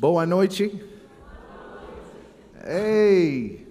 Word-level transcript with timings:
Boa 0.00 0.24
noite. 0.24 0.80
Hey, 2.64 3.66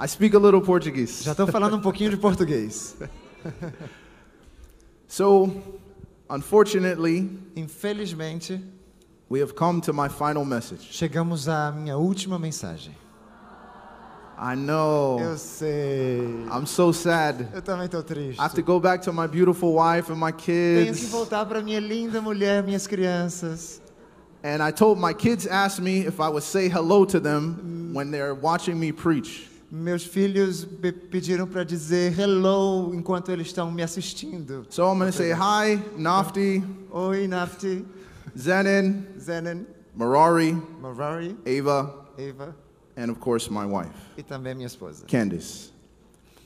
I 0.00 0.06
speak 0.06 0.34
a 0.34 0.38
little 0.38 0.60
Portuguese. 0.60 1.22
Já 1.24 1.32
estou 1.32 1.46
falando 1.46 1.76
um 1.76 1.80
pouquinho 1.80 2.10
de 2.10 2.16
português. 2.16 2.96
So, 5.12 5.50
unfortunately, 6.30 7.28
Infelizmente, 7.56 8.62
we 9.28 9.40
have 9.40 9.54
come 9.56 9.80
to 9.80 9.92
my 9.92 10.08
final 10.08 10.44
message. 10.44 10.86
chegamos 10.92 11.48
à 11.48 11.72
minha 11.72 11.96
última 11.96 12.38
mensagem. 12.38 12.94
I 14.38 14.54
know. 14.54 15.18
Eu 15.18 15.36
sei. 15.36 16.20
I'm 16.48 16.64
so 16.64 16.92
sad. 16.92 17.48
Eu 17.52 17.60
também 17.60 17.86
estou 17.86 18.04
triste. 18.04 18.38
I 18.38 18.44
have 18.44 18.54
to 18.54 18.62
go 18.62 18.78
back 18.78 19.02
to 19.04 19.12
my 19.12 19.26
beautiful 19.26 19.74
wife 19.74 20.12
and 20.12 20.16
my 20.16 20.30
Tenho 20.32 20.86
que 20.86 21.00
kids. 21.00 21.08
voltar 21.10 21.44
para 21.44 21.60
minha 21.60 21.80
linda 21.80 22.22
mulher, 22.22 22.62
minhas 22.62 22.86
crianças. 22.86 23.82
And 24.42 24.62
I 24.62 24.70
told 24.70 24.98
my 24.98 25.12
kids 25.12 25.46
asked 25.46 25.80
me 25.80 26.00
if 26.06 26.18
I 26.20 26.28
would 26.28 26.42
say 26.42 26.68
hello 26.68 27.04
to 27.04 27.20
them 27.20 27.92
when 27.92 28.10
they're 28.10 28.34
watching 28.34 28.78
me 28.80 28.90
preach. 28.92 29.46
Meus 29.72 30.04
filhos 30.04 30.66
me 30.82 30.90
pediram 30.90 31.46
para 31.48 31.64
dizer 31.64 32.12
hello 32.12 32.92
enquanto 32.92 33.30
eles 33.30 33.48
estão 33.48 33.70
me 33.72 33.82
assistindo. 33.82 34.66
So 34.70 34.90
I'm 34.90 34.98
going 34.98 35.10
to 35.12 35.16
say 35.16 35.30
hi, 35.30 35.76
Nafti, 35.96 36.64
Oi, 36.92 37.28
Nafti, 37.28 37.84
Zenon, 38.36 39.04
Zenon, 39.18 39.64
Marari, 39.96 40.60
Marari, 40.80 41.36
Ava, 41.46 41.92
Ava. 42.18 42.54
and 42.96 43.10
of 43.12 43.20
course 43.20 43.48
my 43.48 43.64
wife, 43.64 43.94
e 44.18 44.22
também 44.22 44.56
minha 44.56 44.66
esposa. 44.66 45.06
Candace. 45.06 45.70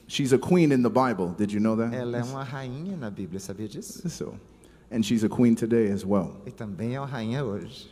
She's 0.06 0.34
a 0.34 0.39
queen 0.39 0.70
in 0.70 0.83
the 0.83 0.91
Bible. 0.91 1.29
Did 1.29 1.51
you 1.51 1.61
know 1.61 1.77
that? 1.77 1.95
Ela 1.95 2.19
é 2.19 2.25
uma 2.25 2.45
rainha 2.45 2.95
na 2.95 3.11
Bíblia, 3.11 3.41
sabia 3.41 3.67
disso? 3.69 4.06
So, 4.11 4.34
and 4.95 5.05
she's 5.05 5.25
a 5.25 5.28
queen 5.28 5.56
today 5.56 5.91
as 5.91 6.05
well. 6.05 6.37
E 6.47 6.50
também 6.50 6.95
é 6.95 7.00
uma 7.00 7.06
rainha 7.06 7.45
hoje. 7.45 7.91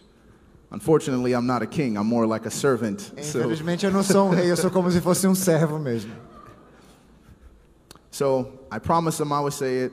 Unfortunately, 0.70 1.34
I'm 1.34 1.46
not 1.46 1.62
a 1.62 1.66
king. 1.66 1.96
I'm 1.96 2.06
more 2.06 2.26
like 2.26 2.46
a 2.46 2.50
servant. 2.50 3.00
So, 3.22 3.40
Infelizmente 3.40 3.84
eu 3.84 3.90
não 3.90 4.02
sou 4.02 4.28
um 4.28 4.30
rei, 4.30 4.50
eu 4.50 4.56
sou 4.56 4.70
como 4.70 4.90
se 4.90 5.00
fosse 5.00 5.26
um 5.26 5.34
servo 5.34 5.78
mesmo. 5.78 6.12
so 8.10 8.46
I 8.70 8.78
promised 8.78 9.18
them 9.18 9.32
I 9.32 9.40
would 9.40 9.54
say 9.54 9.84
it. 9.84 9.92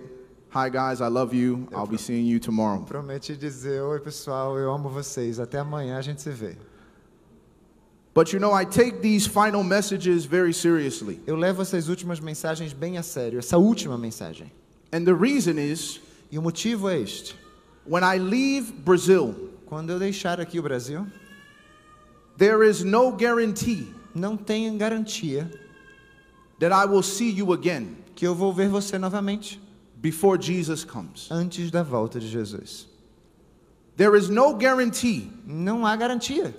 Hi 0.51 0.69
guys, 0.69 1.01
I 1.01 1.09
love 1.09 1.35
you. 1.35 1.67
I'll 1.73 1.87
be 1.87 1.97
seeing 1.97 2.25
you 2.25 2.39
tomorrow. 2.39 2.83
Prometi 2.83 3.35
dizer, 3.35 3.81
oi 3.81 3.99
pessoal, 3.99 4.57
eu 4.57 4.71
amo 4.71 4.89
vocês. 4.89 5.39
Até 5.39 5.59
amanhã 5.59 5.97
a 5.97 6.01
gente 6.01 6.21
se 6.21 6.31
vê. 6.31 6.55
But 8.13 8.33
you 8.33 8.39
know, 8.39 8.53
I 8.53 8.65
take 8.65 9.01
these 9.01 9.27
final 9.27 9.63
messages 9.63 10.25
very 10.25 10.53
seriously. 10.53 11.21
Eu 11.27 11.35
levo 11.35 11.61
essas 11.61 11.87
últimas 11.87 12.19
mensagens 12.19 12.73
bem 12.73 12.97
a 12.97 13.03
sério, 13.03 13.39
essa 13.39 13.57
última 13.57 13.97
mensagem. 13.97 14.51
And 14.91 15.05
the 15.05 15.13
reason 15.13 15.59
is 15.59 16.01
E 16.31 16.37
o 16.37 16.41
motivo 16.41 16.89
é 16.89 16.99
este. 16.99 17.35
when 17.85 18.03
I 18.03 18.17
leave 18.19 18.71
Brazil, 18.71 19.49
Quando 19.65 19.91
eu 19.91 19.99
deixar 19.99 20.39
aqui 20.39 20.59
o 20.59 20.63
Brasil, 20.63 21.05
there 22.37 22.67
is 22.67 22.83
no 22.83 23.11
guarantee 23.11 23.93
não 24.15 24.35
tem 24.35 24.75
garantia 24.77 25.49
that 26.59 26.73
I 26.73 26.85
will 26.85 27.03
see 27.03 27.29
you 27.29 27.53
again 27.53 27.95
que 28.15 28.25
eu 28.25 28.33
vou 28.33 28.51
ver 28.51 28.67
você 28.67 28.97
novamente 28.97 29.61
before 29.95 30.41
Jesus 30.41 30.83
comes. 30.83 31.29
antes 31.29 31.69
da 31.69 31.83
volta 31.83 32.19
de 32.19 32.27
Jesus. 32.27 32.87
There 33.95 34.17
is 34.17 34.29
no 34.29 34.53
guarantee 34.57 35.31
Não 35.45 35.85
há 35.85 35.95
garantia 35.95 36.55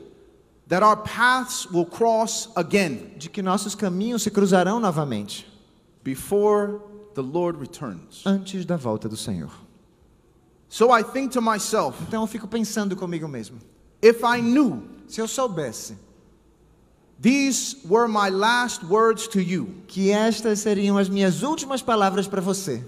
that 0.69 0.85
our 0.85 0.97
paths 0.98 1.67
will 1.73 1.87
cross 1.87 2.48
again 2.55 3.15
de 3.19 3.29
que 3.29 3.43
nossos 3.43 3.75
caminhos 3.75 4.23
se 4.23 4.31
cruzarão 4.31 4.79
novamente 4.79 5.47
before 6.05 6.80
the 7.15 7.23
Lord 7.23 7.59
returns. 7.59 8.23
antes 8.27 8.65
da 8.65 8.77
volta 8.77 9.09
do 9.09 9.17
Senhor. 9.17 9.51
So 10.69 10.91
I 10.93 11.03
think 11.03 11.33
to 11.33 11.41
myself, 11.41 12.01
Então 12.07 12.23
eu 12.23 12.27
fico 12.27 12.47
pensando 12.47 12.95
comigo 12.97 13.27
mesmo. 13.29 13.59
if 14.03 14.23
I 14.23 14.41
knew 14.41 14.83
Se 15.09 15.21
eu 15.21 15.27
soubesse 15.29 15.97
these 17.21 17.77
were 17.85 18.09
my 18.09 18.31
last 18.31 18.83
words 18.87 19.27
to 19.29 19.41
you, 19.41 19.75
que 19.89 20.11
estas 20.11 20.61
seriam 20.61 20.97
as 20.97 21.09
minhas 21.09 21.43
últimas 21.43 21.83
palavras 21.83 22.27
para 22.27 22.41
você, 22.41 22.83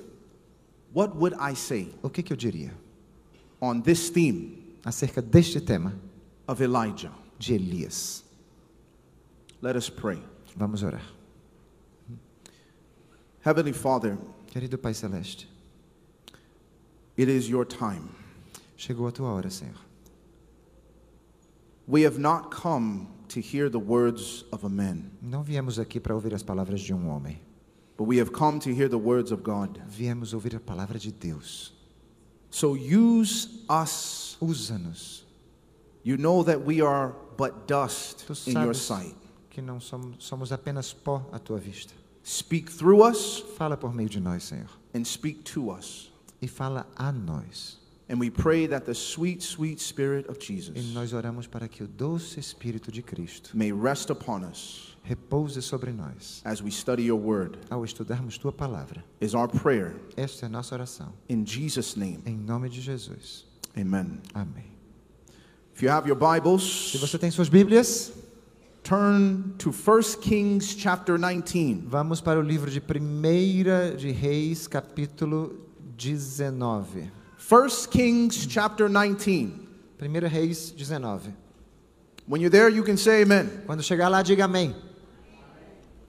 what 0.94 1.14
would 1.16 1.34
I 1.38 1.54
say 1.54 1.92
o 2.02 2.08
que, 2.08 2.22
que 2.22 2.32
eu 2.32 2.36
diria 2.36 2.72
on 3.60 3.80
this 3.82 4.08
theme 4.10 4.58
acerca 4.84 5.20
deste 5.20 5.60
tema 5.60 5.92
of 6.48 6.62
Elijah? 6.62 7.12
de 7.38 7.54
Elias? 7.54 8.22
Let 9.60 9.76
us 9.76 9.90
pray. 9.90 10.22
Vamos 10.56 10.82
orar. 10.84 11.02
Heavenly 13.44 13.72
Father, 13.72 14.16
Querido 14.52 14.80
Pai 14.80 14.92
Celeste, 14.94 15.46
it 17.16 17.28
is 17.28 17.48
your 17.48 17.64
time. 17.64 18.08
chegou 18.76 19.06
a 19.08 19.12
tua 19.12 19.28
hora, 19.32 19.50
Senhor. 19.50 19.74
We 21.86 22.02
have 22.02 22.18
not 22.18 22.50
come 22.50 23.08
to 23.28 23.40
hear 23.40 23.68
the 23.68 23.78
words 23.80 24.44
of 24.52 24.64
a 24.64 24.68
man, 24.68 25.10
Não 25.22 25.42
viemos 25.42 25.78
aqui 25.78 25.98
para 26.00 26.14
ouvir 26.14 26.32
as 26.34 26.42
palavras 26.42 26.80
de 26.80 26.92
um 26.94 27.08
homem. 27.08 27.40
but 27.96 28.04
we 28.04 28.18
have 28.18 28.32
come 28.32 28.58
to 28.60 28.70
hear 28.74 28.88
the 28.88 28.98
words 28.98 29.30
of 29.32 29.42
God. 29.42 29.80
Viemos 29.88 30.32
ouvir 30.32 30.54
a 30.54 30.60
palavra 30.60 30.98
de 30.98 31.10
Deus. 31.12 31.72
So 32.50 32.74
use 32.74 33.64
us. 33.68 34.36
Usa-nos. 34.40 35.24
You 36.04 36.16
know 36.16 36.42
that 36.42 36.64
we 36.64 36.80
are 36.80 37.14
but 37.36 37.66
dust 37.66 38.24
in 38.46 38.54
your 38.54 38.74
sabes 38.74 38.76
sight. 38.76 39.16
que 39.50 39.62
não 39.62 39.80
somos, 39.80 40.16
somos 40.18 40.52
apenas 40.52 40.92
pó 40.92 41.24
à 41.32 41.38
tua 41.38 41.58
vista. 41.58 41.92
Speak 42.24 42.70
through 42.70 43.02
us 43.02 43.42
Fala 43.56 43.76
por 43.76 43.92
meio 43.94 44.08
de 44.08 44.20
nós, 44.20 44.44
Senhor. 44.44 44.68
and 44.94 45.04
speak 45.04 45.42
to 45.52 45.70
us. 45.70 46.10
E 46.40 46.46
fala 46.48 46.86
a 46.96 47.10
nós. 47.12 47.78
And 48.08 48.18
we 48.18 48.30
pray 48.30 48.66
that 48.68 48.84
the 48.84 48.94
sweet, 48.94 49.42
sweet 49.42 49.80
Spirit 49.80 50.28
of 50.28 50.38
E 50.38 50.44
Jesus 50.44 50.92
nós 50.92 51.12
oramos 51.12 51.46
para 51.46 51.66
que 51.68 51.82
o 51.82 51.88
doce 51.88 52.38
Espírito 52.38 52.92
de 52.92 53.00
Cristo 53.02 53.50
may 53.56 53.72
rest 53.72 54.10
upon 54.10 54.42
us 54.44 54.96
repouse 55.04 55.60
sobre 55.62 55.92
nós. 55.92 56.42
as 56.44 56.60
we 56.60 56.70
study 56.70 57.04
your 57.04 57.18
word, 57.18 57.58
Ao 57.70 57.84
estudarmos 57.84 58.36
tua 58.38 58.52
palavra. 58.52 59.02
is 59.20 59.34
our 59.34 59.48
prayer. 59.48 59.94
Esta 60.16 60.44
é 60.44 60.46
a 60.46 60.50
nossa 60.50 60.74
oração. 60.74 61.12
In 61.28 61.44
Jesus' 61.46 61.96
name, 61.96 62.20
Em 62.26 62.36
nome 62.36 62.68
de 62.68 62.80
Jesus. 62.80 63.46
amen. 63.76 64.20
Amém. 64.34 64.66
If 65.74 65.82
you 65.82 65.88
have 65.90 66.06
your 66.06 66.18
Se 66.18 66.40
Bibles, 66.40 66.96
você 67.00 67.18
tem 67.18 67.30
suas 67.30 67.48
Bíblias, 67.48 68.12
turn 68.82 69.54
to 69.58 69.70
1 69.70 70.02
Kings 70.20 70.74
chapter 70.74 71.16
19. 71.16 71.84
vamos 71.86 72.20
para 72.20 72.40
o 72.40 72.42
livro 72.42 72.70
de 72.70 72.80
1 72.80 73.96
de 73.96 74.10
Reis, 74.10 74.66
capítulo 74.66 75.54
19. 75.96 77.10
1 77.38 77.86
Kings 77.90 78.46
chapter 78.46 78.88
19. 78.88 79.68
1 80.00 80.28
Reis 80.28 80.72
19. 80.72 81.34
When 82.26 82.40
you're 82.40 82.50
there, 82.50 82.68
you 82.68 82.82
can 82.82 82.96
say 82.96 83.22
amen. 83.22 83.62
Quando 83.66 83.82
chegar 83.82 84.08
lá, 84.08 84.22
diga 84.22 84.44
amém. 84.44 84.74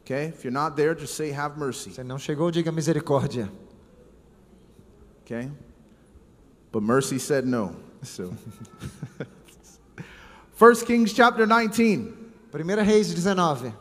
Okay? 0.01 0.25
If 0.25 0.43
you're 0.43 0.51
not 0.51 0.75
there, 0.75 0.95
just 0.95 1.15
say 1.15 1.31
have 1.31 1.57
mercy. 1.57 1.91
Se 1.91 2.03
não 2.03 2.17
chegou, 2.17 2.51
diga 2.51 2.71
misericórdia. 2.71 3.49
Okay? 5.23 5.49
But 6.71 6.83
mercy 6.83 7.19
said 7.19 7.45
no. 7.45 7.75
So 8.03 8.35
1 10.57 10.75
Kings 10.85 11.13
chapter 11.13 11.45
19. 11.45 12.22
1 12.53 12.85
Reis 12.85 13.13
19. 13.13 13.73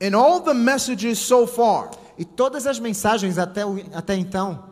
In 0.00 0.14
all 0.14 0.40
the 0.40 0.54
messages 0.54 1.18
so 1.18 1.46
far, 1.46 1.90
E 2.16 2.24
todas 2.24 2.64
as 2.66 2.78
mensagens 2.78 3.38
até, 3.38 3.66
o- 3.66 3.76
até 3.92 4.14
então, 4.16 4.62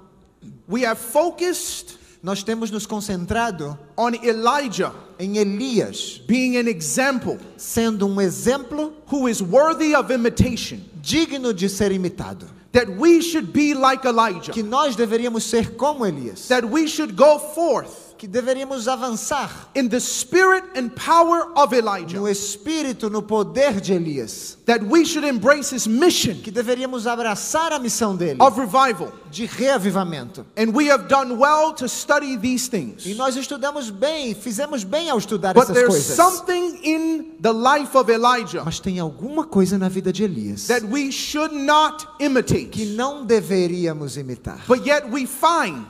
we 0.68 0.84
have 0.86 0.98
focused 1.00 1.98
nós 2.22 2.44
temos 2.44 2.70
nos 2.70 2.86
concentrado 2.86 3.76
on 3.96 4.12
Elijah 4.22 4.92
em 5.18 5.36
Elias, 5.38 6.18
being 6.24 6.56
an 6.56 6.68
example 6.68 7.36
sendo 7.56 8.06
um 8.06 8.20
exemplo 8.20 8.92
who 9.10 9.28
is 9.28 9.40
worthy 9.42 9.92
of 9.96 10.12
imitation. 10.12 10.78
digno 11.02 11.52
de 11.52 11.68
ser 11.68 11.90
imitado. 11.90 12.46
That 12.70 12.88
we 12.96 13.20
should 13.20 13.52
be 13.52 13.74
like 13.74 14.06
Elijah. 14.06 14.52
Que 14.52 14.62
nós 14.62 14.94
deveríamos 14.94 15.42
ser 15.42 15.74
como 15.76 16.06
Elias. 16.06 16.46
That 16.46 16.64
we 16.64 16.86
should 16.86 17.14
go 17.16 17.38
forth 17.40 18.11
Que 18.22 18.28
deveríamos 18.28 18.86
avançar 18.86 19.50
in 19.74 19.88
the 19.88 19.98
spirit 19.98 20.62
and 20.78 20.90
power 20.90 21.50
of 21.56 21.74
Elijah. 21.74 22.20
no 22.20 22.28
espírito, 22.28 23.10
no 23.10 23.20
poder 23.20 23.80
de 23.80 23.94
Elias. 23.94 24.56
That 24.64 24.80
we 24.84 25.04
should 25.04 25.24
embrace 25.26 25.74
his 25.74 25.88
mission 25.88 26.34
Que 26.40 26.52
deveríamos 26.52 27.04
abraçar 27.08 27.72
a 27.72 27.80
missão 27.80 28.14
dele 28.14 28.40
of 28.40 28.56
revival. 28.56 29.10
de 29.28 29.44
reavivamento. 29.46 30.46
And 30.56 30.72
we 30.72 30.88
have 30.88 31.08
done 31.08 31.36
well 31.36 31.72
to 31.74 31.88
study 31.88 32.36
these 32.36 32.68
things. 32.70 33.04
E 33.06 33.14
nós 33.14 33.34
estudamos 33.34 33.90
bem, 33.90 34.36
fizemos 34.36 34.84
bem 34.84 35.10
ao 35.10 35.18
estudar 35.18 35.52
But 35.52 35.64
essas 35.64 35.74
there's 35.74 35.88
coisas. 35.88 36.14
something 36.14 36.78
in 36.84 37.32
the 37.42 37.52
life 37.52 37.96
of 37.98 38.08
Elijah 38.08 38.62
Mas 38.64 38.78
tem 38.78 39.00
alguma 39.00 39.44
coisa 39.44 39.76
na 39.76 39.88
vida 39.88 40.12
de 40.12 40.22
Elias 40.22 40.68
that 40.68 40.84
we 40.86 41.10
should 41.10 41.52
not 41.52 42.06
que 42.18 42.26
imitate. 42.26 42.84
não 42.94 43.26
deveríamos 43.26 44.16
imitar. 44.16 44.60
But 44.68 44.86
yet 44.86 45.10
we 45.10 45.26
find 45.26 45.88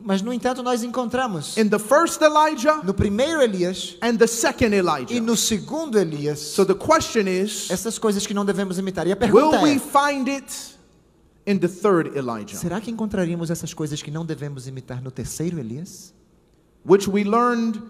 Mas 0.00 0.22
no 0.22 0.32
entanto 0.32 0.62
nós 0.62 0.82
encontramos 0.84 1.56
in 1.56 1.68
the 1.68 1.78
first 1.78 2.22
Elijah 2.22 2.80
no 2.84 2.94
primeiro 2.94 3.42
Elias 3.42 3.96
and 4.00 4.16
the 4.16 4.26
second 4.28 4.72
e 4.72 4.78
Elijah. 4.78 5.20
no 5.20 5.36
segundo 5.36 5.98
Elias 5.98 6.38
So 6.38 6.64
the 6.64 6.74
question 6.74 7.26
is 7.26 7.68
essas 7.70 7.98
coisas 7.98 8.26
que 8.26 8.32
não 8.32 8.44
devemos 8.44 8.78
imitar. 8.78 9.06
E 9.06 9.12
a 9.12 9.16
will 9.16 9.50
pergunta 9.50 9.60
we 9.60 9.72
é: 9.72 9.78
find 9.78 10.28
it 10.28 10.46
in 11.46 11.58
the 11.58 11.68
third 11.68 12.16
Elijah? 12.16 12.56
será 12.56 12.80
que 12.80 12.90
encontraríamos 12.90 13.50
essas 13.50 13.74
coisas 13.74 14.00
que 14.00 14.10
não 14.10 14.24
devemos 14.24 14.68
imitar 14.68 15.02
no 15.02 15.10
terceiro 15.10 15.58
Elias? 15.58 16.14
which 16.84 17.08
we 17.08 17.24
learned 17.24 17.82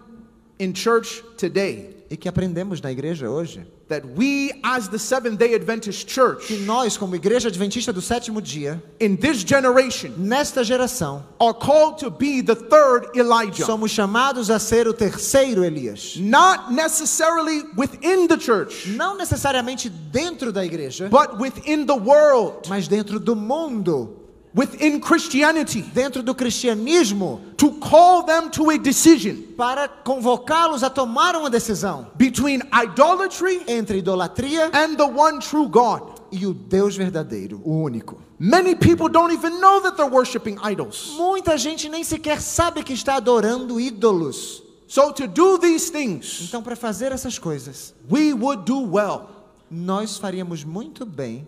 in 0.57 0.73
church 0.73 1.21
today, 1.37 1.95
e 2.09 2.17
que 2.17 2.27
aprendemos 2.27 2.81
na 2.81 2.91
igreja 2.91 3.29
hoje, 3.29 3.65
that 3.87 4.05
we 4.17 4.51
as 4.63 4.87
the 4.87 4.97
Seventh 4.97 5.37
day 5.37 5.53
Adventist 5.53 6.07
Church 6.09 6.47
que 6.47 6.57
nós, 6.59 6.97
como 6.97 7.15
igreja 7.15 7.49
adventista 7.49 7.93
do 7.93 8.01
sétimo 8.01 8.41
dia, 8.41 8.81
in 8.99 9.15
this 9.15 9.43
generation 9.43 10.11
nesta 10.17 10.63
geração, 10.63 11.23
are 11.39 11.53
called 11.53 11.97
to 11.99 12.09
be 12.09 12.41
the 12.41 12.55
third 12.55 13.09
Elijah. 13.15 13.65
somos 13.65 13.91
chamados 13.91 14.49
a 14.49 14.57
ser 14.59 14.87
o 14.87 14.93
terceiro 14.93 15.63
Elias. 15.63 16.15
Not 16.17 16.73
necessarily 16.73 17.63
within 17.77 18.27
the 18.27 18.37
church, 18.39 18.89
Não 18.89 19.15
necessariamente 19.15 19.89
dentro 19.89 20.51
da 20.51 20.65
igreja, 20.65 21.09
but 21.09 21.39
within 21.39 21.85
the 21.85 21.93
world, 21.93 22.67
mas 22.67 22.87
dentro 22.87 23.19
do 23.19 23.35
mundo, 23.35 24.18
within 24.55 24.99
Christianity, 24.99 25.81
dentro 25.81 26.23
do 26.23 26.33
cristianismo, 26.33 27.41
to 27.57 27.71
call 27.79 28.23
them 28.23 28.49
to 28.49 28.69
a 28.71 28.77
decision 28.77 29.35
para 29.55 29.87
convocá-los 29.87 30.83
a 30.83 30.89
tomar 30.89 31.35
uma 31.35 31.49
decisão 31.49 32.07
between 32.15 32.61
idolatry 32.73 33.63
entre 33.67 33.99
idolatria 33.99 34.69
and 34.73 34.95
the 34.95 35.03
one 35.05 35.39
true 35.39 35.67
God. 35.67 36.17
e 36.31 36.45
o 36.45 36.53
Deus 36.53 36.95
verdadeiro, 36.95 37.59
o 37.65 37.81
único. 37.83 38.17
Many 38.37 38.75
people 38.75 39.09
don't 39.09 39.33
even 39.33 39.59
know 39.59 39.81
that 39.81 39.97
they're 39.97 40.09
worshiping 40.09 40.57
idols. 40.63 41.13
Muita 41.17 41.57
gente 41.57 41.89
nem 41.89 42.03
sequer 42.03 42.39
sabe 42.39 42.83
que 42.83 42.93
está 42.93 43.15
adorando 43.15 43.79
ídolos. 43.79 44.63
So, 44.87 45.11
to 45.13 45.27
do 45.27 45.57
these 45.59 45.91
things, 45.91 46.41
Então, 46.47 46.61
para 46.63 46.75
fazer 46.75 47.11
essas 47.11 47.37
coisas, 47.37 47.93
we 48.09 48.33
would 48.33 48.63
do 48.63 48.79
well. 48.79 49.29
nós 49.69 50.17
faríamos 50.17 50.63
muito 50.63 51.05
bem 51.05 51.47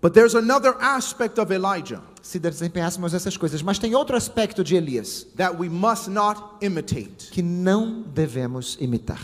But 0.00 0.14
there's 0.14 0.34
another 0.34 0.74
aspect 0.80 1.38
of 1.38 1.52
Elijah 1.52 2.00
se 2.22 2.38
desempenhássemos 2.38 3.12
essas 3.12 3.36
coisas. 3.36 3.62
Mas 3.62 3.78
tem 3.78 3.94
outro 3.94 4.16
aspecto 4.16 4.64
de 4.64 4.76
Elias 4.76 5.26
that 5.36 5.58
we 5.58 5.68
must 5.68 6.08
not 6.08 6.56
imitate. 6.62 7.30
que 7.30 7.42
não 7.42 8.02
devemos 8.02 8.76
imitar. 8.80 9.20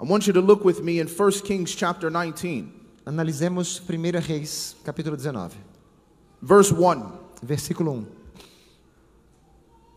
I 0.00 0.04
want 0.04 0.26
you 0.26 0.32
to 0.32 0.40
look 0.40 0.64
with 0.64 0.82
me 0.82 1.00
in 1.00 1.06
1 1.06 1.30
Kings 1.44 1.74
chapter 1.74 2.10
19, 2.10 2.68
Analisemos 3.06 3.80
1 3.80 4.20
Reis, 4.20 4.76
capítulo 4.84 5.16
19, 5.16 5.56
verse 6.42 6.72
1. 6.72 7.12
versículo 7.42 7.92
1. 7.92 8.06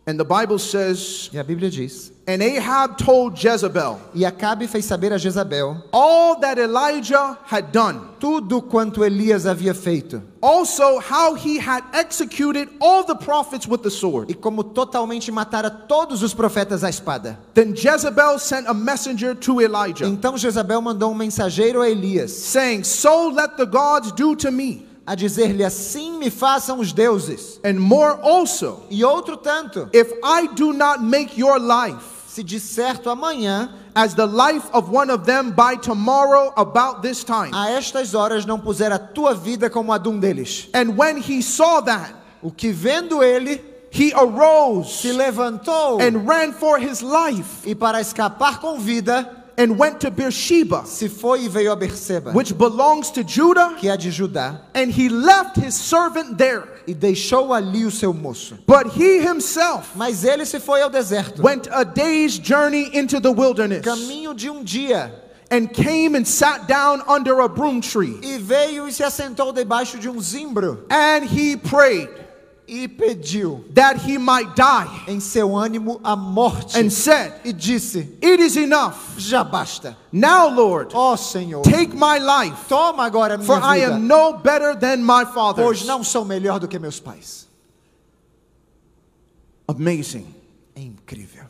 And 0.08 0.20
the 0.20 0.24
Bible 0.24 0.60
says, 0.60 1.32
E 1.34 1.38
a 1.40 1.44
Bíblia 1.44 1.72
diz: 1.72 2.12
And 2.28 2.44
Ahab 2.44 2.96
told 2.96 3.36
Jezebel 3.44 4.00
E 4.14 4.24
Acabe 4.24 4.68
fez 4.68 4.86
saber 4.86 5.12
a 5.12 5.18
Jezabel 5.18 5.82
all 5.92 6.40
that 6.40 6.60
Elijah 6.60 7.40
had 7.44 7.72
done, 7.72 8.00
tudo 8.20 8.62
quanto 8.62 9.04
Elias 9.04 9.46
havia 9.46 9.74
feito, 9.74 10.22
also 10.44 11.00
how 11.00 11.34
he 11.34 11.58
had 11.58 11.84
executed 11.94 12.70
all 12.80 13.04
the 13.04 13.16
prophets 13.16 13.68
with 13.68 13.82
the 13.82 13.90
sword. 13.90 14.30
e 14.30 14.36
como 14.36 14.64
totalmente 14.64 15.32
matara 15.32 15.72
todos 15.72 16.22
os 16.22 16.36
profetas 16.36 16.84
à 16.84 16.90
espada. 16.90 17.40
Then 17.56 17.74
Jezebel 17.76 18.38
sent 18.38 18.68
a 18.68 18.76
messenger 18.76 19.34
to 19.34 19.60
Elijah, 19.60 20.06
Então 20.06 20.38
Jezabel 20.38 20.82
mandou 20.82 21.12
um 21.12 21.16
mensageiro 21.16 21.82
a 21.82 21.90
Elias, 21.90 22.32
saying, 22.32 22.84
So 22.84 23.30
let 23.30 23.58
the 23.58 23.66
gods 23.66 24.12
do 24.12 24.36
to 24.36 24.52
me, 24.52 24.86
a 25.06 25.16
dizer-lhe: 25.16 25.64
Assim 25.64 26.18
me 26.18 26.30
façam 26.30 26.80
os 26.80 26.92
deuses. 26.94 27.60
and 27.64 27.80
more 27.80 28.20
also, 28.22 28.84
E 28.90 29.04
outro 29.04 29.38
tanto, 29.38 29.90
if 29.94 30.12
I 30.24 30.48
do 30.56 30.74
not 30.74 31.02
make 31.04 31.40
your 31.40 31.60
life 31.60 32.14
se 32.28 32.44
de 32.44 32.60
certo 32.60 33.10
amanhã, 33.10 33.70
as 33.96 34.14
the 34.14 34.26
life 34.26 34.68
of 34.74 34.90
one 34.94 35.10
of 35.10 35.24
them 35.24 35.52
by 35.52 35.78
tomorrow 35.78 36.52
about 36.58 37.02
this 37.02 37.24
time. 37.24 37.52
a 37.54 37.70
estas 37.72 38.14
horas 38.14 38.46
não 38.46 38.60
puser 38.60 38.92
a 38.92 39.00
tua 39.00 39.34
vida 39.34 39.70
como 39.70 39.94
a 39.94 39.98
de 39.98 40.10
um 40.10 40.20
deles. 40.20 40.68
And 40.74 40.98
when 40.98 41.18
he 41.18 41.42
saw 41.42 41.82
that, 41.84 42.14
O 42.42 42.52
que 42.52 42.72
vendo 42.72 43.24
ele, 43.24 43.60
he 43.92 44.12
arose 44.14 44.98
se 44.98 45.12
levantou 45.14 46.00
and 46.02 46.28
ran 46.28 46.52
for 46.52 46.78
his 46.78 47.02
life 47.02 47.66
e 47.66 47.74
para 47.74 48.02
escapar 48.02 48.60
com 48.60 48.78
vida, 48.78 49.45
and 49.58 49.78
went 49.78 50.00
to 50.02 50.12
Beersheba, 50.12 50.86
se 50.86 51.08
foi 51.08 51.46
e 51.46 51.50
veio 51.50 51.72
a 51.72 51.76
Berseba, 51.76 52.34
which 52.34 52.54
belongs 52.54 53.10
to 53.12 53.24
Judah, 53.24 53.76
que 53.78 53.88
é 53.88 53.98
de 53.98 54.10
Judá, 54.12 54.60
and 54.74 54.92
he 54.92 55.10
left 55.10 55.58
his 55.58 55.74
servant 55.76 56.38
there. 56.38 56.64
e 56.88 56.94
deixou 56.94 57.54
ali 57.54 57.84
o 57.86 57.92
seu 57.92 58.14
moço. 58.14 58.58
But 58.68 58.88
he 58.96 59.20
himself 59.20 59.96
Mas 59.96 60.24
ele 60.24 60.46
se 60.46 60.60
foi 60.60 60.82
ao 60.82 60.90
deserto, 60.90 61.42
went 61.42 61.68
a 61.72 61.84
day's 61.84 62.38
journey 62.38 62.90
into 62.94 63.20
the 63.20 63.32
wilderness 63.32 63.82
caminho 63.84 64.34
de 64.36 64.50
um 64.50 64.64
dia, 64.64 65.12
and 65.50 65.68
came 65.68 66.16
and 66.16 66.26
sat 66.26 66.68
down 66.68 67.02
under 67.08 67.40
a 67.40 67.48
broom 67.48 67.80
tree. 67.80 68.20
e 68.22 68.38
veio 68.38 68.88
e 68.88 68.92
se 68.92 69.04
assentou 69.04 69.54
debaixo 69.54 69.98
de 69.98 70.10
um 70.10 70.20
zimbro 70.20 70.86
And 70.90 71.24
he 71.26 71.56
prayed 71.56 72.10
e 72.68 72.88
pediu 72.88 73.64
that 73.74 74.00
he 74.00 74.18
might 74.18 74.56
die 74.56 75.04
em 75.08 75.20
seu 75.20 75.50
ânimo 75.56 76.00
a 76.04 76.16
morte 76.16 76.78
and 76.78 76.90
said, 76.90 77.34
e 77.44 77.54
disse: 77.54 78.18
It 78.22 78.42
is 78.42 78.56
enough. 78.58 79.18
Já 79.18 79.44
basta. 79.44 79.96
Now, 80.12 80.48
Lord, 80.50 80.94
Ó 80.94 81.16
Senhor, 81.16 81.62
take 81.64 81.94
my 81.94 82.20
life, 82.20 82.68
toma 82.68 83.04
agora 83.04 83.36
a 83.36 83.40
for 83.40 83.58
minha 83.60 83.68
I 83.68 83.80
vida, 83.80 83.94
am 83.96 84.08
no 84.08 84.34
better 84.34 84.76
than 84.76 84.98
my 84.98 85.24
pois 85.26 85.34
father's. 85.34 85.86
não 85.86 86.04
sou 86.04 86.26
melhor 86.26 86.60
do 86.60 86.68
que 86.68 86.80
meus 86.80 87.00
pais. 87.00 87.48
Amazing. 89.68 90.28
É 90.76 90.82
incrível. 90.82 91.46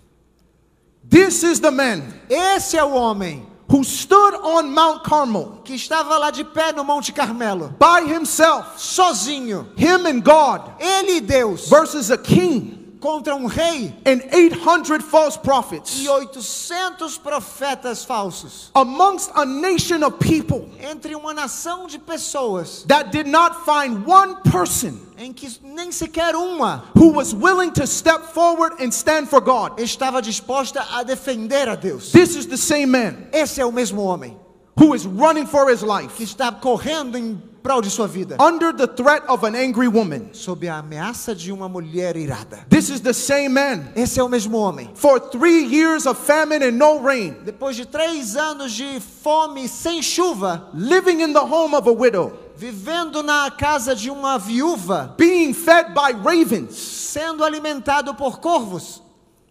This 1.07 1.43
is 1.43 1.59
the 1.59 1.69
man 1.71 2.01
Esse 2.29 2.77
é 2.77 2.83
o 2.83 2.93
homem 2.93 3.45
who 3.67 3.83
stood 3.83 4.35
on 4.35 4.69
Mount 4.71 5.03
Carmel 5.03 5.61
que 5.63 5.73
estava 5.73 6.17
lá 6.17 6.31
de 6.31 6.43
pé 6.43 6.71
no 6.71 6.83
Monte 6.83 7.11
Carmelo, 7.11 7.73
by 7.79 8.05
himself, 8.07 8.79
sozinho, 8.79 9.67
him 9.75 10.05
and 10.05 10.21
God, 10.21 10.73
ele 10.79 11.17
e 11.17 11.21
Deus, 11.21 11.67
versus 11.69 12.11
a 12.11 12.17
king 12.17 12.84
contra 12.99 13.35
um 13.35 13.45
rei 13.45 13.93
and 14.05 14.21
800 14.31 15.03
false 15.03 15.37
prophets, 15.37 15.99
e 15.99 16.07
800 16.07 17.17
profetas 17.17 18.03
falsos, 18.03 18.71
amongst 18.73 19.31
a 19.35 19.45
nation 19.45 20.03
of 20.03 20.17
people 20.19 20.69
entre 20.79 21.15
uma 21.15 21.33
nação 21.33 21.87
de 21.87 21.99
pessoas 21.99 22.83
that 22.87 23.11
did 23.11 23.27
not 23.27 23.65
find 23.65 24.05
one 24.05 24.35
person 24.51 24.99
em 25.17 25.31
que 25.31 25.47
nem 25.63 25.91
sequer 25.91 26.35
uma 26.35 26.85
who 26.95 27.13
was 27.13 27.33
willing 27.33 27.71
to 27.71 27.87
step 27.87 28.33
forward 28.33 28.75
and 28.81 28.91
stand 28.91 29.27
for 29.27 29.41
God. 29.41 29.79
estava 29.79 30.21
disposta 30.21 30.85
a 30.91 31.03
defender 31.03 31.69
a 31.69 31.75
Deus. 31.75 32.11
This 32.11 32.35
is 32.35 32.45
the 32.47 32.57
same 32.57 32.87
man 32.87 33.27
Esse 33.31 33.61
é 33.61 33.65
o 33.65 33.71
mesmo 33.71 34.01
homem 34.01 34.37
who 34.77 34.93
is 34.93 35.05
running 35.05 35.45
for 35.45 35.69
his 35.69 35.79
que 35.79 35.87
life 35.87 36.21
está 36.21 36.51
correndo 36.51 37.17
em 37.17 37.41
prol 37.65 37.81
de 37.81 37.89
sua 37.89 38.07
vida, 38.07 38.37
under 38.39 38.71
the 38.71 38.85
threat 38.85 39.23
of 39.27 39.43
an 39.43 39.55
angry 39.55 39.87
woman. 39.87 40.29
sob 40.33 40.67
a 40.67 40.77
ameaça 40.77 41.33
de 41.33 41.51
uma 41.51 41.67
mulher 41.67 42.15
irada. 42.15 42.63
This 42.69 42.89
is 42.89 43.01
the 43.01 43.11
same 43.11 43.49
man. 43.49 43.87
Esse 43.95 44.19
é 44.19 44.23
o 44.23 44.29
mesmo 44.29 44.59
homem. 44.59 44.91
For 44.93 45.19
three 45.19 45.65
years 45.65 46.05
of 46.05 46.19
famine 46.23 46.63
and 46.63 46.73
no 46.77 46.99
rain, 47.03 47.35
Depois 47.43 47.75
de 47.75 47.87
três 47.87 48.35
anos 48.35 48.71
de 48.71 48.99
fome 48.99 49.67
sem 49.67 50.03
chuva, 50.03 50.69
living 50.75 51.21
in 51.23 51.33
the 51.33 51.39
home 51.43 51.73
of 51.75 51.89
a 51.89 51.91
widow, 51.91 52.31
vivendo 52.55 53.23
na 53.23 53.49
casa 53.49 53.95
de 53.95 54.11
uma 54.11 54.37
viúva, 54.37 55.15
being 55.17 55.51
fed 55.51 55.87
by 55.95 56.11
ravens. 56.13 56.75
sendo 56.75 57.43
alimentado 57.43 58.13
por 58.13 58.39
corvos. 58.39 59.01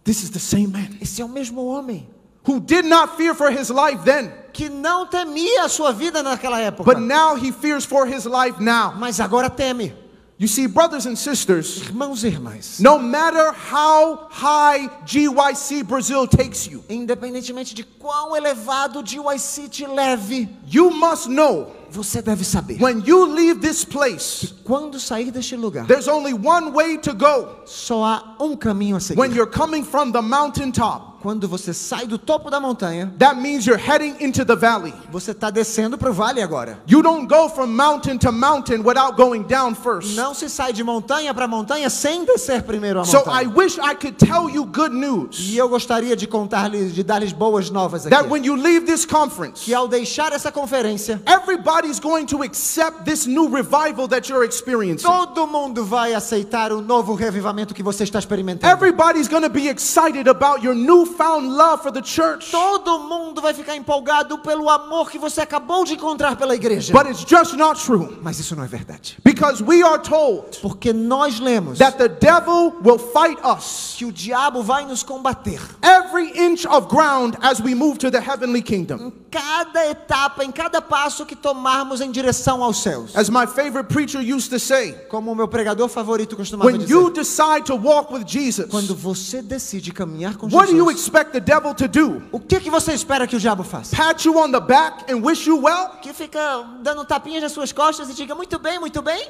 This 0.05 0.23
is 0.23 0.29
the 0.29 0.39
same 0.39 0.67
man 0.67 0.97
Esse 1.01 1.21
é 1.21 1.25
o 1.25 1.27
mesmo 1.27 1.65
homem 1.65 2.07
who 2.47 2.59
did 2.61 2.85
not 2.85 3.17
fear 3.17 3.33
for 3.35 3.49
his 3.51 3.69
life 3.69 4.03
then, 4.05 4.31
que 4.55 4.69
não 4.69 5.05
temia 5.05 5.65
a 5.65 5.69
sua 5.69 5.91
vida 5.91 6.23
naquela 6.23 6.59
época, 6.61 6.85
but 6.85 6.97
now 7.01 7.35
he 7.35 7.51
fears 7.51 7.83
for 7.83 8.07
his 8.07 8.25
life 8.25 8.57
now. 8.59 8.93
mas 8.97 9.19
agora 9.19 9.49
teme. 9.49 9.93
You 10.37 10.49
see, 10.49 10.67
brothers 10.67 11.05
and 11.05 11.15
sisters, 11.17 11.81
Irmãos 11.83 12.23
e 12.23 12.27
irmãs, 12.27 12.79
no 12.81 12.97
matter 12.99 13.53
how 13.53 14.27
high 14.29 14.89
GYC 15.05 15.83
Brazil 15.87 16.27
takes 16.27 16.67
you, 16.67 16.83
independentemente 16.89 17.73
de 17.73 17.83
quão 17.85 18.35
elevado 18.35 18.99
UIC 19.01 19.69
te 19.69 19.87
leve, 19.87 20.49
you 20.67 20.91
must 20.91 21.27
know 21.29 21.71
você 21.89 22.21
deve 22.21 22.43
saber. 22.43 22.77
when 22.81 23.01
you 23.05 23.25
leave 23.27 23.61
this 23.61 23.85
place, 23.85 24.53
Quando 24.65 24.99
sair 24.99 25.31
deste 25.31 25.55
lugar, 25.55 25.85
there's 25.87 26.09
only 26.09 26.33
one 26.33 26.73
way 26.73 26.97
to 26.97 27.13
go. 27.13 27.61
só 27.65 28.03
há 28.03 28.35
um 28.41 28.57
caminho 28.57 28.97
a 28.97 28.99
seguir. 28.99 29.17
When 29.17 29.33
you're 29.33 29.49
coming 29.49 29.85
from 29.85 30.11
the 30.11 30.21
mountaintop, 30.21 31.14
Quando 31.25 31.47
você 31.47 31.73
sai 31.73 32.05
do 32.05 32.19
topo 32.19 32.51
da 32.51 32.59
montanha, 32.59 33.11
that 33.17 33.35
means 33.41 33.65
you're 33.65 33.81
heading 33.83 34.13
into 34.19 34.45
the 34.45 34.55
valley. 34.55 34.93
você 35.11 35.31
está 35.31 35.49
descendo 35.49 35.97
para 35.97 36.11
o 36.11 36.13
vale 36.13 36.39
agora. 36.39 36.77
You 36.85 37.01
don't 37.01 37.25
go 37.27 37.49
from 37.49 37.65
mountain 37.75 38.19
to 38.19 38.31
mountain 38.31 38.83
without 38.83 39.17
going 39.17 39.41
down 39.41 39.73
first. 39.73 40.15
Não 40.15 40.35
se 40.35 40.47
sai 40.47 40.71
de 40.71 40.83
montanha 40.83 41.33
para 41.33 41.47
montanha 41.47 41.89
sem 41.89 42.25
descer 42.25 42.61
primeiro 42.61 42.99
a 42.99 43.05
So 43.05 43.21
I 43.25 43.45
montanha. 43.45 43.53
wish 43.55 43.79
I 43.79 43.95
could 43.95 44.17
tell 44.23 44.47
you 44.51 44.65
good 44.67 44.93
news 44.93 45.49
E 45.49 45.57
eu 45.57 45.67
gostaria 45.67 46.15
de 46.15 46.27
contar-lhes, 46.27 46.93
de 46.93 47.01
dar-lhes 47.01 47.33
boas 47.33 47.71
novas 47.71 48.03
that 48.03 48.15
aqui. 48.25 48.29
when 48.31 48.45
you 48.45 48.53
leave 48.55 48.85
this 48.85 49.03
conference, 49.03 49.65
Que 49.65 49.73
ao 49.73 49.87
deixar 49.87 50.31
essa 50.31 50.51
conferência, 50.51 51.19
everybody's 51.25 51.99
going 51.99 52.27
to 52.27 52.43
accept 52.43 53.03
this 53.03 53.25
new 53.25 53.49
revival 53.49 54.07
that 54.07 54.29
you're 54.31 54.45
experiencing. 54.45 55.01
todo 55.07 55.47
mundo 55.47 55.83
vai 55.83 56.13
aceitar 56.13 56.71
o 56.71 56.81
novo 56.83 57.15
revivamento 57.15 57.73
que 57.73 57.81
você 57.81 58.03
está 58.03 58.19
experimentando. 58.19 58.71
Everybody's 58.71 59.27
going 59.27 59.41
to 59.41 59.49
be 59.49 59.67
excited 59.67 60.27
about 60.29 60.63
your 60.63 60.75
newfound 60.75 61.14
newfound 61.15 61.47
love 61.55 61.81
for 61.81 61.91
the 61.91 62.01
church. 62.01 62.51
Todo 62.51 62.99
mundo 62.99 63.41
vai 63.41 63.53
ficar 63.53 63.75
empolgado 63.75 64.37
pelo 64.39 64.69
amor 64.69 65.09
que 65.09 65.17
você 65.17 65.41
acabou 65.41 65.85
de 65.85 65.93
encontrar 65.93 66.35
pela 66.35 66.55
igreja. 66.55 66.93
But 66.93 67.07
it's 67.07 67.25
just 67.27 67.53
not 67.55 67.83
true. 67.83 68.17
Mas 68.21 68.39
isso 68.39 68.55
não 68.55 68.63
é 68.63 68.67
verdade. 68.67 69.17
Because 69.23 69.63
we 69.63 69.81
are 69.83 69.99
told 70.01 70.59
Porque 70.61 70.91
nós 70.93 71.39
lemos 71.39 71.79
that 71.79 71.97
the 71.97 72.07
devil 72.09 72.73
will 72.83 72.99
fight 72.99 73.39
us 73.45 73.95
que 73.97 74.05
o 74.05 74.11
diabo 74.11 74.61
vai 74.61 74.85
nos 74.85 75.03
combater. 75.03 75.59
every 75.81 76.31
inch 76.37 76.65
of 76.67 76.87
ground 76.87 77.37
as 77.41 77.59
we 77.59 77.73
move 77.73 77.97
to 77.99 78.11
the 78.11 78.19
heavenly 78.19 78.61
kingdom. 78.61 79.11
Cada 79.31 79.85
etapa, 79.87 80.45
em 80.45 80.51
cada 80.51 80.81
passo 80.81 81.25
que 81.25 81.35
tomarmos 81.35 81.99
em 81.99 82.09
direção 82.09 82.63
aos 82.63 82.77
céus. 82.81 83.15
As 83.15 83.29
my 83.29 83.45
favorite 83.45 83.89
preacher 83.93 84.21
used 84.21 84.49
to 84.49 84.59
say, 84.59 84.93
Como 85.09 85.31
o 85.31 85.35
meu 85.35 85.47
pregador 85.47 85.89
favorito 85.89 86.35
costumava 86.37 86.69
when 86.69 86.77
dizer. 86.79 86.93
you 86.93 87.09
decide 87.11 87.65
to 87.65 87.75
walk 87.75 88.13
with 88.13 88.23
Jesus, 88.25 88.69
Quando 88.69 88.95
você 88.95 89.41
decide 89.41 89.91
caminhar 89.91 90.37
com 90.37 90.47
what 90.47 90.69
do 90.71 90.77
you 90.77 90.85
Jesus, 90.89 91.04
expect 91.05 91.31
the 91.31 91.39
devil 91.39 91.73
to 91.75 91.87
do? 91.87 92.23
o 92.31 92.39
que, 92.39 92.59
que 92.59 92.69
você 92.69 92.93
espera 92.93 93.27
que 93.27 93.35
o 93.35 93.39
diabo 93.39 93.63
faça? 93.63 93.95
Pat 93.95 94.25
you 94.25 94.37
on 94.37 94.51
the 94.51 94.59
back 94.59 95.11
and 95.11 95.21
wish 95.23 95.47
you 95.47 95.61
well? 95.61 95.91
Que 96.01 96.13
fica 96.13 96.39
dando 96.81 97.05
tapinhas 97.05 97.43
nas 97.43 97.51
suas 97.51 97.71
costas 97.71 98.09
e 98.09 98.13
diga 98.13 98.33
muito 98.33 98.57
bem, 98.57 98.79
muito 98.79 99.01
bem? 99.01 99.29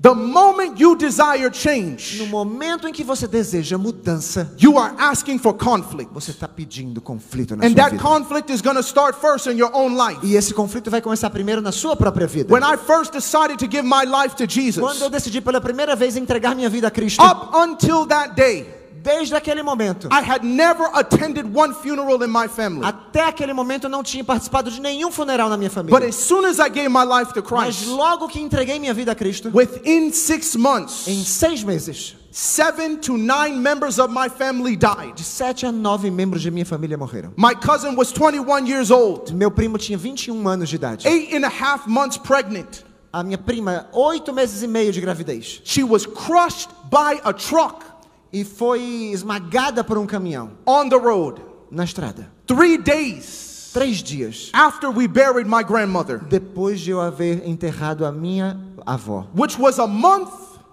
The 0.00 0.14
moment 0.14 0.80
you 0.80 0.96
desire 0.96 1.44
No 1.44 1.54
change, 1.54 2.26
momento 2.26 2.88
em 2.88 2.92
que 2.92 3.04
você 3.04 3.28
deseja 3.28 3.78
mudança, 3.78 4.52
you 4.58 4.76
are 4.76 4.92
asking 4.98 5.38
for 5.38 5.54
conflict. 5.54 6.12
você 6.12 6.32
está 6.32 6.48
pedindo 6.48 7.00
conflito 7.00 7.54
na 7.54 7.64
And 7.64 7.68
sua 7.68 7.76
that 7.76 7.90
vida. 7.92 8.02
conflict 8.02 8.52
is 8.52 8.60
going 8.60 8.74
to 8.74 8.82
start 8.82 9.14
first 9.14 9.46
in 9.46 9.56
your 9.56 9.70
own 9.72 9.94
life. 9.94 10.18
E 10.24 10.34
esse 10.34 10.52
conflito 10.52 10.90
vai 10.90 11.00
começar 11.00 11.30
primeiro 11.30 11.60
na 11.62 11.70
sua 11.70 11.94
própria 11.94 12.26
vida. 12.26 12.52
When 12.52 12.64
I 12.64 12.76
first 12.76 13.12
decided 13.12 13.58
to 13.60 13.66
give 13.70 13.84
my 13.84 14.04
life 14.04 14.34
to 14.34 14.44
Quando 14.44 14.50
Jesus, 14.50 15.00
eu 15.00 15.08
decidi 15.08 15.40
pela 15.40 15.60
primeira 15.60 15.94
vez 15.94 16.16
entregar 16.16 16.56
minha 16.56 16.68
vida 16.68 16.88
a 16.88 16.90
Cristo, 16.90 17.22
up 17.22 17.56
until 17.56 18.04
that 18.06 18.34
day, 18.34 18.81
desde 19.02 19.34
aquele 19.34 19.62
momento, 19.62 20.08
I 20.10 20.20
had 20.22 20.44
never 20.44 20.88
attended 20.94 21.46
one 21.54 21.74
funeral 21.74 22.22
in 22.22 22.28
my 22.30 22.48
family. 22.48 22.84
até 22.84 23.22
aquele 23.26 23.52
momento 23.52 23.84
eu 23.84 23.90
não 23.90 24.02
tinha 24.02 24.22
participado 24.24 24.70
de 24.70 24.80
nenhum 24.80 25.10
funeral 25.10 25.48
na 25.48 25.56
minha 25.56 25.68
But 25.70 25.74
família. 25.74 26.08
as 26.08 26.14
soon 26.16 26.44
as 26.46 26.58
I 26.58 26.68
gave 26.68 26.88
my 26.88 27.04
life 27.04 27.32
to 27.34 27.42
Mas 27.50 27.76
Christ, 27.76 27.86
logo 27.88 28.28
que 28.28 28.40
entreguei 28.40 28.78
minha 28.78 28.94
vida 28.94 29.12
a 29.12 29.14
Cristo, 29.14 29.50
within 29.52 30.12
six 30.12 30.54
em 30.54 30.58
months, 30.58 31.06
seis 31.26 31.64
meses, 31.64 32.14
seven 32.30 32.96
to 32.98 33.16
nine 33.18 33.56
members 33.60 33.98
of 33.98 34.12
my 34.12 34.28
family 34.28 34.76
died. 34.76 35.14
de 35.16 35.24
sete 35.24 35.66
a 35.66 35.72
nove 35.72 36.10
membros 36.10 36.40
de 36.42 36.50
minha 36.50 36.64
família 36.64 36.96
morreram. 36.96 37.32
My 37.36 37.54
cousin 37.54 37.94
was 37.96 38.12
21 38.12 38.66
years 38.66 38.90
old, 38.90 39.32
Meu 39.34 39.50
primo 39.50 39.76
tinha 39.78 39.98
21 39.98 40.46
anos 40.48 40.68
de 40.68 40.76
idade. 40.76 41.06
eight 41.06 41.34
and 41.34 41.44
a 41.44 41.50
half 41.50 41.86
months 41.86 42.16
pregnant. 42.16 42.84
A 43.12 43.22
minha 43.22 43.36
prima, 43.36 43.88
oito 43.92 44.32
meses 44.32 44.62
e 44.62 44.66
meio 44.66 44.90
de 44.90 44.98
gravidez. 44.98 45.60
She 45.64 45.84
was 45.84 46.06
crushed 46.06 46.70
by 46.90 47.20
a 47.24 47.32
truck 47.34 47.84
E 48.32 48.44
foi 48.44 49.10
esmagada 49.12 49.84
por 49.84 49.98
um 49.98 50.06
caminhão 50.06 50.52
on 50.66 50.88
the 50.88 50.96
road. 50.96 51.40
na 51.70 51.84
estrada. 51.84 52.30
Three 52.46 52.76
days 52.78 53.70
Três 53.72 54.02
dias 54.02 54.50
after 54.52 54.90
we 54.90 55.08
buried 55.08 55.48
my 55.48 55.62
grandmother, 55.64 56.18
depois 56.18 56.78
de 56.80 56.90
eu 56.90 57.00
haver 57.00 57.46
enterrado 57.48 58.04
a 58.04 58.12
minha 58.12 58.60
avó. 58.84 59.26
which 59.34 59.58
was 59.58 59.78
a 59.78 59.86
month 59.86 60.30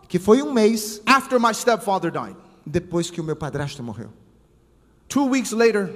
Que 0.09 0.19
foi 0.19 0.41
um 0.41 0.51
mês 0.51 1.01
after 1.05 1.39
my 1.39 1.53
stepfather 1.53 2.11
died. 2.11 2.35
depois 2.65 3.09
que 3.09 3.21
o 3.21 3.23
meu 3.23 3.35
padrasto 3.35 3.81
morreu. 3.83 4.09
Two 5.07 5.25
weeks 5.29 5.51
later, 5.53 5.89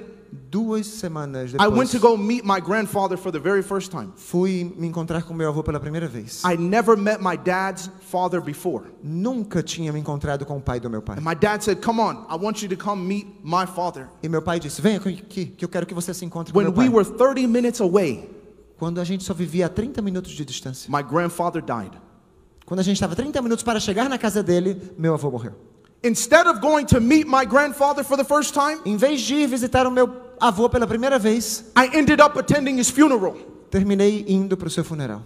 Duas 0.50 0.86
semanas 0.86 1.52
I 1.54 1.68
went 1.68 1.90
depois, 1.90 1.90
to 1.92 1.98
go 2.00 2.16
meet 2.16 2.44
my 2.44 2.60
grandfather 2.60 3.16
for 3.16 3.30
the 3.30 3.38
very 3.38 3.62
first 3.62 3.90
time. 3.92 4.12
fui 4.16 4.64
me 4.76 4.86
encontrar 4.88 5.22
com 5.22 5.32
meu 5.32 5.48
avô 5.48 5.62
pela 5.62 5.78
primeira 5.78 6.08
vez. 6.08 6.42
I 6.44 6.56
never 6.56 6.96
met 6.96 7.20
my 7.22 7.36
dad's 7.36 7.88
father 8.10 8.40
before. 8.40 8.84
Nunca 9.02 9.62
tinha 9.62 9.92
me 9.92 10.00
encontrado 10.00 10.44
com 10.44 10.56
o 10.56 10.60
pai 10.60 10.80
do 10.80 10.90
meu 10.90 11.00
pai. 11.00 11.18
And 11.18 11.22
my 11.22 11.34
dad 11.34 11.62
said, 11.62 11.80
Come 11.84 12.00
on, 12.00 12.26
I 12.28 12.36
want 12.36 12.62
you 12.62 12.68
to 12.68 12.76
come 12.76 13.06
meet 13.06 13.26
my 13.44 13.64
father. 13.66 14.08
E 14.22 14.28
meu 14.28 14.42
pai 14.42 14.58
disse: 14.58 14.82
Venha 14.82 14.96
aqui, 14.98 15.46
que 15.46 15.64
eu 15.64 15.68
quero 15.68 15.86
que 15.86 15.94
você 15.94 16.12
se 16.12 16.24
encontre 16.24 16.52
com 16.52 16.58
When 16.58 16.66
meu 16.66 16.72
pai. 16.74 16.88
we 16.88 16.94
were 16.94 17.04
30 17.08 17.46
minutes 17.46 17.80
away, 17.80 18.28
Quando 18.76 19.00
a 19.00 19.04
gente 19.04 19.22
só 19.22 19.32
vivia 19.32 19.66
a 19.66 19.68
30 19.68 20.02
minutos 20.02 20.32
de 20.32 20.44
distância. 20.44 20.90
my 20.90 21.02
grandfather 21.02 21.62
died. 21.62 21.92
Quando 22.66 22.80
a 22.80 22.82
gente 22.82 22.96
estava 22.96 23.14
30 23.14 23.40
minutos 23.42 23.62
para 23.62 23.78
chegar 23.78 24.08
na 24.08 24.18
casa 24.18 24.42
dele, 24.42 24.80
meu 24.98 25.14
avô 25.14 25.30
morreu. 25.30 25.52
Instead 26.02 26.46
of 26.46 26.60
going 26.60 26.84
to 26.84 27.00
meet 27.00 27.26
my 27.26 27.46
grandfather 27.46 28.04
for 28.04 28.16
the 28.16 28.24
first 28.24 28.52
time, 28.52 28.78
Em 28.84 28.96
vez 28.96 29.20
de 29.22 29.36
ir 29.36 29.46
visitar 29.46 29.86
o 29.86 29.90
meu 29.90 30.23
avô 30.40 30.68
pela 30.68 30.86
primeira 30.86 31.18
vez, 31.18 31.64
I 31.76 31.96
ended 31.96 32.20
up 32.20 32.38
attending 32.38 32.78
his 32.78 32.90
funeral. 32.90 33.36
terminei 33.70 34.24
indo 34.28 34.56
para 34.56 34.68
o 34.68 34.70
seu 34.70 34.84
funeral. 34.84 35.22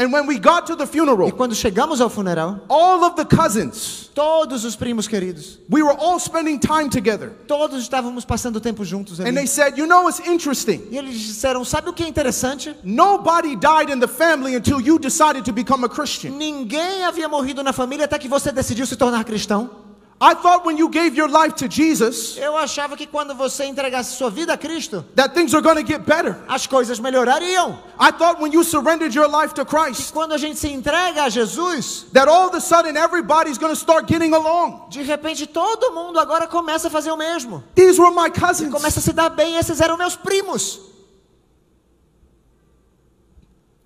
And 0.00 0.12
when 0.12 0.28
we 0.28 0.38
got 0.38 0.64
to 0.68 0.76
the 0.76 0.84
E 0.84 0.86
funeral, 0.86 1.32
quando 1.32 1.56
chegamos 1.56 2.00
ao 2.00 2.08
funeral, 2.08 2.60
all 2.68 3.02
of 3.02 3.16
the 3.16 3.24
cousins, 3.24 4.08
todos 4.14 4.64
os 4.64 4.76
primos 4.76 5.08
queridos, 5.08 5.58
we 5.68 5.82
were 5.82 5.96
all 5.98 6.20
spending 6.20 6.56
time 6.56 6.88
together. 6.88 7.32
todos 7.48 7.82
estávamos 7.82 8.24
passando 8.24 8.60
tempo 8.60 8.84
juntos 8.84 9.18
And 9.18 9.24
ali. 9.26 9.34
they 9.34 9.46
said, 9.48 9.76
You 9.76 9.88
know, 9.88 10.08
it's 10.08 10.20
interesting. 10.20 10.86
E 10.92 10.96
eles 10.96 11.18
disseram: 11.18 11.64
Sabe 11.64 11.90
o 11.90 11.92
que 11.92 12.04
é 12.04 12.08
interessante? 12.08 12.76
Nobody 12.84 13.56
died 13.56 13.90
in 13.92 13.98
the 13.98 14.06
family 14.06 14.54
until 14.54 14.80
you 14.80 15.00
decided 15.00 15.44
to 15.44 15.52
become 15.52 15.84
a 15.84 15.88
Christian. 15.88 16.30
Ninguém 16.38 17.02
havia 17.04 17.28
morrido 17.28 17.64
na 17.64 17.72
família 17.72 18.04
até 18.04 18.20
que 18.20 18.28
você 18.28 18.52
decidiu 18.52 18.86
se 18.86 18.94
tornar 18.94 19.24
cristão. 19.24 19.87
I 20.20 20.34
thought 20.34 20.66
when 20.66 20.76
you 20.76 20.88
gave 20.88 21.14
your 21.16 21.28
life 21.28 21.54
to 21.58 21.68
Jesus, 21.68 22.36
Eu 22.36 22.56
achava 22.56 22.96
que 22.96 23.06
quando 23.06 23.36
você 23.36 23.64
entregasse 23.66 24.16
sua 24.16 24.28
vida 24.30 24.52
a 24.52 24.58
Cristo, 24.58 25.04
that 25.14 25.32
things 25.32 25.54
are 25.54 25.62
going 25.62 25.76
to 25.76 25.86
get 25.86 26.04
better. 26.04 26.36
as 26.48 26.66
coisas 26.66 26.98
melhorariam. 26.98 27.78
I 28.00 28.10
thought 28.10 28.40
when 28.40 28.50
you 28.52 28.64
surrendered 28.64 29.14
your 29.14 29.28
life 29.28 29.54
to 29.54 29.64
Christ, 29.64 30.12
Quando 30.12 30.32
a 30.32 30.38
gente 30.38 30.58
se 30.58 30.68
entrega 30.72 31.24
a 31.26 31.30
Jesus, 31.30 32.06
that 32.12 32.26
all 32.28 32.48
of 32.48 32.54
a 32.56 32.60
sudden 32.60 32.96
everybody's 32.96 33.58
going 33.58 33.72
to 33.72 33.78
start 33.78 34.08
getting 34.08 34.34
along. 34.34 34.88
de 34.90 35.02
repente 35.04 35.46
todo 35.46 35.92
mundo 35.94 36.18
agora 36.18 36.48
começa 36.48 36.88
a 36.88 36.90
fazer 36.90 37.12
o 37.12 37.16
mesmo. 37.16 37.62
These 37.76 38.00
were 38.00 38.10
my 38.12 38.28
cousins. 38.28 38.72
Começa 38.72 38.98
a 38.98 39.02
se 39.02 39.12
dar 39.12 39.28
bem, 39.30 39.54
esses 39.56 39.80
eram 39.80 39.96
meus 39.96 40.16
primos. 40.16 40.80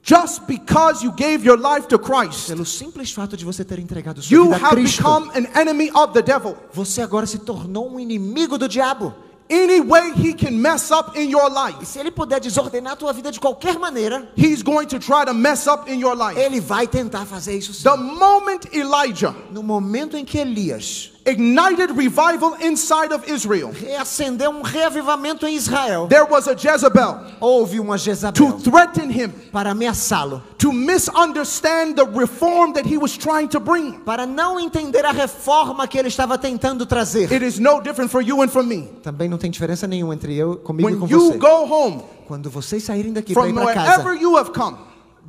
Just 0.04 0.46
because 0.48 1.04
you 1.04 1.12
gave 1.12 1.44
your 1.44 1.56
life 1.56 1.86
to 1.86 1.96
Christ, 1.98 2.48
Pelo 2.48 2.64
simples 2.66 3.12
fato 3.12 3.36
de 3.36 3.44
você 3.44 3.64
ter 3.64 3.78
entregado 3.78 4.20
sua 4.20 4.34
you 4.34 4.44
vida 4.46 4.56
a 4.56 4.58
have 4.58 4.74
Cristo, 4.74 4.96
become 5.02 5.30
an 5.30 5.46
enemy 5.54 5.90
of 5.94 6.12
the 6.12 6.22
devil. 6.22 6.56
você 6.72 7.02
agora 7.02 7.24
se 7.24 7.38
tornou 7.38 7.88
um 7.88 8.00
inimigo 8.00 8.58
do 8.58 8.66
diabo. 8.68 9.14
Any 9.48 9.80
way 9.80 10.12
he 10.14 10.32
can 10.32 10.52
mess 10.52 10.90
up 10.90 11.16
in 11.16 11.28
your 11.30 11.50
E 11.50 11.66
life, 11.72 11.84
se 11.84 11.98
ele 11.98 12.10
puder 12.10 12.40
desordenar 12.40 12.94
a 12.94 12.96
tua 12.96 13.12
vida 13.12 13.30
de 13.30 13.38
qualquer 13.38 13.78
maneira, 13.78 14.26
he's 14.34 14.62
going 14.62 14.86
to 14.86 14.98
try 14.98 15.24
to 15.26 15.34
mess 15.34 15.66
up 15.66 15.88
in 15.92 16.00
your 16.00 16.16
life. 16.16 16.36
ele 16.40 16.58
vai 16.58 16.86
tentar 16.88 17.24
fazer 17.26 17.56
isso 17.56 17.72
sim. 17.74 17.82
The 17.84 17.96
moment 17.96 18.60
Elijah 18.72 19.34
No 19.52 19.62
momento 19.62 20.16
em 20.16 20.24
que 20.24 20.38
Elias 20.38 21.12
ignited 21.24 21.90
revival 21.96 22.54
inside 22.60 23.12
of 23.12 23.30
Israel, 23.30 23.72
reacendeu 23.72 24.50
um 24.50 24.62
reavivamento 24.62 25.46
em 25.46 25.54
Israel, 25.54 26.06
there 26.08 26.26
was 26.28 26.48
a 26.48 26.54
Jezebel 26.54 27.20
houve 27.40 27.78
uma 27.78 27.96
to 27.96 28.04
Jezabel 28.04 28.58
threaten 28.60 29.10
him, 29.10 29.30
para 29.52 29.70
ameaçá-lo, 29.70 30.42
to 30.58 30.72
misunderstand 30.72 31.94
the 31.94 32.04
reform 32.04 32.72
that 32.72 32.86
he 32.86 32.98
was 32.98 33.16
trying 33.16 33.48
to 33.48 33.60
bring. 33.60 33.92
para 34.04 34.26
não 34.26 34.58
entender 34.58 35.04
a 35.04 35.12
reforma 35.12 35.86
que 35.86 35.98
ele 35.98 36.08
estava 36.08 36.36
tentando 36.38 36.86
trazer. 36.86 37.32
It 37.32 37.44
is 37.44 37.58
no 37.58 37.80
different 37.80 38.10
for 38.10 38.22
you 38.22 38.42
and 38.42 38.48
for 38.48 38.62
me. 38.62 38.88
Também 39.02 39.28
não 39.28 39.38
tem 39.38 39.50
diferença 39.50 39.86
nenhuma 39.86 40.14
entre 40.14 40.34
eu, 40.36 40.56
comigo 40.56 40.88
e 40.88 40.92
When 40.92 41.00
com 41.00 41.08
you 41.08 41.32
você. 41.32 41.38
go 41.38 41.72
home 41.72 42.02
Quando 42.26 42.48
vocês 42.48 42.82
saírem 42.82 43.12
daqui 43.12 43.34
para 43.34 43.42
from 43.42 43.50
ir 43.50 43.54
para 43.54 43.64
wherever 43.64 44.04
casa, 44.04 44.22
you 44.22 44.36
have 44.36 44.52
come, 44.52 44.76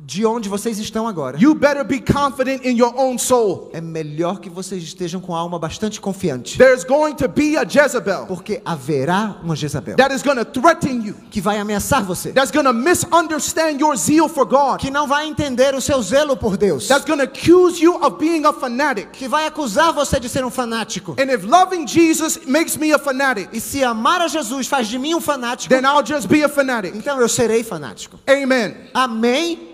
de 0.06 0.26
onde 0.26 0.48
vocês 0.48 0.78
estão 0.78 1.08
agora, 1.08 1.38
you 1.38 1.54
better 1.54 1.82
be 1.84 1.98
confident 1.98 2.64
in 2.64 2.76
your 2.76 2.92
own 2.96 3.16
soul. 3.18 3.70
é 3.72 3.80
melhor 3.80 4.38
que 4.38 4.50
vocês 4.50 4.82
estejam 4.82 5.20
com 5.20 5.34
a 5.34 5.38
alma 5.38 5.58
bastante 5.58 6.00
confiante, 6.00 6.58
There's 6.58 6.84
going 6.84 7.14
to 7.14 7.28
be 7.28 7.56
a 7.56 7.64
Jezebel 7.66 8.26
porque 8.26 8.60
haverá 8.64 9.36
uma 9.42 9.56
Jezabel 9.56 9.96
that 9.96 10.14
is 10.14 10.22
going 10.22 10.36
to 10.36 10.44
threaten 10.44 11.02
you, 11.02 11.14
que 11.30 11.40
vai 11.40 11.58
ameaçar 11.58 12.02
você, 12.04 12.32
that's 12.32 12.50
going 12.50 12.64
to 12.66 12.72
misunderstand 12.72 13.80
your 13.80 13.96
zeal 13.96 14.28
for 14.28 14.44
God, 14.44 14.78
que 14.78 14.90
não 14.90 15.06
vai 15.06 15.26
entender 15.26 15.74
o 15.74 15.80
seu 15.80 16.02
zelo 16.02 16.36
por 16.36 16.56
Deus, 16.56 16.86
that's 16.86 17.04
going 17.04 17.18
to 17.18 17.24
accuse 17.24 17.82
you 17.82 17.96
of 18.04 18.18
being 18.18 18.44
a 18.44 18.52
fanatic. 18.52 19.10
que 19.12 19.26
vai 19.26 19.46
acusar 19.46 19.92
você 19.92 20.20
de 20.20 20.28
ser 20.28 20.44
um 20.44 20.50
fanático. 20.50 21.16
And 21.18 21.32
if 21.32 21.44
loving 21.44 21.86
Jesus 21.86 22.40
makes 22.46 22.76
me 22.76 22.92
a 22.92 22.98
fanatic, 22.98 23.48
E 23.52 23.60
se 23.60 23.82
amar 23.82 24.20
a 24.20 24.28
Jesus 24.28 24.66
faz 24.66 24.86
de 24.88 24.98
mim 24.98 25.14
um 25.14 25.20
fanático, 25.20 25.68
then 25.74 25.84
I'll 25.84 26.04
just 26.04 26.28
be 26.28 26.44
a 26.44 26.48
fanatic. 26.48 26.94
então 26.96 27.18
eu 27.20 27.28
serei 27.28 27.62
fanático. 27.64 28.18
Amen. 28.28 28.74
Amém? 28.92 29.73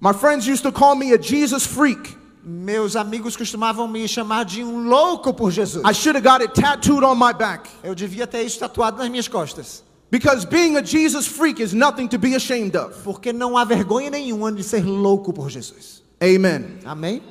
My 0.00 0.14
friends 0.14 0.46
used 0.46 0.62
to 0.62 0.72
call 0.72 0.94
me 0.94 1.12
a 1.12 1.18
Jesus 1.18 1.66
freak. 1.66 2.16
Meus 2.42 2.96
amigos 2.96 3.36
costumavam 3.36 3.86
me 3.86 4.08
chamar 4.08 4.46
de 4.46 4.64
um 4.64 4.88
louco 4.88 5.36
por 5.36 5.50
Jesus. 5.50 5.82
I 5.84 5.92
should 5.92 6.16
have 6.16 6.24
got 6.24 6.40
it 6.40 6.54
tattooed 6.54 7.04
on 7.04 7.18
my 7.18 7.34
back. 7.34 7.68
Eu 7.84 7.94
devia 7.94 8.26
ter 8.26 8.42
isso 8.42 8.58
tatuado 8.58 8.96
nas 8.96 9.10
minhas 9.10 9.28
costas. 9.28 9.82
Because 10.10 10.46
being 10.46 10.76
a 10.76 10.82
Jesus 10.82 11.26
freak 11.26 11.60
is 11.60 11.74
nothing 11.74 12.08
to 12.08 12.18
be 12.18 12.34
ashamed 12.34 12.74
of. 12.76 13.04
Porque 13.04 13.30
não 13.32 13.58
há 13.58 13.64
vergonha 13.64 14.10
nenhuma 14.10 14.50
de 14.50 14.62
ser 14.64 14.84
louco 14.84 15.34
por 15.34 15.50
Jesus. 15.50 16.02
Amen. 16.22 16.78
Amém? 16.84 17.22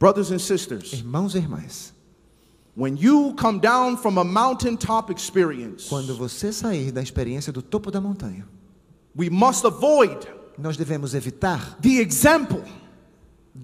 Brothers 0.00 0.32
and 0.32 0.40
sisters, 0.40 0.92
Irmãos 0.92 1.34
e 1.34 1.38
irmãs, 1.38 1.92
when 2.76 2.96
you 2.96 3.34
come 3.34 3.60
down 3.60 3.96
from 3.96 4.18
a 4.18 4.24
mountaintop 4.24 5.10
experience, 5.10 5.88
quando 5.88 6.16
você 6.16 6.52
sair 6.52 6.92
da 6.92 7.00
experiência 7.00 7.52
do 7.52 7.62
topo 7.62 7.90
da 7.90 8.00
montanha, 8.00 8.46
we 9.16 9.30
must 9.30 9.64
avoid 9.64 10.26
nós 10.58 10.76
devemos 10.76 11.14
evitar, 11.14 11.78
the 11.80 12.00
example 12.00 12.62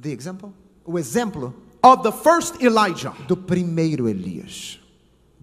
the 0.02 0.10
example, 0.10 0.52
o 0.84 0.98
exemplo 0.98 1.54
of 1.82 2.02
the 2.02 2.12
first 2.12 2.62
Elijah. 2.62 3.12
do 3.26 3.36
primeiro 3.36 4.08
Elias. 4.08 4.78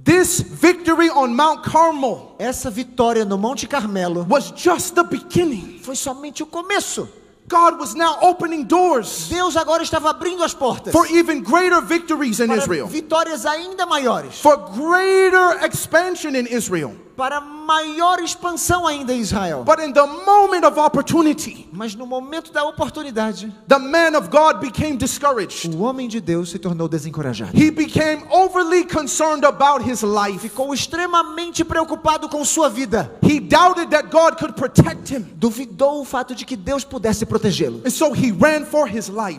This 0.04 0.42
victory 0.42 1.12
on 1.12 1.28
Mount 1.28 1.64
Carmel 1.64 2.36
Essa 2.40 2.72
vitória 2.72 3.24
no 3.24 3.38
Monte 3.38 3.68
Carmelo 3.68 4.26
was 4.28 4.52
just 4.56 4.96
the 4.96 5.04
beginning. 5.04 5.80
foi 5.84 5.96
somente 5.96 6.42
o 6.42 6.48
começo. 6.48 7.08
God 7.48 7.80
was 7.80 7.96
now 7.96 8.18
opening 8.22 8.64
doors 8.64 9.28
Deus 9.30 9.58
agora 9.58 9.84
estava 9.84 10.10
abrindo 10.10 10.44
as 10.44 10.54
portas 10.54 10.92
for 10.92 11.06
even 11.12 11.42
greater 11.42 11.82
victories 11.82 12.40
in 12.40 12.48
para 12.48 12.58
Israel, 12.58 12.88
vitórias 12.88 13.46
ainda 13.46 13.86
maiores, 13.86 14.40
for 14.40 14.58
greater 14.72 15.66
expansion 15.66 16.36
in 16.36 16.48
Israel. 16.48 16.96
para 17.22 17.40
maior 17.40 18.20
expansão 18.20 18.88
ainda 18.88 19.14
em 19.14 19.20
Israel. 19.20 19.64
But 19.64 19.80
in 19.80 19.94
the 19.94 20.08
moment 20.08 20.66
of 20.66 20.80
opportunity, 20.80 21.68
Mas 21.72 21.94
no 21.94 22.08
momento 22.08 22.52
da 22.52 22.64
oportunidade, 22.64 23.54
the 23.68 23.78
man 23.78 24.16
of 24.16 24.30
God 24.30 24.60
became 24.60 24.98
discouraged. 24.98 25.70
o 25.76 25.82
homem 25.82 26.08
de 26.08 26.20
Deus 26.20 26.50
se 26.50 26.58
tornou 26.58 26.88
desencorajado. 26.88 27.52
He 27.54 27.70
became 27.70 28.24
overly 28.32 28.86
concerned 28.86 29.46
about 29.46 29.88
his 29.88 30.02
life. 30.02 30.40
Ficou 30.40 30.74
extremamente 30.74 31.64
preocupado 31.64 32.28
com 32.28 32.44
sua 32.44 32.70
vida. 32.70 33.12
He 33.22 33.40
doubted 33.40 33.92
that 33.92 34.10
God 34.10 34.38
could 34.38 34.54
protect 34.54 35.14
him. 35.14 35.22
Duvidou 35.36 36.02
o 36.02 36.06
fato 36.06 36.34
de 36.34 36.44
que 36.44 36.56
Deus 36.56 36.84
pudesse 36.84 37.26
protegê-lo. 37.32 37.90
So 37.90 38.14
he 38.14 38.32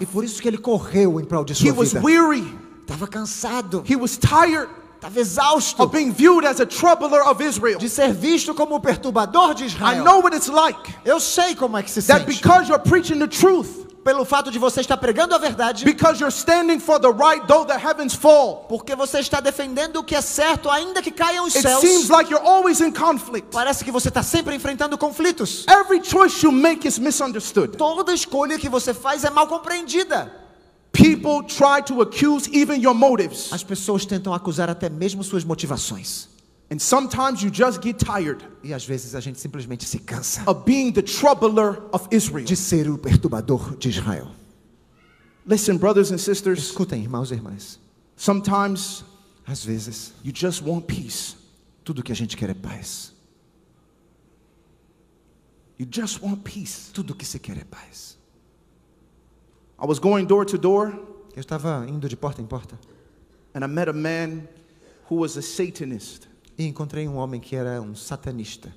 E 0.00 0.06
por 0.06 0.24
isso 0.24 0.40
que 0.40 0.48
ele 0.48 0.58
correu 0.58 1.20
em 1.20 1.24
prol 1.24 1.44
de 1.44 1.52
He 1.52 1.56
sua 1.56 1.72
was 1.74 1.92
vida. 1.92 2.00
Estava 2.80 3.06
cansado, 3.06 3.84
He 3.88 3.94
was 3.96 4.16
tired 4.16 4.68
estava 4.96 5.18
exausto 5.20 5.82
of 5.82 5.92
being 5.92 6.12
viewed 6.12 6.46
as 6.46 6.60
a 6.60 6.66
troubler 6.66 7.22
of 7.28 7.42
Israel. 7.42 7.78
de 7.78 7.88
ser 7.88 8.12
visto 8.12 8.54
como 8.54 8.76
o 8.76 8.80
perturbador 8.80 9.54
de 9.54 9.64
I 9.64 9.66
Israel. 9.66 10.04
know 10.04 10.20
what 10.20 10.34
it's 10.34 10.48
like 10.48 10.78
Eu 11.04 11.18
sei 11.20 11.54
como 11.54 11.76
é 11.76 11.82
que 11.82 11.90
se 11.90 12.00
that 12.02 12.24
sente. 12.24 12.26
because 12.40 12.68
you're 12.68 12.82
preaching 12.82 13.18
the 13.18 13.26
truth, 13.28 13.86
Pelo 14.04 14.24
fato 14.24 14.50
de 14.50 14.58
você 14.58 14.80
estar 14.80 14.96
pregando 14.96 15.32
a 15.34 15.38
verdade, 15.38 15.84
because 15.84 16.20
you're 16.20 16.34
standing 16.34 16.80
for 16.80 16.98
the 16.98 17.08
right 17.08 17.46
though 17.46 17.64
the 17.64 17.78
heavens 17.78 18.14
fall, 18.14 18.66
porque 18.68 18.96
você 18.96 19.20
está 19.20 19.40
defendendo 19.40 19.96
o 19.96 20.04
que 20.04 20.16
é 20.16 20.20
certo, 20.20 20.68
ainda 20.68 21.00
que 21.00 21.12
caiam 21.12 21.44
os 21.46 21.54
it 21.54 21.62
céus. 21.62 21.80
seems 21.80 22.08
like 22.08 22.28
you're 22.28 22.44
always 22.44 22.80
in 22.80 22.90
conflict. 22.90 23.48
Parece 23.52 23.84
que 23.84 23.92
você 23.92 24.08
está 24.08 24.22
sempre 24.22 24.56
enfrentando 24.56 24.98
conflitos. 24.98 25.64
Every 25.68 26.02
choice 26.04 26.44
you 26.44 26.50
make 26.50 26.86
is 26.86 26.98
misunderstood. 26.98 27.76
Toda 27.76 28.12
escolha 28.12 28.58
que 28.58 28.68
você 28.68 28.92
faz 28.92 29.22
é 29.22 29.30
mal 29.30 29.46
compreendida. 29.46 30.32
People 30.92 31.46
try 31.46 31.80
to 31.86 32.02
accuse 32.02 32.50
even 32.52 32.82
your 32.82 32.94
motives. 32.94 33.52
As 33.52 33.62
pessoas 33.62 34.04
tentam 34.04 34.34
acusar 34.34 34.68
até 34.68 34.90
mesmo 34.90 35.22
suas 35.22 35.44
motivações. 35.44 36.31
And 36.72 36.80
sometimes 36.80 37.42
you 37.42 37.50
just 37.52 37.82
get 37.82 37.98
tired 37.98 38.42
E 38.64 38.72
às 38.72 38.82
vezes 38.86 39.14
a 39.14 39.20
gente 39.20 39.38
simplesmente 39.38 39.84
se 39.84 39.98
cansa 39.98 40.42
of 40.48 40.64
being 40.64 40.90
the 40.90 41.02
troubler 41.02 41.82
of 41.92 42.08
Israel. 42.10 42.46
de 42.46 42.56
ser 42.56 42.88
o 42.88 42.96
perturbador 42.96 43.76
de 43.76 43.90
Israel. 43.90 44.28
Listen, 45.46 45.76
brothers 45.76 46.10
and 46.10 46.16
sisters, 46.18 46.58
Escutem, 46.60 47.02
irmãos 47.02 47.30
e 47.30 47.34
irmãs. 47.34 47.78
sometimes 48.16 49.04
Às 49.46 49.62
vezes, 49.62 50.14
you 50.24 50.32
just 50.34 50.62
want 50.62 50.86
peace. 50.86 51.34
tudo 51.84 52.02
que 52.02 52.10
a 52.10 52.14
gente 52.14 52.36
quer 52.38 52.48
é 52.48 52.54
paz. 52.54 53.12
You 55.78 55.86
just 55.90 56.22
want 56.22 56.42
peace. 56.42 56.90
Tudo 56.92 57.14
que 57.14 57.26
se 57.26 57.38
quer 57.38 57.58
é 57.58 57.64
paz. 57.64 58.16
I 59.78 59.84
was 59.86 59.98
going 59.98 60.24
door 60.26 60.46
to 60.46 60.56
door 60.56 60.92
Eu 61.34 61.40
estava 61.40 61.84
indo 61.88 62.08
de 62.08 62.16
porta 62.16 62.40
em 62.40 62.46
porta 62.46 62.78
and 63.54 63.62
I 63.62 63.66
met 63.66 63.88
a 63.90 63.92
man 63.92 64.48
who 65.10 65.16
was 65.16 65.36
a 65.36 65.42
Satanist. 65.42 66.28
E 66.58 66.66
encontrei 66.66 67.08
um 67.08 67.16
homem 67.16 67.40
que 67.40 67.56
era 67.56 67.80
um 67.80 67.94
satanista, 67.94 68.72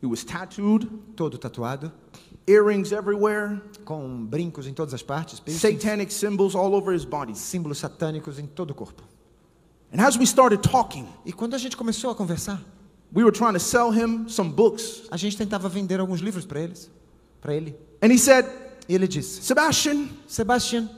He 0.00 0.06
was 0.06 0.22
tattooed, 0.22 0.86
todo 1.16 1.36
tatuado, 1.38 1.90
earrings 2.46 2.92
everywhere, 2.92 3.60
com 3.84 4.24
brincos 4.24 4.68
em 4.68 4.72
todas 4.72 4.94
as 4.94 5.02
partes, 5.02 5.40
piercings, 5.40 5.82
satanic 5.82 6.12
symbols 6.12 6.54
all 6.54 6.72
over 6.74 6.94
his 6.94 7.04
body. 7.04 7.36
símbolos 7.36 7.78
satânicos 7.78 8.38
em 8.38 8.46
todo 8.46 8.70
o 8.70 8.74
corpo. 8.74 9.02
And 9.92 10.00
as 10.00 10.16
we 10.16 10.24
started 10.24 10.62
talking, 10.62 11.04
E 11.26 11.32
quando 11.32 11.54
a 11.54 11.58
gente 11.58 11.76
começou 11.76 12.10
a 12.10 12.14
conversar, 12.14 12.62
we 13.12 13.24
were 13.24 13.32
trying 13.36 13.54
to 13.54 13.58
sell 13.60 13.90
him 13.90 14.28
some 14.28 14.50
books. 14.52 15.02
a 15.10 15.16
gente 15.16 15.36
tentava 15.36 15.68
vender 15.68 15.98
alguns 15.98 16.20
livros 16.20 16.46
para 16.46 16.60
eles, 16.60 16.88
para 17.40 17.54
ele. 17.54 17.74
And 18.00 18.12
he 18.12 18.18
said, 18.18 18.46
E 18.88 18.94
ele 18.94 19.08
disse: 19.08 19.42
Sebastian, 19.42 20.08
Sebastian, 20.28 20.88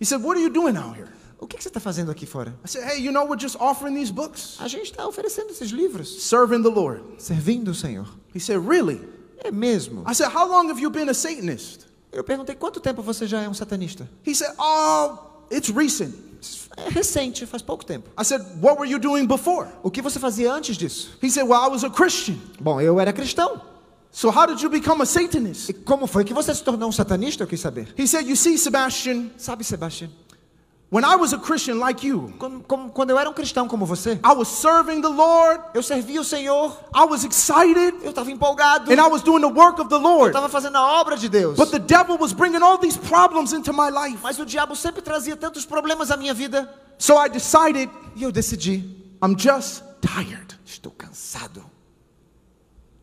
he 0.00 0.04
said, 0.04 0.20
what 0.20 0.36
are 0.36 0.42
you 0.42 0.50
doing 0.50 0.76
out 0.76 0.98
here? 0.98 1.12
O 1.38 1.46
que 1.46 1.56
que 1.56 1.62
você 1.62 1.68
está 1.68 1.80
fazendo 1.80 2.10
aqui 2.10 2.26
fora? 2.26 2.54
I 2.64 2.68
said, 2.68 2.84
hey, 2.84 3.00
you 3.02 3.12
know, 3.12 3.24
we're 3.24 3.40
just 3.40 3.56
offering 3.60 3.94
these 3.94 4.12
books, 4.12 4.56
A 4.60 4.68
gente 4.68 4.90
está 4.90 5.06
oferecendo 5.06 5.50
esses 5.50 5.70
livros, 5.70 6.22
serving 6.24 6.62
the 6.62 6.68
Lord. 6.68 7.02
servindo 7.18 7.68
o 7.70 7.74
Senhor. 7.74 8.06
He 8.34 8.40
said, 8.40 8.58
really? 8.66 9.00
É 9.44 9.50
mesmo? 9.50 10.02
I 10.06 10.14
said, 10.14 10.30
how 10.34 10.46
long 10.48 10.68
have 10.68 10.80
you 10.80 10.90
been 10.90 11.08
a 11.08 11.14
Satanist? 11.14 11.86
Eu 12.10 12.24
perguntei 12.24 12.54
quanto 12.56 12.80
tempo 12.80 13.02
você 13.02 13.26
já 13.26 13.42
é 13.42 13.48
um 13.48 13.54
satanista? 13.54 14.08
He 14.26 14.34
said, 14.34 14.52
oh, 14.58 15.18
it's 15.50 15.68
recent. 15.70 16.14
É 16.76 16.88
recente, 16.88 17.44
faz 17.46 17.62
pouco 17.62 17.84
tempo. 17.84 18.08
I 18.18 18.24
said, 18.24 18.40
what 18.60 18.78
were 18.78 18.88
you 18.90 18.98
doing 18.98 19.26
before? 19.26 19.68
O 19.82 19.90
que 19.90 20.00
você 20.00 20.18
fazia 20.18 20.52
antes 20.52 20.76
disso? 20.76 21.10
He 21.22 21.28
said, 21.30 21.46
well, 21.48 21.60
I 21.64 21.68
was 21.68 21.84
a 21.84 21.90
Christian. 21.90 22.36
Bom, 22.60 22.80
eu 22.80 22.98
era 23.00 23.12
cristão. 23.12 23.60
So 24.10 24.30
how 24.30 24.46
did 24.46 24.60
you 24.62 24.70
become 24.70 25.02
a 25.02 25.06
Satanist? 25.06 25.68
E 25.68 25.72
como 25.74 26.06
foi 26.06 26.24
que 26.24 26.32
você 26.32 26.54
se 26.54 26.62
tornou 26.62 26.88
um 26.88 26.92
satanista? 26.92 27.42
Eu 27.44 27.46
quis 27.48 27.60
saber. 27.60 27.92
He 27.98 28.06
said, 28.06 28.26
you 28.26 28.36
see, 28.36 28.56
Sebastian, 28.56 29.30
Sabe, 29.36 29.62
Sebastian, 29.64 30.08
when 30.90 31.04
I 31.04 31.16
was 31.16 31.32
a 31.34 31.38
Christian 31.38 31.78
like 31.78 32.02
you, 32.06 32.32
como- 32.38 32.60
como- 32.62 32.90
quando 32.90 33.10
eu 33.10 33.18
era 33.18 33.28
um 33.28 33.32
cristão 33.34 33.68
como 33.68 33.84
você, 33.84 34.18
I 34.24 34.32
was 34.34 34.48
serving 34.48 35.02
the 35.02 35.08
Lord, 35.08 35.62
eu 35.74 35.82
servia 35.82 36.20
o 36.20 36.24
Senhor, 36.24 36.74
I 36.94 37.04
was 37.04 37.24
excited, 37.24 37.94
eu 38.02 38.10
estava 38.10 38.30
empolgado, 38.30 38.90
and 38.90 38.96
I 38.98 39.08
was 39.08 39.22
doing 39.22 39.40
the 39.40 39.48
work 39.52 39.80
of 39.80 39.88
the 39.90 39.96
eu 39.96 40.00
Lord. 40.00 40.28
estava 40.28 40.48
fazendo 40.48 40.76
a 40.76 41.00
obra 41.00 41.16
de 41.16 41.28
Deus. 41.28 41.56
But 41.56 41.70
the 41.70 41.78
devil 41.78 42.16
was 42.18 42.32
bringing 42.32 42.62
all 42.62 42.78
these 42.78 42.96
problems 42.98 43.52
into 43.52 43.72
my 43.72 43.90
life. 43.90 44.18
Mas 44.22 44.38
o 44.38 44.46
diabo 44.46 44.74
sempre 44.74 45.02
trazia 45.02 45.36
tantos 45.36 45.66
problemas 45.66 46.10
à 46.10 46.16
minha 46.16 46.32
vida. 46.32 46.68
So 46.98 47.16
I 47.18 47.28
decided, 47.28 47.90
E 48.16 48.22
eu 48.22 48.32
decidi, 48.32 48.82
I'm 49.22 49.36
just 49.38 49.82
tired. 50.00 50.58
estou 50.64 50.90
cansado. 50.92 51.62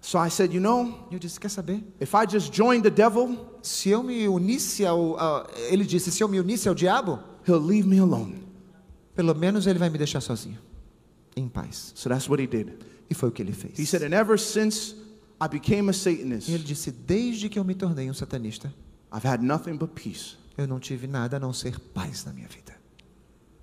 So 0.02 0.19
I 0.19 0.30
said, 0.30 0.54
you 0.54 0.60
know, 0.62 1.08
eu 1.12 1.17
disse, 1.17 1.39
quer 1.39 1.50
saber? 1.50 1.84
if 2.00 2.13
I 2.13 2.26
just 2.28 2.54
join 2.54 2.82
the 2.82 2.89
devil, 2.91 3.52
Se 3.63 3.89
eu 3.89 4.04
me 4.04 4.28
unisse 4.28 4.86
ao, 4.86 5.17
a- 5.17 5.48
ele 5.69 5.84
disse, 5.84 6.12
se 6.12 6.21
eu 6.24 6.28
me 6.28 6.39
unisse 6.39 6.67
ao 6.69 6.76
diabo, 6.76 7.19
he'll 7.45 7.60
leave 7.60 7.88
me 7.88 7.99
alone. 7.99 8.43
pelo 9.15 9.34
menos 9.34 9.65
ele 9.67 9.79
vai 9.79 9.89
me 9.89 9.97
deixar 9.97 10.21
sozinho, 10.21 10.60
em 11.36 11.47
paz. 11.47 11.93
So 11.95 12.10
that's 12.10 12.27
what 12.29 12.41
he 12.41 12.47
did. 12.47 12.73
E 13.10 13.13
foi 13.13 13.29
o 13.29 13.31
que 13.31 13.41
ele 13.41 13.53
fez. 13.53 13.77
He 13.79 13.86
said, 13.86 14.03
and 14.03 14.15
ever 14.15 14.38
since 14.38 14.95
I 15.41 15.47
became 15.47 15.89
a 15.89 15.93
Satanist, 15.93 16.49
ele 16.49 16.63
disse, 16.63 16.91
desde 16.91 17.49
que 17.49 17.60
eu 17.60 17.63
me 17.63 17.75
tornei 17.75 18.10
um 18.10 18.13
satanista, 18.13 18.73
I've 19.13 19.27
had 19.27 19.41
nothing 19.41 19.77
but 19.77 19.89
peace. 19.91 20.36
eu 20.58 20.67
não 20.67 20.79
tive 20.79 21.08
nada 21.08 21.38
a 21.38 21.39
não 21.39 21.53
ser 21.53 21.79
paz 21.79 22.25
na 22.25 22.34
minha 22.34 22.47
vida. 22.47 22.73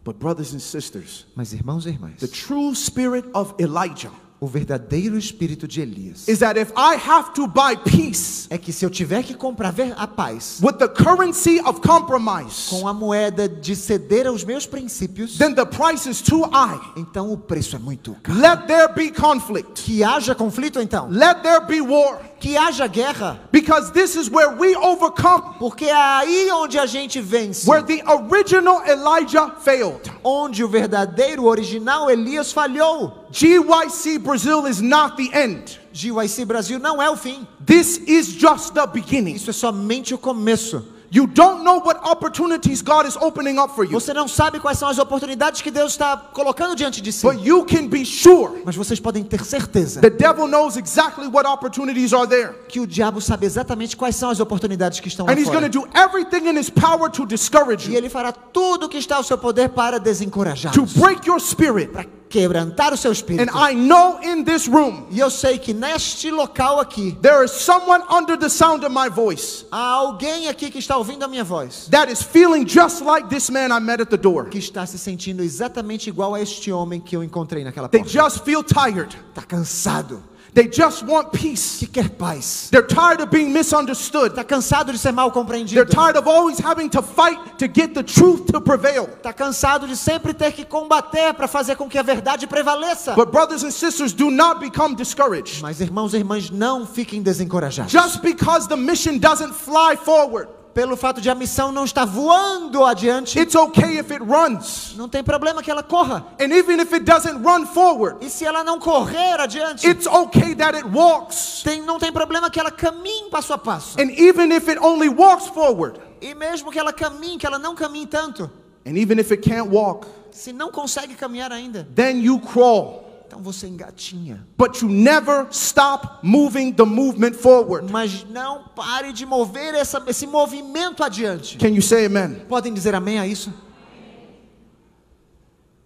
But 0.04 0.16
brothers 0.16 0.52
and 0.52 0.58
sisters, 0.58 1.26
Mas 1.34 1.52
irmãos 1.52 1.86
e 1.86 1.90
irmãs, 1.90 2.18
the 2.18 2.26
true 2.26 2.74
spirit 2.74 3.28
of 3.34 3.54
Elijah 3.58 4.12
o 4.42 4.46
verdadeiro 4.48 5.16
espírito 5.16 5.68
de 5.68 5.80
Elias 5.80 6.26
is 6.26 6.40
that 6.40 6.58
if 6.58 6.72
I 6.76 6.96
have 6.96 7.32
to 7.34 7.46
buy 7.46 7.76
peace 7.76 8.48
é 8.50 8.58
que 8.58 8.72
se 8.72 8.84
eu 8.84 8.90
tiver 8.90 9.22
que 9.22 9.34
comprar 9.34 9.72
a 9.96 10.06
paz 10.08 10.58
with 10.60 10.78
the 10.78 10.88
currency 10.88 11.60
of 11.60 11.80
compromise, 11.80 12.68
com 12.68 12.88
a 12.88 12.92
moeda 12.92 13.48
de 13.48 13.76
ceder 13.76 14.26
aos 14.26 14.42
meus 14.42 14.66
princípios, 14.66 15.38
then 15.38 15.54
the 15.54 15.64
price 15.64 16.08
is 16.08 16.20
too 16.20 16.42
high. 16.52 16.80
então 16.96 17.32
o 17.32 17.38
preço 17.38 17.76
é 17.76 17.78
muito 17.78 18.16
caro. 18.20 18.36
Let 18.40 18.66
there 18.66 18.92
be 18.92 19.12
conflict. 19.12 19.84
Que 19.84 20.02
haja 20.02 20.34
conflito 20.34 20.80
então, 20.80 21.08
Let 21.08 21.42
there 21.42 21.64
be 21.64 21.80
war. 21.80 22.20
Que 22.42 22.56
haja 22.56 22.88
guerra, 22.88 23.38
Because 23.52 23.92
this 23.92 24.16
is 24.16 24.28
where 24.28 24.56
we 24.56 24.74
overcome, 24.74 25.54
porque 25.60 25.84
é 25.84 25.92
aí 25.94 26.50
onde 26.50 26.76
a 26.76 26.86
gente 26.86 27.20
vence, 27.20 27.68
where 27.68 27.82
the 27.82 28.02
original 28.06 28.82
Elijah 28.84 29.54
failed. 29.60 30.10
onde 30.24 30.64
o 30.64 30.68
verdadeiro 30.68 31.44
original 31.46 32.10
Elias 32.10 32.52
falhou. 32.52 33.26
GYC 33.30 34.18
Brazil 34.18 34.66
is 34.66 34.80
not 34.80 35.16
the 35.16 35.30
end. 35.32 35.78
GYC 35.92 36.44
Brasil 36.44 36.78
não 36.80 37.00
é 37.00 37.08
o 37.08 37.16
fim. 37.16 37.46
This 37.64 37.98
is 38.08 38.26
just 38.26 38.74
the 38.74 38.86
beginning. 38.86 39.36
Isso 39.36 39.50
é 39.50 39.52
somente 39.52 40.12
o 40.12 40.18
começo. 40.18 40.84
You 41.14 41.26
don't 41.26 41.62
know 41.62 41.76
what 41.84 42.00
opportunities 42.08 42.80
God 42.80 43.06
is 43.06 43.16
opening 43.16 43.58
up 43.58 43.74
for 43.74 43.84
you, 43.84 43.90
Você 43.92 44.14
não 44.14 44.26
sabe 44.26 44.58
quais 44.58 44.78
são 44.78 44.88
as 44.88 44.98
oportunidades 44.98 45.60
que 45.60 45.70
Deus 45.70 45.92
está 45.92 46.16
colocando 46.16 46.74
diante 46.74 47.02
de 47.02 47.12
si. 47.12 47.26
but 47.26 47.38
you 47.44 47.66
can 47.66 47.86
be 47.86 48.02
sure 48.02 48.62
Mas 48.64 48.74
vocês 48.74 48.98
podem 48.98 49.22
ter 49.22 49.44
certeza 49.44 50.00
the 50.00 50.08
devil 50.08 50.46
knows 50.48 50.76
exactly 50.78 51.26
what 51.28 51.46
opportunities 51.46 52.14
are 52.14 52.26
there. 52.26 52.54
que 52.66 52.80
o 52.80 52.86
diabo 52.86 53.20
sabe 53.20 53.44
exatamente 53.44 53.94
quais 53.94 54.16
são 54.16 54.30
as 54.30 54.40
oportunidades 54.40 55.00
que 55.00 55.08
estão 55.08 55.26
lá 55.26 55.32
And 55.32 55.36
he's 55.36 55.50
going 55.50 55.68
to 55.70 55.78
fora. 55.80 55.92
do 55.92 55.98
everything 55.98 56.48
in 56.48 56.56
his 56.58 56.70
power 56.70 57.10
to 57.10 57.26
discourage 57.26 57.88
E 57.90 57.92
you, 57.92 57.98
ele 57.98 58.08
fará 58.08 58.32
tudo 58.32 58.86
o 58.86 58.88
que 58.88 58.96
está 58.96 59.16
ao 59.16 59.22
seu 59.22 59.36
poder 59.36 59.68
para 59.68 60.00
desencorajar, 60.00 60.72
to 60.72 60.86
break 60.98 61.28
your 61.28 61.38
spirit. 61.38 61.88
para 61.92 62.06
quebrantar 62.32 62.92
o 62.94 62.96
seu 62.96 63.10
And 63.10 63.14
espírito. 63.14 63.52
I 63.54 63.74
know 63.74 64.18
in 64.22 64.42
this 64.42 64.66
room, 64.66 65.06
E 65.10 65.18
eu 65.20 65.28
sei 65.30 65.58
que 65.58 65.74
neste 65.74 66.30
local 66.30 66.80
aqui, 66.80 67.12
there 67.20 67.44
is 67.44 67.50
someone 67.50 68.02
under 68.10 68.38
the 68.38 68.48
sound 68.48 68.84
of 68.86 68.92
my 68.94 69.10
voice 69.10 69.66
há 69.70 69.78
alguém 69.92 70.48
aqui 70.48 70.70
que 70.70 70.78
está 70.78 70.96
ouvindo 70.96 71.22
a 71.24 71.28
minha 71.28 71.44
voz, 71.44 71.88
that 71.90 72.10
is 72.10 72.22
feeling 72.22 72.64
just 72.66 73.02
like 73.02 73.28
this 73.28 73.50
man 73.50 73.70
I 73.70 73.78
met 73.80 74.00
at 74.00 74.08
the 74.08 74.16
door. 74.16 74.46
que 74.46 74.58
está 74.58 74.86
se 74.86 74.98
sentindo 74.98 75.42
exatamente 75.42 76.08
igual 76.08 76.34
a 76.34 76.40
este 76.40 76.72
homem 76.72 76.98
que 77.00 77.14
eu 77.14 77.22
encontrei 77.22 77.62
naquela 77.62 77.88
They 77.88 78.00
porta. 78.00 78.12
just 78.18 78.44
feel 78.44 78.64
tired. 78.64 79.14
Está 79.28 79.42
cansado. 79.42 80.22
They 80.54 80.68
just 80.68 81.02
want 81.04 81.32
peace. 81.32 81.78
que 81.78 81.86
quer 81.86 82.10
paz. 82.10 82.68
They're 82.70 82.86
tired 82.86 83.22
of 83.22 83.30
being 83.30 83.52
misunderstood. 83.52 84.32
Está 84.32 84.44
cansado 84.44 84.92
de 84.92 84.98
ser 84.98 85.10
mal 85.10 85.30
compreendido. 85.30 85.74
They're 85.74 85.86
tired 85.86 86.18
of 86.18 86.28
always 86.28 86.58
having 86.58 86.90
to 86.90 87.02
fight 87.02 87.38
to 87.58 87.66
get 87.66 87.94
the 87.94 88.02
truth 88.02 88.52
to 88.52 88.60
prevail. 88.60 89.08
Está 89.16 89.32
cansado 89.32 89.88
de 89.88 89.96
sempre 89.96 90.34
ter 90.34 90.52
que 90.52 90.66
combater 90.66 91.32
para 91.32 91.48
fazer 91.48 91.76
com 91.76 91.88
que 91.88 91.96
a 91.96 92.02
verdade 92.02 92.46
prevaleça. 92.46 93.14
But 93.14 93.30
brothers 93.30 93.64
and 93.64 93.70
sisters, 93.70 94.12
do 94.12 94.30
not 94.30 94.60
become 94.60 94.94
discouraged. 94.94 95.62
Mas 95.62 95.80
irmãos 95.80 96.12
e 96.12 96.18
irmãs, 96.18 96.50
não 96.50 96.86
fiquem 96.86 97.22
desencorajados. 97.22 97.90
Just 97.90 98.20
because 98.20 98.68
the 98.68 98.76
mission 98.76 99.16
doesn't 99.18 99.54
fly 99.54 99.96
forward, 99.96 100.48
Pelo 100.74 100.96
fato 100.96 101.20
de 101.20 101.28
a 101.28 101.34
missão 101.34 101.70
não 101.70 101.84
estar 101.84 102.06
voando 102.06 102.82
adiante, 102.84 103.38
it's 103.38 103.54
okay 103.54 103.98
if 103.98 104.10
it 104.10 104.22
runs. 104.24 104.94
não 104.96 105.06
tem 105.08 105.22
problema 105.22 105.62
que 105.62 105.70
ela 105.70 105.82
corra. 105.82 106.24
And 106.40 106.50
even 106.52 106.80
if 106.80 106.92
it 106.94 107.04
doesn't 107.04 107.42
run 107.44 107.66
forward, 107.66 108.24
E 108.24 108.30
se 108.30 108.44
ela 108.46 108.64
não 108.64 108.78
correr 108.78 109.38
adiante, 109.38 109.86
it's 109.86 110.06
okay 110.06 110.54
that 110.54 110.74
it 110.74 110.88
walks. 110.88 111.60
tem- 111.62 111.82
não 111.82 111.98
tem 111.98 112.10
problema 112.10 112.48
que 112.50 112.58
ela 112.58 112.70
caminhe 112.70 113.28
passo 113.30 113.52
a 113.52 113.58
passo. 113.58 114.00
And 114.00 114.10
even 114.16 114.50
if 114.54 114.66
it 114.68 114.80
only 114.80 115.08
walks 115.10 115.46
forward, 115.48 116.00
E 116.22 116.34
mesmo 116.34 116.70
que 116.70 116.78
ela 116.78 116.92
caminhe, 116.92 117.36
que 117.36 117.46
ela 117.46 117.58
não 117.58 117.74
caminhe 117.74 118.06
tanto, 118.06 118.50
and 118.86 118.96
even 118.96 119.18
if 119.20 119.30
it 119.30 119.42
can't 119.46 119.68
walk, 119.68 120.06
se 120.30 120.52
não 120.54 120.70
consegue 120.70 121.14
caminhar 121.14 121.52
ainda, 121.52 121.86
then 121.94 122.20
you 122.22 122.38
crawl. 122.40 123.01
Então 123.32 123.42
você 123.42 123.66
engatinha. 123.66 124.46
But 124.58 124.82
you 124.82 124.88
never 124.90 125.46
stop 125.50 126.18
moving 126.22 126.70
the 126.70 126.84
movement 126.84 127.32
forward. 127.32 127.90
Mas 127.90 128.26
não 128.28 128.64
pare 128.76 129.10
de 129.10 129.24
mover 129.24 129.74
essa- 129.74 130.02
esse 130.06 130.26
movimento 130.26 131.02
adiante. 131.02 131.56
Can 131.56 131.68
you 131.70 131.80
say 131.80 132.04
amen? 132.04 132.44
Podem 132.46 132.74
dizer 132.74 132.94
amém 132.94 133.18
a 133.18 133.26
isso? 133.26 133.50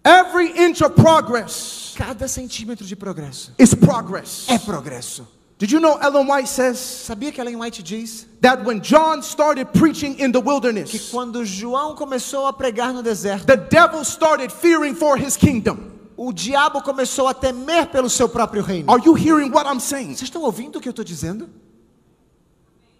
Every 0.03 0.51
inch 0.61 0.81
of 0.83 0.93
progress 0.95 1.93
Cada 1.97 2.27
centímetro 2.27 2.85
de 2.85 2.95
progresso 2.97 3.53
is 3.57 3.73
progress. 3.73 4.45
é 4.49 4.59
progresso. 4.59 5.25
Did 5.57 5.71
you 5.71 5.79
know 5.79 5.97
Ellen 6.03 6.27
White 6.29 6.47
says 6.49 6.77
Sabia 6.77 7.31
que 7.31 7.39
Ellen 7.41 7.57
White 7.59 7.81
diz 7.81 8.27
that 8.41 8.63
when 8.63 8.79
John 8.81 9.21
started 9.23 9.71
preaching 9.73 10.15
in 10.19 10.31
the 10.33 10.39
que 10.41 10.47
wilderness, 10.49 11.09
quando 11.11 11.43
João 11.45 11.95
começou 11.95 12.45
a 12.45 12.51
pregar 12.53 12.93
no 12.93 13.01
deserto, 13.01 13.45
the 13.47 13.55
devil 13.57 14.03
started 14.03 14.51
fearing 14.51 14.93
for 14.93 15.17
his 15.17 15.35
kingdom? 15.37 15.96
O 16.17 16.33
diabo 16.33 16.81
começou 16.81 17.27
a 17.27 17.33
temer 17.33 17.87
pelo 17.87 18.09
seu 18.09 18.27
próprio 18.27 18.63
reino. 18.63 18.91
Are 18.91 19.01
you 19.05 19.15
hearing 19.15 19.51
what 19.51 19.69
I'm 19.69 19.79
saying? 19.79 20.07
Vocês 20.07 20.23
estão 20.23 20.41
ouvindo 20.41 20.77
o 20.77 20.81
que 20.81 20.89
eu 20.89 20.91
estou 20.91 21.05
dizendo? 21.05 21.47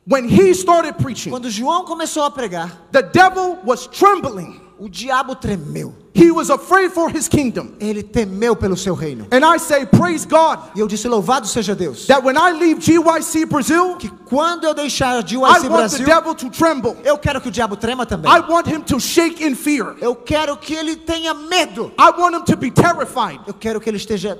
When 0.10 0.26
he 0.26 0.52
started 0.52 0.94
preaching, 1.04 1.32
Quando 1.32 1.50
João 1.50 1.84
começou 1.84 2.24
a 2.24 2.32
pregar, 2.32 2.88
the 2.92 3.02
devil 3.02 3.58
was 3.66 3.88
trembling. 3.88 4.62
O 4.80 4.88
diabo 4.90 5.36
tremeu. 5.36 5.94
He 6.14 6.32
was 6.32 6.50
afraid 6.50 6.92
for 6.92 7.10
his 7.10 7.28
kingdom. 7.28 7.74
Ele 7.80 8.02
temeu 8.02 8.56
pelo 8.56 8.76
seu 8.76 8.96
reino. 8.96 9.28
And 9.32 9.46
I 9.46 9.58
say, 9.60 9.86
praise 9.86 10.26
God 10.26 10.60
E 10.76 10.80
eu 10.80 10.88
disse: 10.88 11.08
Louvado 11.08 11.46
seja 11.48 11.76
Deus. 11.76 12.08
that 12.08 12.24
when 12.24 12.36
I 12.38 12.52
leave 12.54 12.80
GYC 12.80 13.46
Brazil, 13.48 13.96
Que 13.98 14.10
quando 14.26 14.64
eu 14.66 14.74
deixar 14.74 15.22
de 15.22 15.36
I 15.36 15.38
UIC 15.38 15.48
want 15.50 15.62
the 15.64 15.70
Brasil, 15.70 16.06
devil 16.06 16.34
to 16.36 16.50
tremble. 16.50 16.96
eu 17.04 17.18
quero 17.20 17.40
que 17.40 17.50
o 17.50 17.52
diabo 17.52 17.76
trema 17.76 18.06
também. 18.06 18.32
I 18.32 18.40
want 18.40 18.68
him 18.68 18.82
to 18.82 19.00
shake 19.00 19.44
in 19.44 19.54
fear. 19.56 19.96
Eu 20.02 20.16
quero 20.16 20.58
que 20.58 20.74
ele 20.74 20.96
tenha 20.96 21.34
medo. 21.34 21.92
I 22.00 22.10
want 22.20 22.36
him 22.36 22.44
to 22.46 22.58
be 22.58 22.72
terrified. 22.72 23.40
Eu 23.46 23.54
quero 23.54 23.80
que 23.80 23.90
ele 23.90 23.98
esteja 23.98 24.38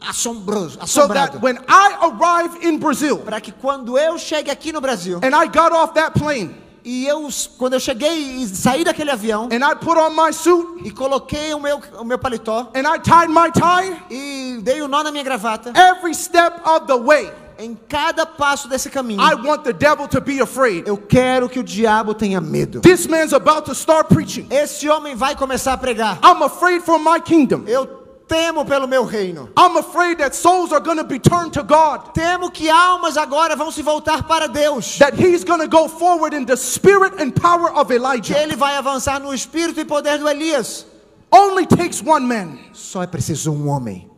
assombroso, 0.00 0.78
So 0.86 1.06
that 1.08 1.30
assombrado. 1.32 1.38
when 1.42 1.58
I 1.68 1.96
arrive 2.02 2.58
in 2.66 2.78
Brazil 2.78 3.18
Para 3.18 3.40
que 3.40 3.52
quando 3.52 3.96
eu 3.98 4.18
chegue 4.18 4.50
aqui 4.50 4.72
no 4.72 4.80
Brasil 4.80 5.20
and 5.22 5.34
I 5.34 5.46
got 5.46 5.72
off 5.72 5.94
that 5.94 6.12
plane 6.18 6.54
e 6.86 7.04
eu 7.04 7.28
quando 7.58 7.72
eu 7.72 7.80
cheguei 7.80 8.16
e 8.16 8.46
saí 8.46 8.84
daquele 8.84 9.10
avião 9.10 9.48
and 9.50 9.68
I 9.68 9.74
put 9.74 9.98
on 9.98 10.10
my 10.10 10.32
suit 10.32 10.86
e 10.86 10.92
coloquei 10.92 11.52
o 11.52 11.58
meu 11.58 11.80
o 11.98 12.04
meu 12.04 12.16
paletó 12.16 12.70
and 12.76 12.86
I 12.86 13.00
tied 13.00 13.28
my 13.28 13.50
tie, 13.50 13.96
e 14.08 14.60
dei 14.62 14.80
o 14.80 14.86
nó 14.86 15.02
na 15.02 15.10
minha 15.10 15.24
gravata, 15.24 15.72
every 15.76 16.14
step 16.14 16.60
of 16.64 16.86
the 16.86 16.96
way, 16.96 17.32
em 17.58 17.76
cada 17.88 18.24
passo 18.24 18.68
desse 18.68 18.88
caminho, 18.88 19.20
I 19.20 19.34
want 19.34 19.64
the 19.64 19.72
devil 19.72 20.06
to 20.06 20.20
be 20.20 20.40
afraid. 20.40 20.86
eu 20.86 20.96
quero 20.96 21.48
que 21.48 21.58
o 21.58 21.64
diabo 21.64 22.14
tenha 22.14 22.40
medo. 22.40 22.80
This 22.82 23.08
man's 23.08 23.32
about 23.32 23.62
to 23.62 23.72
start 23.72 24.08
preaching. 24.08 24.46
Esse 24.48 24.88
homem 24.88 25.16
vai 25.16 25.34
começar 25.34 25.72
a 25.72 25.76
pregar. 25.76 26.20
I'm 26.22 26.40
afraid 26.44 26.84
for 26.84 27.00
my 27.00 27.20
kingdom. 27.20 27.64
Eu 27.66 28.05
temo 28.28 28.64
pelo 28.66 28.86
meu 28.86 29.04
reino. 29.04 29.48
I'm 29.56 29.76
afraid 29.76 30.18
that 30.18 30.34
souls 30.34 30.72
are 30.72 30.80
going 30.80 30.98
to 30.98 31.04
be 31.04 31.18
turned 31.18 31.52
to 31.54 31.62
God. 31.62 32.14
Temo 32.14 32.50
que 32.52 32.68
almas 32.68 33.16
agora 33.16 33.56
vão 33.56 33.70
se 33.72 33.82
voltar 33.82 34.26
para 34.26 34.48
Deus. 34.48 34.98
That 34.98 35.14
he's 35.14 35.44
going 35.44 35.60
to 35.60 35.68
go 35.68 35.88
forward 35.88 36.34
in 36.34 36.44
the 36.44 36.56
spirit 36.56 37.20
and 37.20 37.32
power 37.32 37.70
of 37.74 37.88
Que 37.88 37.96
Elijah. 37.96 38.36
ele 38.38 38.56
vai 38.56 38.76
avançar 38.76 39.20
no 39.20 39.32
espírito 39.32 39.80
e 39.80 39.84
poder 39.84 40.18
do 40.18 40.28
Elias. 40.28 40.86
Only 41.32 41.66
takes 41.66 42.00
one 42.02 42.26
man. 42.26 42.58
Só 42.72 43.02
é 43.02 43.06
preciso 43.06 43.52
um 43.52 43.68
homem. 43.68 44.10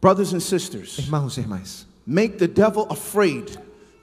Brothers 0.00 0.32
and 0.32 0.40
sisters, 0.40 0.96
Irmãos 0.98 1.36
e 1.36 1.40
irmãs, 1.40 1.86
make 2.06 2.38
the 2.38 2.46
devil 2.46 2.86
afraid 2.88 3.58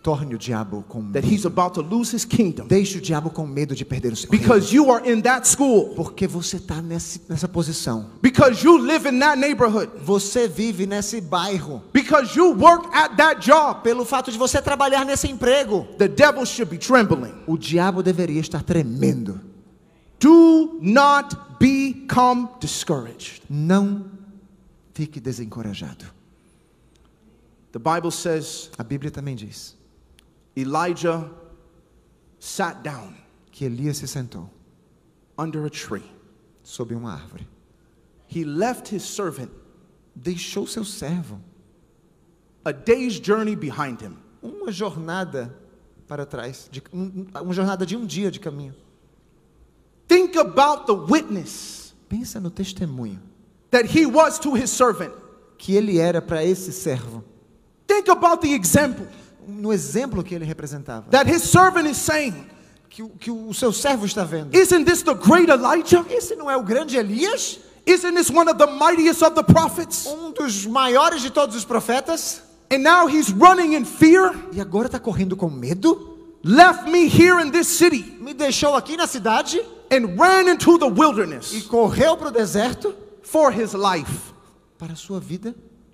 torne 0.05 0.35
o 0.35 0.37
diabo 0.37 0.85
com 0.87 1.01
that 1.11 1.25
medo. 1.25 1.27
he's 1.33 1.45
about 1.47 1.73
to 1.73 1.81
lose 1.81 2.15
his 2.15 2.23
kingdom 2.23 2.67
Deixe 2.67 2.99
o 2.99 3.01
diabo 3.01 3.31
com 3.31 3.47
medo 3.47 3.73
de 3.73 3.83
perder 3.83 4.13
o 4.13 4.15
seu 4.15 4.29
reino. 4.29 4.39
because 4.43 4.71
you 4.71 4.91
are 4.91 5.01
in 5.11 5.19
that 5.19 5.47
school, 5.47 5.95
Porque 5.95 6.27
você 6.27 6.57
está 6.57 6.79
nessa 6.79 7.47
posição. 7.47 8.11
because 8.21 8.63
you 8.63 8.77
live 8.77 9.07
in 9.09 9.17
that 9.17 9.35
neighborhood, 9.39 9.89
Você 10.03 10.47
vive 10.47 10.85
nesse 10.85 11.19
bairro. 11.19 11.81
because 11.91 12.37
you 12.37 12.51
work 12.53 12.87
at 12.93 13.17
that 13.17 13.41
job. 13.43 13.81
Pelo 13.81 14.05
fato 14.05 14.31
de 14.31 14.37
você 14.37 14.61
trabalhar 14.61 15.03
nesse 15.03 15.27
emprego. 15.27 15.87
The 15.97 16.07
devil 16.07 16.45
should 16.45 16.69
be 16.69 16.77
trembling. 16.77 17.33
O 17.47 17.57
diabo 17.57 18.03
deveria 18.03 18.39
estar 18.39 18.61
tremendo. 18.61 19.41
Do 20.19 20.77
not 20.83 21.35
become 21.59 22.47
discouraged. 22.59 23.41
Não 23.49 24.05
fique 24.93 25.19
desencorajado. 25.19 26.05
The 27.71 27.79
Bible 27.79 28.11
says 28.11 28.69
A 28.77 28.83
Bíblia 28.83 29.09
também 29.11 29.35
diz 29.35 29.75
Elijah 30.57 31.29
sat 32.39 32.83
down 32.83 33.13
que 33.51 33.65
Elias 33.65 33.97
se 33.97 34.07
sentou 34.07 34.49
under 35.37 35.65
a 35.65 35.69
tree. 35.69 36.03
sob 36.63 36.93
uma 36.95 37.13
árvore. 37.13 37.45
He 38.27 38.43
left 38.43 38.87
his 38.93 39.03
servant 39.03 39.51
Deixou 40.15 40.65
seu 40.65 40.83
servo 40.85 41.39
a 42.63 42.71
day's 42.71 43.19
journey 43.19 43.55
behind 43.55 44.01
him. 44.01 44.17
uma 44.41 44.71
jornada 44.71 45.53
para 46.07 46.25
trás, 46.25 46.67
de, 46.71 46.81
um- 46.93 47.27
uma 47.41 47.53
jornada 47.53 47.85
de 47.85 47.95
um 47.97 48.05
dia 48.05 48.31
de 48.31 48.39
caminho. 48.39 48.73
Think 50.07 50.37
about 50.37 50.85
the 50.87 50.93
witness 50.93 51.93
Pensa 52.07 52.39
no 52.39 52.49
testemunho 52.49 53.19
that 53.71 53.85
he 53.85 54.05
was 54.05 54.39
to 54.39 54.53
his 54.55 54.69
servant. 54.71 55.11
que 55.57 55.75
ele 55.75 55.97
era 55.99 56.21
para 56.21 56.43
esse 56.43 56.71
servo, 56.71 57.23
Think 57.87 58.09
about 58.09 58.41
the 58.41 58.53
example 58.53 59.05
no 59.47 59.71
exemplo 59.73 60.23
que 60.23 60.35
ele 60.35 60.45
representava. 60.45 61.09
that 61.11 61.27
his 61.29 61.43
servant 61.43 61.87
is 61.87 61.97
saying, 61.97 62.33
Que, 62.89 63.03
que 63.19 63.29
o 63.31 63.53
seu 63.53 63.73
servo 63.73 64.05
está 64.05 64.23
vendo. 64.23 64.55
Isn't 64.55 64.85
this 64.85 65.01
the 65.03 65.13
great 65.15 65.49
Elijah? 65.49 66.05
Esse 66.09 66.35
não 66.35 66.49
é 66.49 66.55
o 66.55 66.63
grande 66.63 66.95
Elias? 66.97 67.59
Isn't 67.85 68.15
this 68.15 68.29
one 68.29 68.49
of 68.49 68.57
the 68.57 68.67
mightiest 68.67 69.21
of 69.21 69.35
the 69.35 69.43
prophets? 69.43 70.05
Um 70.07 70.31
dos 70.31 70.65
maiores 70.65 71.21
de 71.21 71.29
todos 71.29 71.55
os 71.55 71.65
profetas? 71.65 72.41
And 72.71 72.79
now 72.79 73.07
he's 73.07 73.31
running 73.31 73.73
in 73.75 73.85
fear? 73.85 74.33
E 74.53 74.61
agora 74.61 74.87
está 74.87 74.97
correndo 74.99 75.35
com 75.35 75.49
medo? 75.49 76.17
Left 76.43 76.89
me 76.89 77.07
here 77.07 77.39
in 77.41 77.51
this 77.51 77.67
city 77.67 78.17
Me 78.21 78.33
deixou 78.33 78.75
aqui 78.75 78.95
na 78.95 79.07
cidade 79.07 79.59
and 79.91 80.15
ran 80.17 80.49
into 80.49 80.77
the 80.77 80.85
e 80.87 80.91
wilderness 80.91 81.63
correu 81.63 82.15
para 82.15 82.29
o 82.29 82.31
deserto 82.31 82.95
for 83.23 83.51
his 83.51 83.73
life. 83.73 84.31
para 84.77 84.93
a 84.93 84.95
sua 84.95 85.19
vida? 85.19 85.53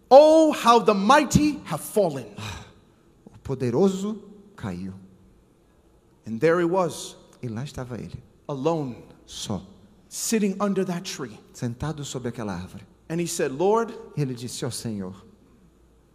Oh, 0.09 0.51
how 0.51 0.79
the 0.79 0.93
mighty 0.93 1.59
have 1.65 1.81
fallen. 1.81 2.25
Poderoso 3.43 4.17
caiu. 4.56 4.93
And 6.25 6.39
there 6.39 6.60
he 6.60 6.65
was, 6.65 7.15
E 7.41 7.47
lá 7.47 7.63
estava 7.63 7.95
ele, 7.97 8.21
alone, 8.47 8.95
só, 9.25 9.62
sitting 10.08 10.56
under 10.60 10.86
that 10.86 11.04
tree. 11.04 11.39
sentado 11.54 12.04
sob 12.06 12.27
aquela 12.30 12.54
árvore. 12.54 12.84
And 13.10 13.19
he 13.19 13.27
said, 13.27 13.51
Lord, 13.51 13.93
E 14.15 14.21
ele 14.21 14.34
disse: 14.36 14.63
Ó 14.65 14.69
Senhor, 14.69 15.13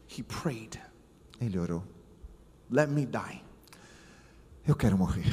he 0.08 0.22
prayed, 0.22 0.78
ele 1.40 1.58
orou. 1.58 1.82
let 2.70 2.88
me 2.90 3.04
die. 3.06 3.42
Eu 4.66 4.74
quero 4.74 4.96
morrer. 4.96 5.24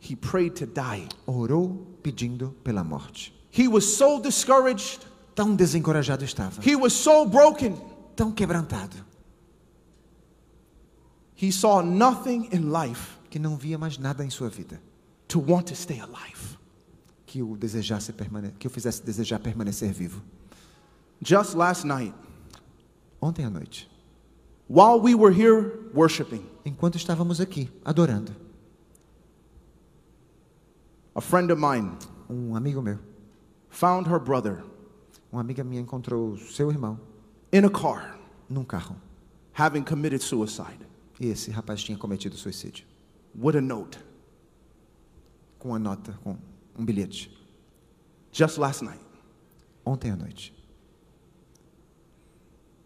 He 0.00 0.14
prayed 0.14 0.54
to 0.56 0.66
die. 0.66 1.08
Orou 1.26 1.86
pedindo 2.02 2.54
pela 2.62 2.84
morte. 2.84 3.32
He 3.50 3.66
was 3.68 3.96
so 3.96 4.20
discouraged. 4.20 5.00
Tão 5.34 5.54
desencorajado 5.54 6.24
estava, 6.24 6.62
He 6.62 6.74
was 6.76 6.92
so 6.94 7.26
broken. 7.26 7.76
tão 8.14 8.32
quebrantado, 8.32 8.96
He 11.36 11.52
saw 11.52 11.82
nothing 11.82 12.48
in 12.52 12.70
life 12.70 13.18
que 13.28 13.38
não 13.38 13.56
via 13.56 13.76
mais 13.76 13.98
nada 13.98 14.24
em 14.24 14.30
sua 14.30 14.48
vida 14.48 14.80
to 15.28 15.38
want 15.38 15.66
to 15.68 15.74
stay 15.74 16.00
alive. 16.00 16.56
que 17.26 17.42
o 17.42 17.56
desejasse 17.56 18.12
permane 18.12 18.52
que 18.58 18.66
o 18.66 18.70
fizesse 18.70 19.02
desejar 19.02 19.40
permanecer 19.40 19.92
vivo. 19.92 20.22
Just 21.20 21.54
last 21.54 21.84
night, 21.84 22.14
Ontem 23.20 23.44
à 23.44 23.50
noite, 23.50 23.88
while 24.68 25.00
we 25.00 25.14
were 25.14 25.32
here 25.32 25.90
worshiping, 25.94 26.46
enquanto 26.64 26.96
estávamos 26.96 27.40
aqui 27.40 27.68
adorando, 27.84 28.32
a 31.14 31.20
friend 31.20 31.50
of 31.52 31.60
mine 31.60 31.96
um 32.28 32.54
amigo 32.54 32.80
meu, 32.80 32.98
found 33.68 34.08
her 34.08 34.20
brother 34.20 34.62
uma 35.32 35.40
amiga 35.40 35.64
minha 35.64 35.80
encontrou 35.80 36.36
seu 36.38 36.70
irmão 36.70 37.00
in 37.52 37.64
a 37.64 37.70
car 37.70 38.18
num 38.48 38.64
carro. 38.64 38.96
having 39.52 39.82
committed 39.82 40.22
suicide 40.22 40.85
E 41.20 41.26
esse 41.28 41.50
rapaz 41.50 41.82
tinha 41.82 41.96
cometido 41.98 42.36
suicídio. 42.36 42.84
with 43.38 43.56
a 43.56 43.60
note 43.60 43.98
Com 45.58 45.68
uma 45.70 45.78
nota, 45.78 46.12
com 46.22 46.36
um 46.78 46.84
bilhete. 46.84 47.30
just 48.32 48.58
last 48.58 48.82
night. 48.84 49.00
Ontem 49.84 50.10
à 50.10 50.16
noite. 50.16 50.52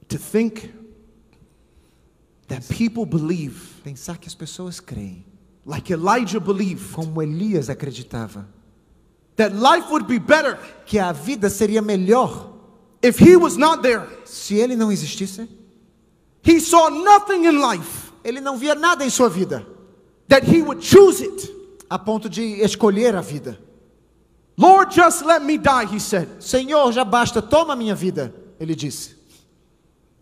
To 0.09 0.19
think 0.19 0.73
that 2.49 2.67
people 2.69 3.05
believe, 3.07 3.81
Pensar 3.85 4.19
que 4.19 4.29
as 4.29 4.35
pessoas 4.35 4.81
creem, 4.81 5.25
like 5.65 5.93
Elijah 5.93 6.41
believed, 6.41 6.93
como 6.95 7.23
Elias 7.23 7.69
acreditava, 7.71 8.47
that 9.37 9.55
life 9.55 9.89
would 9.91 10.07
be 10.07 10.19
better 10.19 10.57
que 10.85 10.99
a 10.99 11.13
vida 11.13 11.49
seria 11.49 11.81
melhor 11.81 12.53
if 13.03 13.19
he 13.21 13.37
was 13.37 13.57
not 13.57 13.83
there. 13.83 14.07
se 14.25 14.55
ele 14.57 14.77
não 14.77 14.91
existisse. 14.93 15.49
He 16.43 16.61
saw 16.61 16.89
nothing 16.91 17.45
in 17.47 17.61
life 17.61 18.10
Ele 18.25 18.41
não 18.41 18.57
via 18.57 18.75
nada 18.75 19.05
em 19.05 19.11
sua 19.11 19.29
vida, 19.29 19.67
that 20.29 20.47
he 20.47 20.63
would 20.63 20.85
choose 20.85 21.23
it. 21.23 21.51
a 21.91 21.99
ponto 21.99 22.29
de 22.29 22.63
escolher 22.63 23.17
a 23.17 23.21
vida. 23.21 23.59
Lord, 24.57 24.95
just 24.95 25.25
let 25.25 25.43
me 25.43 25.59
die, 25.59 25.87
he 25.87 25.99
said. 25.99 26.29
Senhor, 26.43 26.93
já 26.93 27.05
basta, 27.05 27.43
toma 27.43 27.75
minha 27.75 27.95
vida, 27.95 28.33
ele 28.61 28.75
disse. 28.75 29.17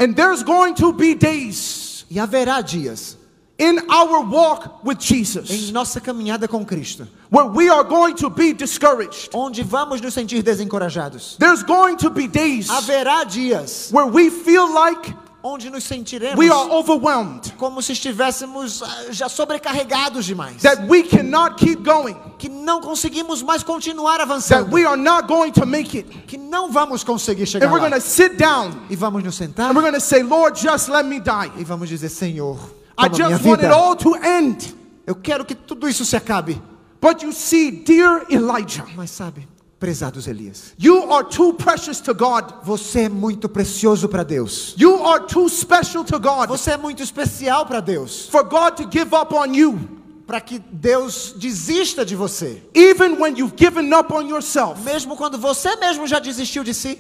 And 0.01 0.15
there's 0.15 0.43
going 0.43 0.75
to 0.77 0.93
be 0.93 1.15
days 1.15 1.89
E 2.11 2.19
haverá 2.19 2.63
dias 2.63 3.17
in 3.59 3.79
our 3.91 4.21
walk 4.23 4.85
with 4.85 4.99
em 4.99 5.03
Jesus 5.03 5.71
nossa 5.73 6.01
caminhada 6.01 6.49
com 6.49 6.65
Cristo, 6.65 7.07
where 7.29 7.47
we 7.47 7.69
are 7.69 7.85
going 7.85 8.15
to 8.15 8.31
be 8.31 8.53
discouraged. 8.55 9.31
onde 9.35 9.63
vamos 9.63 10.01
nos 10.01 10.15
sentir 10.15 10.43
desencorajados. 10.43 11.37
There's 11.39 11.63
going 11.63 11.97
to 11.99 12.09
be 12.09 12.29
days 12.29 12.69
Haverá 12.69 13.25
dias 13.25 13.91
where 13.93 14.07
we 14.07 14.31
feel 14.31 14.73
like 14.73 15.13
onde 15.43 15.71
nos 15.71 15.85
sentiremos 15.85 16.37
we 16.39 16.51
are 16.51 16.71
overwhelmed, 16.71 17.53
como 17.57 17.81
se 17.81 17.93
estivéssemos 17.93 18.83
ah, 18.83 19.07
já 19.11 19.29
sobrecarregados 19.29 20.27
demais, 20.27 20.63
that 20.63 20.83
we 20.89 21.03
cannot 21.03 21.57
keep 21.57 21.83
going, 21.83 22.17
que 22.39 22.49
não 22.49 22.81
conseguimos 22.81 23.43
mais 23.43 23.63
continuar 23.63 24.19
that 24.19 24.23
avançando, 24.23 24.73
we 24.73 24.85
are 24.85 24.97
not 25.01 25.27
going 25.29 25.53
to 25.53 25.65
make 25.67 25.97
it. 25.97 26.09
que 26.27 26.37
não 26.37 26.71
vamos 26.71 27.05
conseguir 27.05 27.47
chegar 27.47 27.67
And 27.67 27.73
we're 27.73 27.89
lá. 27.89 28.01
sit 28.01 28.37
down 28.37 28.73
E 28.91 28.97
vamos 28.97 29.23
nos 29.23 29.37
sentar 29.37 29.71
and 29.71 29.75
we're 29.77 30.01
say, 30.01 30.23
Lord, 30.23 30.59
just 30.59 30.89
let 30.89 31.05
me 31.05 31.21
die. 31.21 31.51
e 31.59 31.65
vamos 31.65 31.89
dizer, 31.89 32.09
Senhor, 32.09 32.59
I 32.99 33.09
just 33.09 33.45
want 33.45 33.63
it 33.63 33.71
all 33.73 33.95
to 33.97 34.17
end. 34.17 34.75
Eu 35.07 35.15
quero 35.15 35.45
que 35.45 35.55
tudo 35.55 35.89
isso 35.89 36.05
se 36.05 36.17
acabe. 36.17 36.61
But 37.01 37.23
you 37.23 37.33
see, 37.33 37.71
dear 37.71 38.27
Elijah, 38.29 38.85
Mas 38.97 39.11
sabe, 39.11 39.47
prezados 39.79 40.27
Elias, 40.27 40.75
you 40.79 41.13
are 41.13 41.23
too 41.25 41.55
precious 41.55 42.01
to 42.01 42.13
God. 42.13 42.65
você 42.65 43.03
é 43.03 43.09
muito 43.09 43.49
precioso 43.49 44.09
para 44.09 44.25
Deus. 44.25 44.75
You 44.77 45.05
are 45.07 45.25
too 45.27 45.49
special 45.49 46.05
to 46.05 46.19
God 46.19 46.49
Você 46.49 46.73
é 46.73 46.77
muito 46.77 47.03
especial 47.03 47.65
para 47.67 47.81
Deus, 47.81 48.29
for 48.29 48.43
God 48.45 48.77
to 48.77 48.89
give 48.91 49.15
up 49.15 49.33
on 49.35 49.55
you, 49.55 49.79
para 50.27 50.41
que 50.41 50.59
Deus 50.59 51.33
desista 51.39 52.05
de 52.05 52.17
você, 52.17 52.61
even 52.75 53.21
when 53.21 53.37
you've 53.37 53.57
given 53.57 53.93
up 53.95 54.13
on 54.13 54.29
yourself. 54.29 54.83
mesmo 54.85 55.17
quando 55.17 55.39
você 55.39 55.77
mesmo 55.77 56.07
já 56.07 56.19
desistiu 56.19 56.65
de 56.65 56.75
si. 56.75 56.99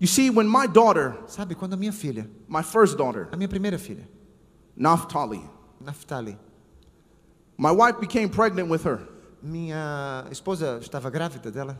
You 0.00 0.08
see, 0.08 0.28
when 0.28 0.48
my 0.48 0.66
daughter, 0.66 1.14
Sabe, 1.28 1.54
quando 1.54 1.74
a 1.74 1.76
minha 1.76 1.92
filha, 1.92 2.28
my 2.48 2.62
first 2.62 2.96
daughter, 2.96 3.28
a 3.32 3.36
minha 3.36 3.48
primeira 3.48 3.78
filha, 3.78 4.06
Naphtali, 4.76 5.40
Naftali, 5.82 6.36
my 7.56 7.70
wife 7.70 8.00
became 8.00 8.28
pregnant 8.28 8.68
with 8.68 8.82
her. 8.84 9.00
Minha 9.44 10.26
esposa 10.30 10.78
estava 10.80 11.10
grávida 11.10 11.50
dela, 11.50 11.78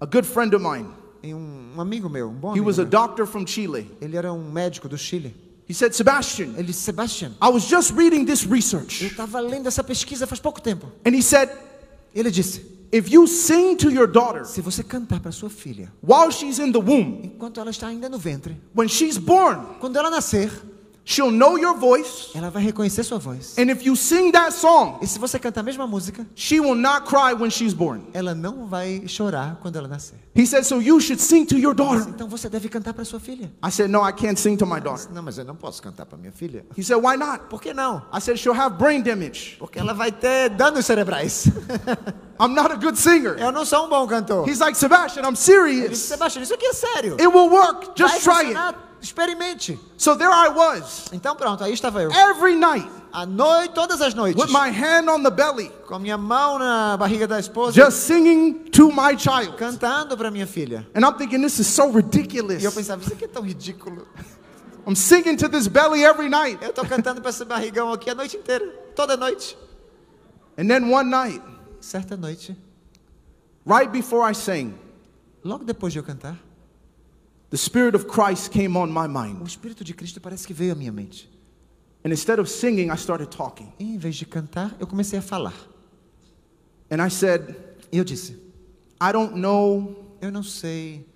A 0.00 0.06
good 0.06 0.26
friend 0.26 0.54
of 0.56 0.64
mine, 0.64 0.88
e 1.22 1.32
um, 1.32 1.74
um 1.76 1.80
amigo 1.80 2.08
meu, 2.08 2.28
um 2.28 2.34
bom 2.34 2.48
he 2.48 2.52
amigo 2.52 2.66
was 2.66 2.78
a 2.78 2.82
meu, 2.82 2.90
doctor 2.90 3.26
from 3.26 3.46
Chile. 3.46 3.88
ele 4.00 4.16
era 4.16 4.32
um 4.32 4.50
médico 4.50 4.88
do 4.88 4.98
Chile. 4.98 5.34
He 5.68 5.74
said, 5.74 5.92
Sebastian, 5.94 6.54
Ele 6.56 6.64
disse, 6.64 6.80
Sebastian, 6.80 7.32
I 7.40 7.48
was 7.48 7.64
just 7.68 7.92
reading 7.96 8.24
this 8.24 8.42
eu 8.44 8.50
research. 8.50 9.04
estava 9.04 9.38
lendo 9.40 9.68
essa 9.68 9.82
pesquisa 9.84 10.26
faz 10.26 10.40
pouco 10.40 10.60
tempo. 10.60 10.88
And 11.06 11.14
he 11.14 11.22
said, 11.22 11.48
Ele 12.14 12.30
disse, 12.30 12.60
if 12.92 13.10
you 13.10 13.26
sing 13.28 13.76
to 13.76 13.88
your 13.90 14.06
daughter 14.08 14.44
se 14.44 14.60
você 14.60 14.82
cantar 14.82 15.20
para 15.20 15.30
sua 15.30 15.48
filha, 15.48 15.90
while 16.02 16.30
she's 16.32 16.58
in 16.58 16.72
the 16.72 16.78
womb, 16.80 17.20
enquanto 17.24 17.60
ela 17.60 17.70
está 17.70 17.86
ainda 17.86 18.08
no 18.08 18.18
ventre, 18.18 18.56
when 18.76 18.88
she's 18.88 19.16
born, 19.18 19.60
quando 19.80 19.96
ela 19.96 20.10
nascer, 20.10 20.50
she'll 21.04 21.30
know 21.30 21.58
your 21.58 21.76
voice. 21.76 22.30
ela 22.34 22.50
vai 22.50 22.62
reconhecer 22.62 23.02
sua 23.02 23.18
voz. 23.18 23.56
And 23.58 23.70
if 23.70 23.84
you 23.84 23.96
sing 23.96 24.30
that 24.32 24.52
song, 24.52 24.98
E 25.02 25.06
se 25.06 25.18
você 25.18 25.38
cantar 25.38 25.60
a 25.60 25.64
mesma 25.64 25.86
música, 25.86 26.26
she 26.34 26.60
will 26.60 26.74
not 26.74 27.06
cry 27.06 27.34
when 27.34 27.50
she's 27.50 27.74
born. 27.74 28.02
ela 28.12 28.34
não 28.34 28.66
vai 28.66 29.02
chorar 29.06 29.58
quando 29.60 29.76
ela 29.76 29.88
nascer. 29.88 30.16
He 30.34 30.46
said, 30.46 30.64
so 30.64 30.80
you 30.80 30.98
should 31.00 31.20
sing 31.20 31.44
to 31.46 31.58
your 31.58 31.74
daughter. 31.74 32.08
Então 32.08 32.26
você 32.28 32.48
deve 32.48 32.68
cantar 32.68 32.94
para 32.94 33.04
sua 33.04 33.20
filha. 33.20 33.52
I 33.62 33.70
said, 33.70 33.90
no, 33.90 34.02
I 34.06 34.12
can't 34.12 34.38
sing 34.40 34.56
to 34.56 34.66
my 34.66 34.80
daughter. 34.80 35.08
Não, 35.12 35.22
mas 35.22 35.36
eu 35.36 35.44
não 35.44 35.54
posso 35.54 35.82
cantar 35.82 36.06
para 36.06 36.16
minha 36.16 36.32
filha. 36.32 36.64
He 36.76 36.82
said, 36.82 37.02
why 37.02 37.16
not? 37.16 37.44
Por 37.50 37.60
que 37.60 37.74
não? 37.74 38.02
I 38.12 38.20
said, 38.20 38.38
she'll 38.38 38.58
have 38.58 38.76
brain 38.78 39.02
damage. 39.02 39.56
Porque 39.58 39.78
ela 39.78 39.92
vai 39.92 40.10
ter 40.10 40.48
danos 40.50 40.86
cerebrais. 40.86 41.48
I'm 42.40 42.54
not 42.54 42.72
a 42.72 42.76
good 42.76 42.98
singer. 42.98 43.36
Eu 43.38 43.52
não 43.52 43.64
sou 43.64 43.86
um 43.86 43.88
bom 43.88 44.06
cantor. 44.06 44.48
He's 44.48 44.58
like, 44.58 44.76
Sebastian, 44.76 45.22
I'm 45.22 45.28
Ele 45.28 45.32
disse, 45.34 45.44
serious. 45.44 45.98
Sebastião, 45.98 46.42
isso 46.42 46.54
aqui 46.54 46.66
é 46.66 46.72
sério. 46.72 47.12
It 47.14 47.26
will 47.26 47.50
work. 47.50 47.88
Vai 47.96 48.08
Just 48.08 48.24
try 48.24 48.54
it. 48.54 48.76
Experimente. 49.02 49.78
So 49.98 50.14
there 50.16 50.30
I 50.32 50.48
was, 50.48 51.06
Então 51.12 51.34
pronto, 51.34 51.62
aí 51.64 51.72
estava 51.72 52.00
eu. 52.02 52.10
every 52.12 52.54
night, 52.56 52.88
À 53.12 53.26
noite, 53.26 53.74
todas 53.74 54.00
as 54.00 54.14
noites. 54.14 54.40
with 54.42 54.50
my 54.52 54.70
hand 54.70 55.08
on 55.10 55.22
the 55.22 55.30
belly, 55.30 55.70
Com 55.86 55.98
minha 55.98 56.16
mão 56.16 56.58
na 56.58 56.96
barriga 56.96 57.26
da 57.26 57.38
esposa. 57.40 57.72
just 57.74 57.98
singing 58.06 58.54
to 58.70 58.90
my 58.92 59.16
child. 59.18 59.56
Cantando 59.58 60.16
para 60.16 60.30
minha 60.30 60.46
filha. 60.46 60.86
And 60.94 61.00
I'm 61.04 61.14
thinking, 61.18 61.42
this 61.42 61.58
is 61.58 61.66
so 61.66 61.90
ridiculous. 61.90 62.62
E 62.62 62.64
eu 62.64 62.72
pensava, 62.72 63.02
isso 63.02 63.12
aqui 63.12 63.24
é 63.24 63.28
tão 63.28 63.42
ridículo. 63.42 64.06
I'm 64.86 64.94
singing 64.96 65.36
to 65.36 65.48
this 65.48 65.66
belly 65.68 66.02
every 66.04 66.28
night. 66.28 66.58
Eu 66.62 66.70
estou 66.70 66.84
cantando 66.86 67.20
para 67.20 67.30
esse 67.30 67.44
barrigão 67.44 67.92
aqui 67.92 68.08
a 68.08 68.14
noite 68.14 68.36
inteira. 68.36 68.64
Toda 68.96 69.16
noite. 69.16 69.56
And 70.56 70.68
then 70.68 70.90
one 70.92 71.10
night, 71.10 71.42
Certa 71.80 72.16
noite, 72.16 72.56
right 73.66 73.90
before 73.90 74.22
I 74.30 74.34
sang, 74.34 74.72
logo 75.44 75.64
depois 75.64 75.92
de 75.92 75.98
eu 75.98 76.04
cantar, 76.04 76.36
the 77.52 77.56
Spirit 77.58 77.94
of 77.94 78.06
Christ 78.08 78.50
came 78.50 78.76
on 78.76 78.88
my 78.88 79.04
o 79.06 79.08
mind. 79.08 79.46
Espírito 79.46 79.84
de 79.84 79.94
Cristo 79.94 80.20
parece 80.20 80.44
que 80.44 80.52
veio 80.54 80.72
à 80.72 80.74
minha 80.74 80.90
mente. 80.90 81.30
And 82.04 82.10
instead 82.10 82.40
of 82.40 82.50
singing, 82.50 82.90
I 82.90 82.96
started 82.96 83.30
talking. 83.30 83.72
E 83.78 83.84
em 83.94 83.98
vez 83.98 84.16
de 84.16 84.26
cantar, 84.26 84.74
eu 84.80 84.86
comecei 84.88 85.18
a 85.18 85.22
falar. 85.22 85.54
And 86.90 87.00
I 87.00 87.08
said, 87.10 87.54
E 87.92 87.98
eu 87.98 88.04
disse: 88.04 88.32
I 89.00 89.12
don't 89.12 89.38
know 89.38 89.94
Eu 90.20 90.32
não 90.32 90.42
sei 90.42 91.06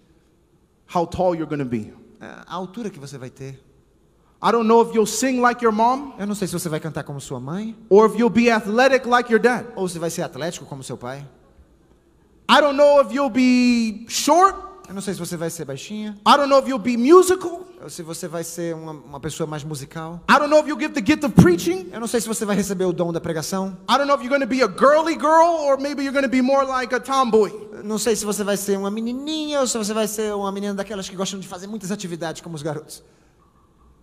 how 0.94 1.06
tall 1.06 1.34
you're 1.34 1.48
going 1.48 1.58
to 1.58 1.64
be. 1.64 1.92
ah, 2.20 2.44
a 2.46 2.54
altura 2.54 2.90
que 2.90 2.98
você 3.00 3.16
vai 3.18 3.30
ter. 3.30 3.58
I 4.42 4.52
don't 4.52 4.68
know 4.68 4.82
if 4.82 4.94
you'll 4.94 5.06
sing 5.06 5.40
like 5.40 5.64
your 5.64 5.72
mom 5.72 6.12
Eu 6.18 6.26
não 6.26 6.34
sei 6.34 6.46
se 6.46 6.52
você 6.52 6.68
vai 6.68 6.78
cantar 6.78 7.02
como 7.04 7.18
sua 7.20 7.40
mãe, 7.40 7.74
or 7.88 8.06
if 8.06 8.18
you'll 8.18 8.28
be 8.30 8.50
athletic 8.50 9.06
like 9.06 9.32
your 9.32 9.40
dad. 9.40 9.64
ou 9.74 9.88
se 9.88 9.98
vai 9.98 10.10
ser 10.10 10.22
atlético 10.22 10.66
como 10.66 10.82
seu 10.82 10.98
pai. 10.98 11.26
I 12.48 12.60
don't 12.60 12.76
know 12.76 13.00
if 13.00 13.10
you'll 13.12 13.30
be 13.30 14.04
short. 14.08 14.65
Eu 14.88 14.94
não 14.94 15.00
sei 15.02 15.14
se 15.14 15.20
você 15.20 15.36
vai 15.36 15.50
ser 15.50 15.64
baixinha, 15.64 16.16
I 16.26 16.36
don't 16.36 16.48
know 16.48 16.60
if 16.60 16.68
you'll 16.68 16.78
be 16.78 16.96
musical. 16.96 17.66
ou 17.82 17.90
se 17.90 18.02
você 18.02 18.26
vai 18.28 18.42
ser 18.44 18.74
uma, 18.74 18.92
uma 18.92 19.20
pessoa 19.20 19.46
mais 19.46 19.62
musical. 19.64 20.20
I 20.30 20.38
don't 20.38 20.48
know 20.48 20.60
if 20.60 20.66
you'll 20.66 20.80
get 20.80 20.92
the 20.94 21.04
gift 21.04 21.24
of 21.24 21.34
preaching. 21.34 21.88
Eu 21.92 22.00
não 22.00 22.06
sei 22.06 22.20
se 22.20 22.28
você 22.28 22.44
vai 22.44 22.56
receber 22.56 22.84
o 22.84 22.92
dom 22.92 23.12
da 23.12 23.20
pregação. 23.20 23.76
I 23.88 23.96
don't 23.98 24.06
know 24.06 24.16
if 24.16 24.22
you're 24.22 24.28
going 24.28 24.40
to 24.40 24.46
be 24.46 24.62
a 24.62 24.68
girly 24.68 25.14
girl 25.14 25.66
or 25.66 25.78
maybe 25.78 26.02
you're 26.02 26.12
going 26.12 26.24
to 26.24 26.30
be 26.30 26.40
more 26.40 26.64
like 26.64 26.94
a 26.94 27.00
tomboy. 27.00 27.50
Eu 27.72 27.84
Não 27.84 27.98
sei 27.98 28.16
se 28.16 28.24
você 28.24 28.42
vai 28.42 28.56
ser 28.56 28.78
uma 28.78 28.90
menininha 28.90 29.60
ou 29.60 29.66
se 29.66 29.76
você 29.76 29.92
vai 29.92 30.08
ser 30.08 30.34
uma 30.34 30.50
menina 30.52 30.74
daquelas 30.74 31.08
que 31.08 31.16
gostam 31.16 31.38
de 31.38 31.46
fazer 31.46 31.66
muitas 31.66 31.90
atividades 31.90 32.40
como 32.40 32.54
os 32.54 32.62
garotos. 32.62 33.02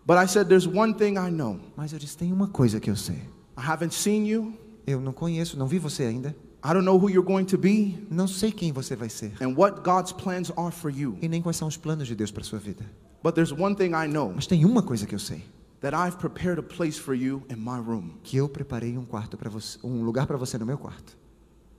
But 0.05 0.17
I 0.17 0.27
said, 0.27 0.47
there's 0.47 0.67
one 0.67 0.93
thing 0.93 1.17
I 1.17 1.31
know. 1.31 1.59
Mas 1.77 1.93
eu 1.93 1.99
disse: 1.99 2.17
tem 2.17 2.31
uma 2.31 2.47
coisa 2.47 2.79
que 2.79 2.89
eu 2.89 2.95
sei. 2.95 3.15
I 3.57 3.61
haven't 3.65 3.93
seen 3.95 4.25
you. 4.27 4.53
Eu 4.85 4.99
não 4.99 5.13
conheço, 5.13 5.57
não 5.57 5.65
vi 5.65 5.79
você 5.79 6.03
ainda. 6.03 6.35
I 6.65 6.67
don't 6.73 6.85
know 6.85 6.97
who 6.97 7.09
you're 7.09 7.25
going 7.27 7.45
to 7.45 7.57
be 7.57 7.97
Não 8.09 8.27
sei 8.27 8.51
quem 8.51 8.71
você 8.71 8.95
vai 8.95 9.09
ser. 9.09 9.33
and 9.41 9.55
what 9.57 9.81
God's 9.83 10.13
plans 10.13 10.51
are 10.55 10.71
for 10.73 10.89
you. 10.89 11.17
E 11.21 11.27
nem 11.27 11.41
quais 11.41 11.57
são 11.57 11.67
os 11.67 11.75
planos 11.77 12.07
de 12.07 12.15
Deus 12.15 12.31
para 12.31 12.43
sua 12.43 12.59
vida. 12.59 12.85
But 13.23 13.35
there's 13.35 13.51
one 13.51 13.75
thing 13.75 13.91
I 13.93 14.07
know 14.07 14.31
Mas 14.35 14.47
tem 14.47 14.63
uma 14.65 14.81
coisa 14.81 15.05
que 15.05 15.13
eu 15.15 15.19
sei. 15.19 15.43
that 15.81 15.93
I've 15.95 16.17
prepared 16.17 16.59
a 16.59 16.63
place 16.63 16.97
for 16.97 17.13
you 17.13 17.43
in 17.49 17.57
my 17.57 17.77
room. 17.79 18.11
Que 18.23 18.37
eu 18.37 18.47
preparei 18.47 18.97
um 18.97 19.03
quarto 19.05 19.35
para 19.37 19.49
você, 19.49 19.77
um 19.83 20.03
lugar 20.03 20.25
para 20.25 20.37
você 20.37 20.57
no 20.57 20.65
meu 20.65 20.77
quarto. 20.77 21.17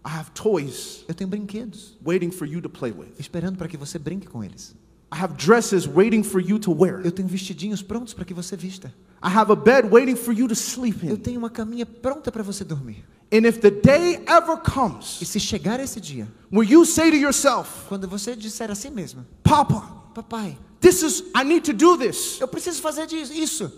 I 0.06 0.10
have 0.18 0.30
toys 0.32 1.02
Eu 1.08 1.14
tenho 1.14 1.30
brinquedos 1.30 1.96
waiting 2.04 2.30
for 2.30 2.46
you 2.46 2.60
to 2.60 2.68
play 2.68 2.92
with. 2.92 3.08
esperando 3.18 3.56
para 3.56 3.68
que 3.68 3.76
você 3.78 3.98
brinque 3.98 4.26
com 4.26 4.44
eles. 4.44 4.74
I 5.10 5.16
have 5.18 5.34
dresses 5.36 5.86
waiting 5.86 6.22
for 6.22 6.40
you 6.42 6.58
to 6.58 6.72
wear. 6.72 7.00
Eu 7.04 7.12
tenho 7.12 7.28
vestidinhos 7.28 7.80
prontos 7.82 8.12
para 8.12 8.24
que 8.26 8.34
você 8.34 8.54
vista. 8.56 8.88
I 9.22 9.28
have 9.34 9.50
a 9.50 9.56
bed 9.56 9.88
waiting 9.90 10.16
for 10.16 10.34
you 10.34 10.46
to 10.48 10.54
sleep 10.54 11.06
Eu 11.06 11.14
in. 11.14 11.18
tenho 11.18 11.38
uma 11.38 11.48
caminha 11.48 11.86
pronta 11.86 12.30
para 12.30 12.42
você 12.42 12.64
dormir. 12.64 13.02
And 13.32 13.46
if 13.46 13.60
the 13.60 13.70
day 13.70 14.22
ever 14.26 14.54
E 14.54 14.70
comes 14.70 15.06
se 15.06 15.40
chegar 15.40 15.80
esse 15.80 16.00
dia, 16.00 16.28
where 16.50 16.68
you 16.68 16.84
say 16.84 17.10
to 17.10 17.16
yourself, 17.16 17.86
quando 17.88 18.06
você 18.06 18.36
disser 18.36 18.70
a 18.70 18.74
si 18.74 18.90
mesmo, 18.90 19.24
Papa, 19.42 19.80
papai, 20.14 20.56
this 20.80 21.02
is, 21.02 21.22
I 21.34 21.42
need 21.44 21.64
to 21.64 21.72
do 21.72 21.96
this 21.96 22.38
eu 22.40 22.46
preciso 22.46 22.80
fazer 22.80 23.06
isso 23.12 23.72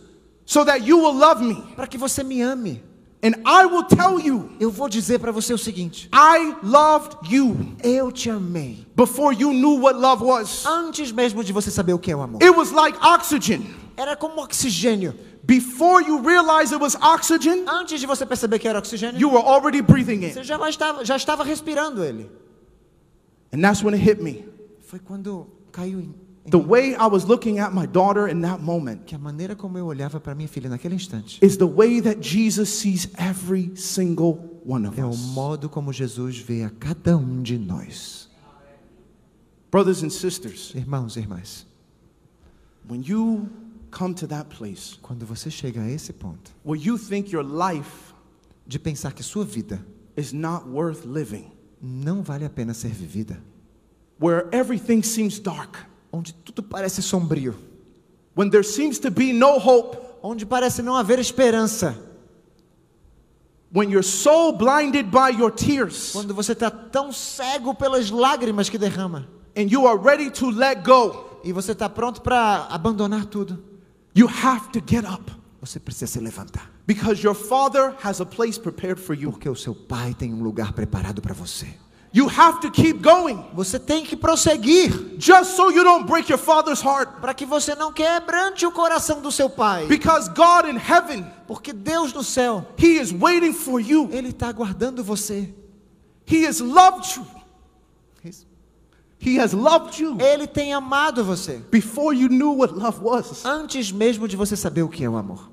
so 0.44 0.64
that 0.64 0.86
you 0.86 0.98
will 0.98 1.14
love 1.14 1.42
me. 1.42 1.62
para 1.74 1.86
que 1.86 1.96
você 1.96 2.22
me 2.22 2.42
ame 2.42 2.82
And 3.26 3.34
I 3.44 3.66
will 3.66 3.82
tell 3.82 4.20
you, 4.20 4.50
Eu 4.60 4.70
vou 4.70 4.88
dizer 4.88 5.18
para 5.18 5.32
você 5.32 5.52
o 5.52 5.58
seguinte: 5.58 6.08
I 6.14 6.54
loved 6.62 7.16
you 7.28 7.56
eu 7.82 8.12
te 8.12 8.30
amei 8.30 8.86
before 8.94 9.34
you 9.36 9.50
knew 9.50 9.80
what 9.80 9.98
love 9.98 10.22
was. 10.22 10.64
antes 10.64 11.10
mesmo 11.10 11.42
de 11.42 11.52
você 11.52 11.68
saber 11.68 11.92
o 11.92 11.98
que 11.98 12.12
é 12.12 12.16
o 12.16 12.22
amor. 12.22 12.40
It 12.40 12.56
was 12.56 12.70
like 12.70 12.96
oxygen. 13.04 13.66
Era 13.96 14.14
como 14.14 14.40
oxigênio. 14.40 15.12
Before 15.42 16.04
you 16.06 16.20
realized 16.22 16.72
it 16.72 16.80
was 16.80 16.94
oxygen, 17.02 17.64
Antes 17.66 17.98
de 17.98 18.06
você 18.06 18.24
perceber 18.24 18.60
que 18.60 18.68
era 18.68 18.78
oxigênio, 18.78 19.20
you 19.20 19.28
were 19.28 19.44
already 19.44 19.82
breathing 19.82 20.24
it. 20.24 20.34
você 20.34 20.44
já 20.44 20.56
estava, 20.68 21.04
já 21.04 21.16
estava 21.16 21.42
respirando 21.42 22.04
ele. 22.04 22.30
And 23.52 23.60
that's 23.60 23.82
when 23.82 23.94
it 23.94 24.04
hit 24.04 24.22
me. 24.22 24.44
Foi 24.86 25.00
quando 25.00 25.48
caiu 25.72 25.98
em 25.98 26.14
The 26.48 26.58
way 26.58 26.94
I 26.94 27.06
was 27.06 27.24
looking 27.24 27.58
at 27.58 27.72
my 27.72 27.86
daughter 27.86 28.28
in 28.28 28.42
that 28.42 28.62
moment 28.62 29.04
que 29.04 29.16
a 29.16 29.18
maneira 29.18 29.56
como 29.56 29.78
eu 29.78 29.86
olhava 29.86 30.20
para 30.20 30.34
minha 30.34 30.48
filha 30.48 30.68
naquele 30.68 30.94
instante 30.94 31.44
is 31.44 31.56
the 31.56 31.66
way 31.66 32.00
that 32.00 32.20
Jesus 32.20 32.68
sees 32.68 33.08
every 33.18 33.76
single 33.76 34.60
one 34.64 34.86
of 34.86 34.96
é 34.98 35.04
o 35.04 35.16
modo 35.16 35.68
como 35.68 35.92
Jesus 35.92 36.38
vê 36.38 36.62
a 36.62 36.70
cada 36.70 37.16
um 37.16 37.42
de 37.42 37.58
nós. 37.58 38.28
Brothers 39.72 40.04
and 40.04 40.10
sisters, 40.10 40.72
Irmãos 40.74 41.16
e 41.16 41.20
irmãs, 41.20 41.66
when 42.88 43.02
you 43.02 43.48
come 43.90 44.14
to 44.14 44.26
that 44.28 44.48
place 44.48 44.96
quando 45.02 45.26
você 45.26 45.50
chega 45.50 45.80
a 45.82 45.90
esse 45.90 46.12
ponto 46.12 46.52
where 46.62 46.80
you 46.80 46.96
think 46.96 47.32
your 47.32 47.44
life 47.44 48.14
de 48.66 48.78
pensar 48.78 49.12
que 49.12 49.22
sua 49.22 49.44
vida 49.44 49.84
is 50.16 50.32
not 50.32 50.68
worth 50.68 51.04
living, 51.04 51.50
não 51.80 52.22
vale 52.22 52.44
a 52.44 52.50
pena 52.50 52.72
ser 52.72 52.90
vivida, 52.90 53.38
where 54.20 54.48
everything 54.52 55.02
seems 55.02 55.38
dark, 55.38 55.78
onde 56.16 56.32
tudo 56.34 56.62
parece 56.62 57.02
sombrio, 57.02 57.54
when 58.36 58.48
there 58.50 58.64
seems 58.64 58.98
to 58.98 59.10
be 59.10 59.32
no 59.32 59.58
hope, 59.58 59.98
onde 60.22 60.46
parece 60.46 60.82
não 60.82 60.94
haver 60.96 61.18
esperança, 61.18 61.96
when 63.72 63.90
you're 63.90 64.02
so 64.06 64.52
blinded 64.52 65.10
by 65.10 65.30
your 65.36 65.50
tears 65.50 66.12
quando 66.12 66.32
você 66.32 66.52
está 66.52 66.70
tão 66.70 67.12
cego 67.12 67.74
pelas 67.74 68.10
lágrimas 68.10 68.68
que 68.70 68.78
derrama. 68.78 69.26
and 69.56 69.70
you 69.70 69.86
are 69.86 69.98
ready 69.98 70.30
to 70.30 70.50
let 70.50 70.82
go, 70.84 71.40
e 71.44 71.52
você 71.52 71.72
está 71.72 71.88
pronto 71.88 72.22
para 72.22 72.66
abandonar 72.70 73.26
tudo, 73.26 73.62
you 74.14 74.28
have 74.28 74.70
to 74.70 74.80
get 74.86 75.04
up. 75.04 75.30
Você 75.60 75.80
precisa 75.80 76.06
se 76.06 76.20
levantar, 76.20 76.70
because 76.86 77.22
your 77.22 77.34
Father 77.34 77.94
has 78.02 78.20
a 78.20 78.26
place 78.26 78.58
prepared 78.58 79.00
for 79.00 79.14
you. 79.14 79.30
porque 79.32 79.48
o 79.48 79.56
seu 79.56 79.74
Pai 79.74 80.14
tem 80.14 80.32
um 80.32 80.42
lugar 80.42 80.72
preparado 80.72 81.20
para 81.20 81.34
você. 81.34 81.66
You 82.12 82.28
have 82.28 82.60
to 82.60 82.70
keep 82.70 83.02
going 83.02 83.44
Você 83.54 83.78
tem 83.78 84.04
que 84.04 84.16
prosseguir 84.16 85.16
just 85.18 85.54
so 85.56 85.70
you 85.70 85.82
don't 85.84 86.06
break 86.06 86.30
your 86.30 86.38
Father's 86.38 86.80
heart. 86.82 87.20
para 87.20 87.34
que 87.34 87.44
você 87.44 87.74
não 87.74 87.92
quebrante 87.92 88.64
o 88.64 88.72
coração 88.72 89.20
do 89.20 89.30
seu 89.30 89.50
Pai, 89.50 89.86
Because 89.86 90.28
God 90.30 90.66
in 90.66 90.76
heaven, 90.78 91.26
porque 91.46 91.72
Deus 91.72 92.12
no 92.14 92.22
céu 92.22 92.64
He 92.78 92.98
is 93.00 93.12
waiting 93.12 93.52
for 93.52 93.80
you. 93.80 94.08
Ele 94.12 94.28
está 94.28 94.48
aguardando 94.48 95.02
você. 95.04 95.52
He 96.26 96.46
has 96.46 96.60
loved 96.60 97.16
you. 97.16 97.26
He 99.18 99.38
has 99.40 99.52
loved 99.54 99.98
you 100.00 100.16
Ele 100.20 100.46
tem 100.46 100.74
amado 100.74 101.24
você 101.24 101.58
before 101.70 102.14
you 102.14 102.28
knew 102.28 102.52
what 102.52 102.72
love 102.74 103.00
was. 103.02 103.44
antes 103.44 103.90
mesmo 103.90 104.28
de 104.28 104.36
você 104.36 104.54
saber 104.56 104.82
o 104.82 104.88
que 104.88 105.02
é 105.04 105.08
o 105.08 105.16
amor. 105.16 105.50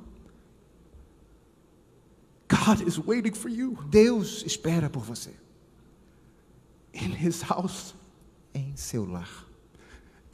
God 2.50 2.82
is 2.88 2.98
waiting 3.00 3.34
for 3.34 3.50
you 3.50 3.78
Deus 3.90 4.44
espera 4.46 4.90
por 4.90 5.02
você 5.04 5.32
in 6.94 7.12
His 7.16 7.42
house. 7.44 7.94
em 8.54 8.74
seu 8.76 9.06
lar 9.10 9.28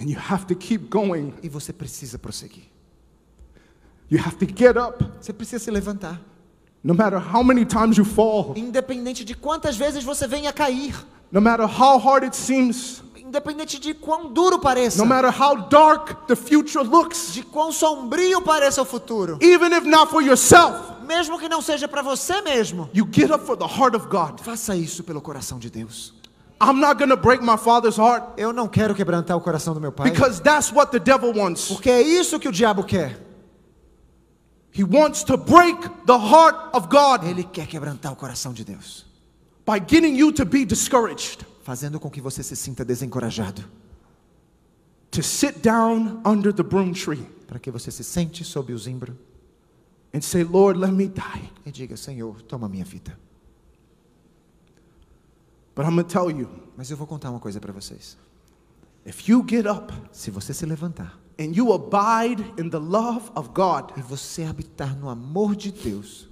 And 0.01 0.05
you 0.09 0.17
have 0.19 0.45
to 0.47 0.55
keep 0.55 0.89
going. 0.89 1.33
e 1.43 1.49
você 1.49 1.71
precisa 1.73 2.17
prosseguir. 2.17 2.63
You 4.09 4.19
have 4.19 4.37
to 4.37 4.45
get 4.45 4.75
up. 4.77 5.03
Você 5.21 5.31
precisa 5.33 5.63
se 5.65 5.69
levantar, 5.71 6.19
No 6.81 6.93
matter 6.95 7.19
how 7.19 7.43
many 7.43 7.65
times 7.65 7.97
you 7.97 8.05
fall, 8.05 8.53
independente 8.55 9.25
de 9.25 9.35
quantas 9.35 9.75
vezes 9.75 10.03
você 10.03 10.25
venha 10.27 10.51
cair, 10.53 10.95
no 11.31 11.41
matter 11.41 11.65
how 11.65 11.97
hard 11.99 12.23
it 12.23 12.35
seems, 12.35 13.03
independente 13.17 13.77
de 13.77 13.93
quão 13.93 14.31
duro 14.31 14.57
pareça, 14.59 14.97
no 14.97 15.05
matter 15.05 15.29
how 15.29 15.67
dark 15.67 16.25
the 16.27 16.35
future 16.37 16.83
looks, 16.83 17.33
de 17.33 17.43
quão 17.43 17.71
sombrio 17.73 18.41
pareça 18.41 18.81
o 18.81 18.85
futuro, 18.85 19.37
even 19.41 19.75
if 19.75 19.83
not 19.85 20.09
for 20.09 20.21
yourself, 20.23 21.03
mesmo 21.05 21.37
que 21.37 21.49
não 21.49 21.61
seja 21.61 21.85
para 21.87 22.01
você 22.01 22.41
mesmo, 22.41 22.89
you 22.93 23.05
get 23.11 23.29
up 23.29 23.45
for 23.45 23.57
the 23.57 23.67
heart 23.67 23.93
of 23.93 24.07
God. 24.07 24.39
faça 24.41 24.73
isso 24.75 25.03
pelo 25.03 25.21
coração 25.21 25.59
de 25.59 25.69
Deus. 25.69 26.13
I'm 26.61 26.79
not 26.79 26.97
to 26.99 27.15
break 27.15 27.41
my 27.41 27.57
father's 27.57 27.97
heart 27.97 28.37
Eu 28.37 28.51
não 28.51 28.67
quero 28.67 28.93
quebrantar 28.93 29.37
o 29.37 29.41
coração 29.41 29.73
do 29.73 29.79
meu 29.79 29.91
pai, 29.91 30.11
because 30.11 30.41
that's 30.41 30.71
what 30.73 30.91
the 30.91 30.99
devil 30.99 31.33
wants. 31.33 31.67
porque 31.67 31.89
é 31.89 32.01
isso 32.01 32.39
que 32.39 32.47
o 32.47 32.51
diabo 32.51 32.83
quer. 32.83 33.17
He 34.71 34.83
wants 34.83 35.23
to 35.23 35.37
break 35.37 35.81
the 36.05 36.17
heart 36.17 36.55
of 36.73 36.87
God 36.89 37.23
Ele 37.23 37.43
quer 37.43 37.65
quebrantar 37.67 38.11
o 38.11 38.15
coração 38.15 38.53
de 38.53 38.63
Deus, 38.63 39.05
by 39.65 39.79
getting 39.79 40.15
you 40.15 40.31
to 40.33 40.45
be 40.45 40.65
discouraged, 40.65 41.45
fazendo 41.63 41.99
com 41.99 42.09
que 42.09 42.21
você 42.21 42.43
se 42.43 42.55
sinta 42.55 42.83
desencorajado, 42.83 43.63
to 45.11 45.23
sit 45.23 45.61
down 45.61 46.21
under 46.25 46.53
the 46.53 46.63
broom 46.63 46.93
tree 46.93 47.25
para 47.47 47.57
que 47.57 47.71
você 47.71 47.89
se 47.89 48.03
sente 48.03 48.43
sob 48.43 48.71
o 48.73 48.77
zimbro 48.77 49.17
and 50.13 50.21
say, 50.21 50.43
Lord, 50.43 50.79
let 50.79 50.91
me 50.91 51.07
die. 51.07 51.49
e 51.65 51.71
diga: 51.71 51.95
Senhor, 51.97 52.41
toma 52.43 52.67
minha 52.67 52.85
vida. 52.85 53.17
But 55.79 55.85
I'm 55.85 55.95
going 55.95 56.05
to 56.05 56.11
tell 56.11 56.29
you 56.29 56.49
Mas 56.75 56.91
eu 56.91 56.97
vou 56.97 57.07
contar 57.07 57.29
uma 57.29 57.39
coisa 57.39 57.57
para 57.61 57.71
vocês. 57.71 58.17
if 59.05 59.29
you 59.29 59.45
get 59.47 59.65
up 59.65 59.93
Se 60.11 60.29
você 60.29 60.53
se 60.53 60.65
levantar 60.65 61.17
and 61.39 61.55
you 61.55 61.71
abide 61.71 62.43
in 62.57 62.69
the 62.69 62.77
love 62.77 63.31
of 63.33 63.51
God, 63.53 63.97
e 63.97 64.01
você 64.01 64.43
habitar 64.43 64.93
no 64.97 65.07
amor 65.07 65.55
de 65.55 65.71
Deus, 65.71 66.27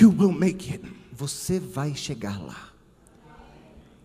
you 0.00 0.08
will 0.08 0.32
make 0.32 0.72
it. 0.72 0.82
você 1.12 1.60
vai 1.60 1.94
chegar 1.94 2.40
lá. 2.40 2.72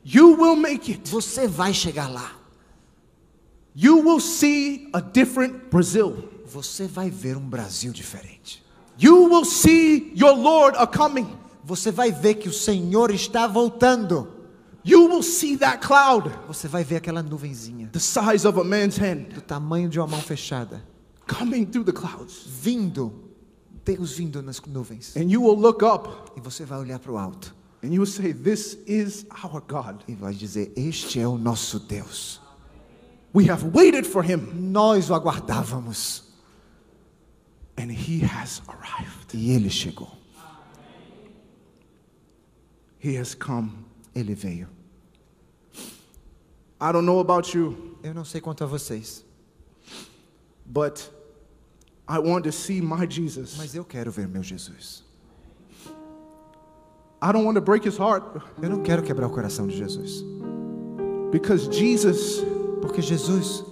You 0.04 0.36
will 0.36 0.58
make 0.58 0.92
it. 0.92 1.10
Você 1.10 1.48
vai 1.48 1.74
chegar 1.74 2.10
lá. 2.10 2.34
You 3.74 4.00
will 4.06 4.20
see 4.20 4.90
a 4.92 5.00
different 5.00 5.70
Brazil. 5.72 6.28
Você 6.46 6.86
vai 6.86 7.10
ver 7.10 7.38
um 7.38 7.48
Brasil 7.48 7.94
diferente. 7.94 8.62
You 9.00 9.30
will 9.30 9.46
see 9.46 10.12
your 10.14 10.36
Lord 10.36 10.76
a 10.78 10.86
coming. 10.86 11.34
Você 11.64 11.92
vai 11.92 12.12
ver 12.12 12.36
que 12.36 12.50
o 12.50 12.54
Senhor 12.54 13.12
está 13.12 13.48
voltando. 13.48 14.28
You 14.86 15.08
will 15.08 15.24
see 15.24 15.56
that 15.60 15.86
cloud 15.86 16.30
Você 16.48 16.68
vai 16.68 16.84
ver 16.84 16.98
aquela 16.98 17.24
nuvenzinha 17.24 17.88
the 17.94 18.00
size 18.00 18.46
of 18.46 18.60
a 18.60 18.64
man's 18.66 18.98
hand 18.98 19.34
do 19.34 19.40
tamanho 19.42 19.88
de 19.88 19.98
uma 19.98 20.08
mão 20.08 20.20
fechada, 20.22 20.84
coming 21.26 21.64
through 21.66 21.86
the 21.86 21.94
clouds. 21.94 22.44
vindo, 22.46 23.14
Deus 23.86 24.12
vindo 24.12 24.42
nas 24.42 24.60
nuvens. 24.62 25.16
And 25.16 25.32
you 25.32 25.42
will 25.42 25.56
look 25.58 25.82
up 25.86 26.10
E 26.38 26.42
você 26.42 26.66
vai 26.66 26.80
olhar 26.80 27.00
para 27.00 27.12
o 27.14 27.18
alto 27.18 27.56
and 27.82 27.88
you 27.94 28.02
will 28.02 28.06
say, 28.12 28.34
This 28.34 28.78
is 28.86 29.26
our 29.44 29.62
God. 29.62 30.02
e 30.08 30.16
vai 30.16 30.34
dizer: 30.34 30.74
Este 30.76 31.20
é 31.22 31.28
o 31.28 31.38
nosso 31.38 31.80
Deus. 31.80 32.42
We 33.34 33.50
have 33.50 33.66
waited 33.74 34.06
for 34.06 34.24
him 34.30 34.50
Nós 34.54 35.10
o 35.10 35.14
aguardávamos 35.14 36.24
and 37.78 37.90
he 37.90 38.22
has 38.22 38.62
arrived. 38.68 39.34
e 39.34 39.52
ele 39.52 39.70
chegou. 39.70 40.12
He 43.04 43.18
has 43.18 43.36
come. 43.36 43.72
Ele 44.16 44.34
veio. 44.34 44.68
I 46.80 46.92
don't 46.92 47.06
know 47.06 47.20
about 47.20 47.54
you, 47.58 47.98
Eu 48.04 48.14
não 48.14 48.24
sei 48.26 48.40
quanto 48.42 48.64
a 48.64 48.68
vocês, 48.68 49.24
but 50.66 51.10
I 52.08 52.20
want 52.20 52.44
to 52.44 52.52
see 52.52 52.82
my 52.82 53.06
Jesus. 53.10 53.56
mas 53.58 53.74
eu 53.76 53.84
quero 53.84 54.12
ver 54.12 54.28
meu 54.28 54.44
Jesus. 54.44 55.04
I 57.22 57.32
don't 57.32 57.46
want 57.46 57.56
to 57.56 57.62
break 57.62 57.86
his 57.86 57.98
heart 57.98 58.24
Eu 58.62 58.70
não 58.70 58.84
quero 58.84 59.02
quebrar 59.02 59.28
o 59.28 59.30
coração 59.30 59.66
de 59.68 59.78
Jesus, 59.78 60.24
because 61.32 61.70
Jesus 61.72 62.44
porque 62.82 63.02
Jesus 63.02 63.64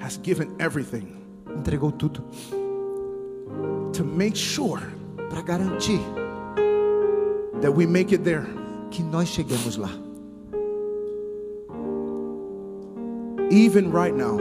has 0.00 0.16
given 0.22 0.54
everything 0.60 1.16
entregou 1.56 1.90
tudo 1.90 2.22
to 3.92 4.04
make 4.04 4.36
sure 4.36 4.80
para 5.28 5.42
garantir 5.42 6.00
that 7.62 7.72
we 7.72 7.86
make 7.86 8.12
it 8.12 8.22
there. 8.24 8.46
que 8.90 9.02
nós 9.02 9.28
chegamos 9.28 9.78
lá. 9.78 9.88
Even 13.50 13.90
right 13.90 14.14
now, 14.14 14.38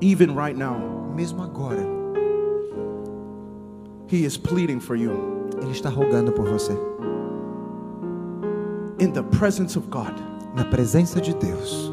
even 0.00 0.34
right 0.34 0.56
now, 0.56 0.76
Mesmo 1.14 1.42
agora, 1.42 1.84
he 4.06 4.24
is 4.24 4.36
pleading 4.38 4.78
for 4.78 4.94
you 4.94 5.10
Ele 5.60 5.72
está 5.72 5.88
rogando 5.90 6.30
por 6.32 6.46
você. 6.46 6.72
in 9.00 9.12
the 9.12 9.22
presence 9.24 9.76
of 9.76 9.88
God. 9.90 10.14
Na 10.54 10.64
presença 10.64 11.20
de 11.20 11.32
Deus. 11.34 11.90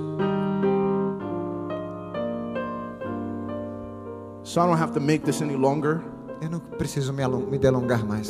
So 4.44 4.62
I 4.62 4.66
don't 4.68 4.78
have 4.78 4.94
to 4.94 5.00
make 5.00 5.24
this 5.24 5.42
any 5.42 5.56
longer. 5.56 6.02
Eu 6.42 6.50
não 6.50 6.60
preciso 6.60 7.12
me, 7.14 7.28
me 7.28 7.58
delongar 7.58 8.06
mais. 8.06 8.30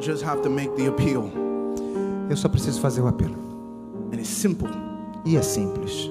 Just 0.00 0.24
have 0.24 0.42
to 0.42 0.50
make 0.50 0.70
the 0.76 0.88
appeal. 0.88 1.30
Eu 2.30 2.36
só 2.36 2.48
preciso 2.48 2.80
fazer 2.80 3.02
o 3.02 3.06
apelo. 3.06 3.36
And 4.12 4.16
it's 4.16 4.28
simple. 4.28 4.68
E 5.24 5.36
é 5.36 5.42
simples. 5.42 6.08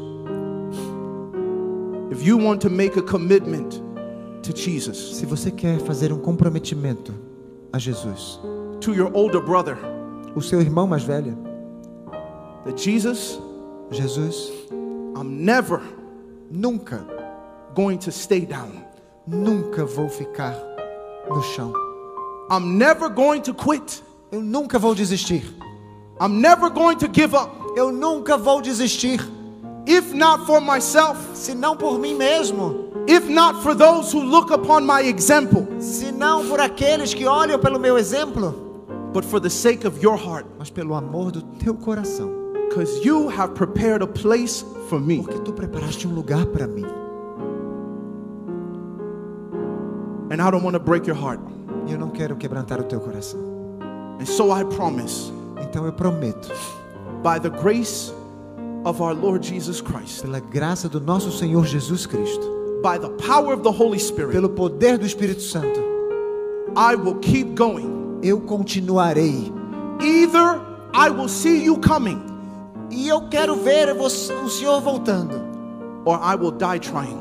If 2.11 2.23
you 2.23 2.37
want 2.37 2.61
to 2.61 2.69
make 2.69 2.97
a 2.97 3.01
commitment 3.01 3.81
to 4.43 4.55
Jesus, 4.55 4.97
Se 5.17 5.25
você 5.25 5.51
quer 5.51 5.79
fazer 5.79 6.11
um 6.13 6.19
comprometimento 6.19 7.13
a 7.73 7.79
Jesus, 7.79 8.39
to 8.81 8.93
your 8.93 9.11
older 9.13 9.41
brother, 9.41 9.77
o 10.35 10.41
seu 10.41 10.61
irmão 10.61 10.87
mais 10.87 11.03
velho, 11.03 11.37
that 12.65 12.77
Jesus, 12.81 13.39
Jesus, 13.91 14.51
I'm 15.15 15.43
never 15.43 15.81
nunca, 16.51 17.05
going 17.75 17.97
to 17.99 18.11
stay 18.11 18.45
down. 18.45 18.71
nunca 19.27 19.85
vou 19.85 20.09
ficar 20.09 20.55
no 21.29 21.41
chão. 21.41 21.71
I'm 22.49 22.77
never 22.77 23.09
going 23.09 23.41
to 23.43 23.53
quit. 23.53 24.03
Eu 24.31 24.41
nunca 24.41 24.79
vou 24.79 24.95
desistir. 24.95 25.43
I'm 26.19 26.41
never 26.41 26.69
going 26.69 26.97
to 26.97 27.07
give 27.11 27.35
up. 27.35 27.51
Eu 27.75 27.91
nunca 27.91 28.37
vou 28.37 28.61
desistir. 28.61 29.19
If 29.85 30.13
not 30.13 30.45
for 30.45 30.59
myself, 30.61 31.17
Se 31.33 31.55
não 31.55 31.75
por 31.75 31.97
mim 31.97 32.15
mesmo, 32.15 32.91
if 33.07 33.27
not 33.27 33.61
for 33.63 33.73
those 33.73 34.11
who 34.11 34.21
look 34.21 34.51
upon 34.51 34.85
my 34.85 35.01
example, 35.01 35.67
se 35.79 36.11
não 36.11 36.47
por 36.47 36.59
aqueles 36.59 37.13
que 37.13 37.25
olham 37.25 37.57
pelo 37.57 37.79
meu 37.79 37.97
exemplo, 37.97 38.51
but 39.13 39.23
for 39.25 39.39
the 39.39 39.49
sake 39.49 39.87
of 39.87 39.99
your 40.03 40.17
heart, 40.17 40.45
mas 40.59 40.69
pelo 40.69 40.93
amor 40.93 41.31
do 41.31 41.41
teu 41.41 41.73
coração. 41.73 42.39
because 42.69 43.03
you 43.03 43.27
have 43.29 43.55
prepared 43.55 44.01
a 44.03 44.07
place 44.07 44.63
for 44.87 44.99
me. 44.99 45.23
Porque 45.23 45.43
tu 45.43 45.51
preparaste 45.51 46.07
um 46.07 46.13
lugar 46.13 46.45
para 46.45 46.67
mim. 46.67 46.85
And 50.31 50.39
I 50.41 50.51
don't 50.51 50.63
want 50.63 50.75
to 50.75 50.79
break 50.79 51.07
your 51.07 51.15
heart. 51.15 51.39
E 51.89 51.93
eu 51.93 51.99
não 51.99 52.09
quero 52.09 52.35
quebrantar 52.35 52.79
o 52.79 52.83
teu 52.83 52.99
coração. 52.99 53.39
And 54.19 54.25
so 54.25 54.51
I 54.55 54.63
promise, 54.65 55.31
Então 55.61 55.85
eu 55.85 55.93
prometo, 55.93 56.49
by 57.23 57.39
the 57.41 57.49
grace 57.49 58.13
of 58.85 59.01
our 59.01 59.13
Lord 59.13 59.45
Jesus 59.45 59.81
Christ, 59.81 60.21
pela 60.21 60.39
graça 60.39 60.87
do 60.87 60.99
nosso 61.01 61.31
Senhor 61.31 61.65
Jesus 61.65 62.05
Cristo, 62.05 62.45
by 62.83 62.97
the 62.99 63.09
power 63.27 63.53
of 63.55 63.63
the 63.63 63.69
Holy 63.71 63.99
Spirit, 63.99 64.31
pelo 64.33 64.49
poder 64.49 64.97
do 64.97 65.05
Espírito 65.05 65.41
Santo, 65.41 65.79
I 66.77 66.95
will 66.95 67.15
keep 67.15 67.55
going. 67.55 68.19
eu 68.21 68.39
continuarei. 68.41 69.51
Either 70.01 70.61
I 70.93 71.09
will 71.09 71.27
see 71.29 71.63
you 71.65 71.77
coming 71.79 72.21
E 72.91 73.07
eu 73.07 73.21
quero 73.29 73.55
ver 73.55 73.93
você- 73.93 74.33
o 74.33 74.49
Senhor 74.49 74.81
voltando, 74.81 75.35
or 76.05 76.19
I 76.21 76.35
will 76.35 76.51
die 76.51 76.79
trying. 76.79 77.17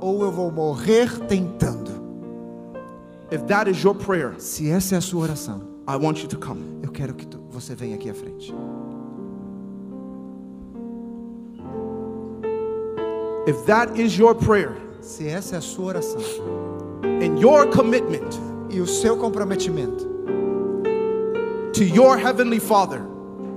ou 0.00 0.22
eu 0.22 0.30
vou 0.32 0.50
morrer 0.50 1.10
tentando. 1.28 1.79
If 3.30 3.46
that 3.46 3.68
is 3.70 3.82
your 3.82 3.94
prayer, 3.94 4.34
Se 4.38 4.68
essa 4.70 4.96
é 4.96 4.98
a 4.98 5.00
sua 5.00 5.22
oração, 5.22 5.60
I 5.88 5.96
want 5.96 6.22
you 6.22 6.28
to 6.28 6.38
come. 6.38 6.60
eu 6.82 6.90
quero 6.90 7.14
que 7.14 7.26
tu- 7.26 7.38
você 7.50 7.74
venha 7.74 7.94
aqui 7.94 8.10
à 8.10 8.14
frente. 8.14 8.52
If 13.46 13.64
that 13.66 13.98
is 14.00 14.16
your 14.18 14.34
prayer 14.34 14.76
Se 15.00 15.26
essa 15.26 15.54
é 15.56 15.58
a 15.58 15.60
sua 15.62 15.86
oração 15.86 16.20
and 17.02 17.38
your 17.40 17.66
commitment 17.68 18.28
e 18.70 18.80
o 18.80 18.86
seu 18.86 19.16
comprometimento, 19.16 20.06
to 21.72 21.82
your 21.82 22.18
Heavenly 22.18 22.60
Father, 22.60 23.00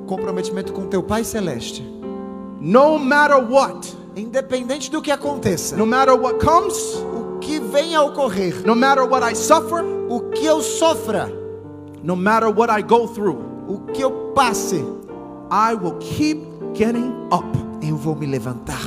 comprometimento 0.08 0.72
com 0.74 0.88
teu 0.88 1.04
Pai 1.04 1.24
Celeste, 1.24 1.82
no 2.60 2.98
matter 2.98 3.38
what, 3.44 3.96
independente 4.16 4.90
do 4.90 5.02
que 5.02 5.12
aconteça, 5.12 5.76
no 5.76 5.86
matter 5.86 6.16
what 6.20 6.40
comes, 6.44 6.76
que 7.44 7.60
venha 7.60 8.00
a 8.00 8.04
ocorrer, 8.04 8.66
no 8.66 8.76
matter 8.76 9.04
what 9.04 9.24
I 9.24 9.36
suffer, 9.36 9.84
o 10.10 10.32
que 10.32 10.46
eu 10.46 10.62
sofra, 10.62 11.30
no 12.02 12.16
matter 12.16 12.50
what 12.50 12.70
I 12.72 12.82
go 12.82 13.08
through, 13.08 13.38
o 13.68 13.80
que 13.94 14.02
eu 14.02 14.32
passe, 14.34 14.84
I 15.52 15.74
will 15.76 15.98
keep 16.00 16.40
getting 16.74 17.12
up. 17.32 17.46
eu 17.82 17.96
vou 17.98 18.16
me 18.16 18.26
levantar. 18.26 18.82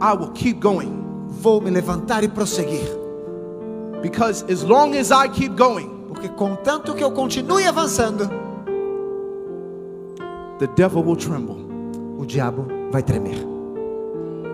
I 0.00 0.14
will 0.16 0.30
keep 0.32 0.60
going. 0.60 1.04
Vou 1.28 1.60
me 1.60 1.70
levantar 1.70 2.22
e 2.24 2.28
prosseguir. 2.28 2.88
Because 4.02 4.44
as 4.50 4.62
long 4.62 4.94
as 4.94 5.10
I 5.10 5.28
keep 5.28 5.56
going, 5.56 5.90
Porque 6.08 6.28
contanto 6.28 6.94
que 6.94 7.02
eu 7.04 7.10
continue 7.12 7.66
avançando, 7.66 8.28
the 10.58 10.66
devil 10.76 11.02
will 11.02 11.16
tremble. 11.16 11.56
o 12.18 12.24
diabo 12.24 12.66
vai 12.90 13.02
tremer. 13.02 13.49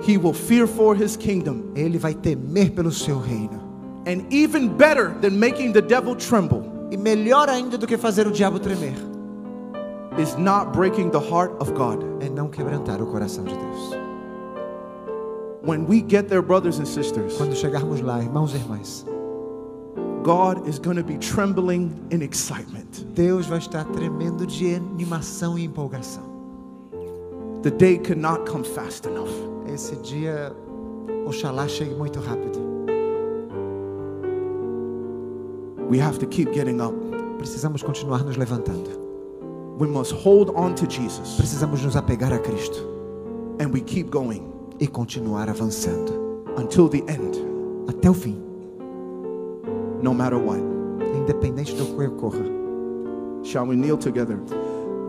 He 0.03 0.19
will 0.19 0.35
fear 0.35 0.67
for 0.67 0.95
his 0.95 1.17
kingdom. 1.17 1.73
Ele 1.75 1.99
vai 1.99 2.15
temer 2.15 2.71
pelo 2.71 2.91
seu 2.91 3.19
reino. 3.19 3.63
And 4.07 4.25
even 4.31 4.69
better 4.69 5.15
than 5.21 5.39
making 5.39 5.73
the 5.73 5.83
devil 5.83 6.15
tremble 6.15 6.77
E 6.91 6.97
melhor 6.97 7.49
ainda 7.49 7.77
do 7.77 7.87
que 7.87 7.97
fazer 7.97 8.27
o 8.27 8.31
diabo 8.31 8.61
tremer, 8.61 8.95
is 10.19 10.37
not 10.39 10.73
breaking 10.73 11.11
the 11.11 11.19
heart 11.19 11.53
of 11.61 11.73
God. 11.73 12.05
é 12.21 12.29
não 12.29 12.49
quebrantar 12.49 13.03
o 13.03 13.07
coração 13.07 13.45
de 13.45 13.55
Deus. 13.55 13.91
When 15.65 15.85
we 15.89 16.01
get 16.01 16.29
there, 16.29 16.43
brothers 16.43 16.79
and 16.79 16.87
sisters, 16.87 17.37
Quando 17.37 17.57
chegarmos 17.57 18.01
lá, 18.01 18.23
irmãos 18.23 18.55
e 18.55 18.57
irmãs, 18.57 19.05
God 20.23 20.69
is 20.69 20.79
going 20.79 20.97
to 20.97 21.03
be 21.03 21.19
trembling 21.19 21.91
in 22.13 22.23
excitement. 22.23 23.05
Deus 23.15 23.47
vai 23.47 23.59
estar 23.59 23.85
tremendo 23.87 24.47
de 24.47 24.77
animação 24.77 25.59
e 25.59 25.65
empolgação. 25.65 26.36
The 27.67 27.73
day 27.73 27.99
cannot 27.99 28.47
come 28.47 28.63
fast 28.63 29.07
enough. 29.07 29.33
Esse 29.67 29.97
dia, 29.97 30.55
oxalá 31.27 31.67
chegue 31.67 31.97
muito 31.97 32.21
rápido. 32.21 32.61
We 35.91 35.99
have 35.99 36.21
to 36.21 36.27
keep 36.29 36.53
getting 36.53 36.81
up. 36.81 36.95
Precisamos 37.39 37.83
continuar 37.83 38.25
nos 38.25 38.37
levantando. 38.37 38.89
We 39.81 39.89
must 39.89 40.13
hold 40.13 40.51
on 40.55 40.77
to 40.77 40.87
Jesus 40.87 41.37
Precisamos 41.37 41.83
nos 41.83 41.97
apegar 41.97 42.33
a 42.33 42.39
Cristo 42.39 42.87
and 43.59 43.73
we 43.73 43.81
keep 43.81 44.11
going 44.11 44.47
e 44.79 44.87
continuar 44.87 45.49
avançando 45.49 46.45
until 46.57 46.89
the 46.89 47.03
end, 47.09 47.37
até 47.89 48.09
o 48.09 48.15
fim, 48.15 48.41
no 50.01 50.15
matter 50.15 50.39
what. 50.39 50.61
independente 51.17 51.75
do 51.75 51.85
que 51.85 52.07
ocorra. 52.07 52.45
Shall 53.43 53.67
we 53.67 53.75
kneel 53.75 53.99
together? 53.99 54.39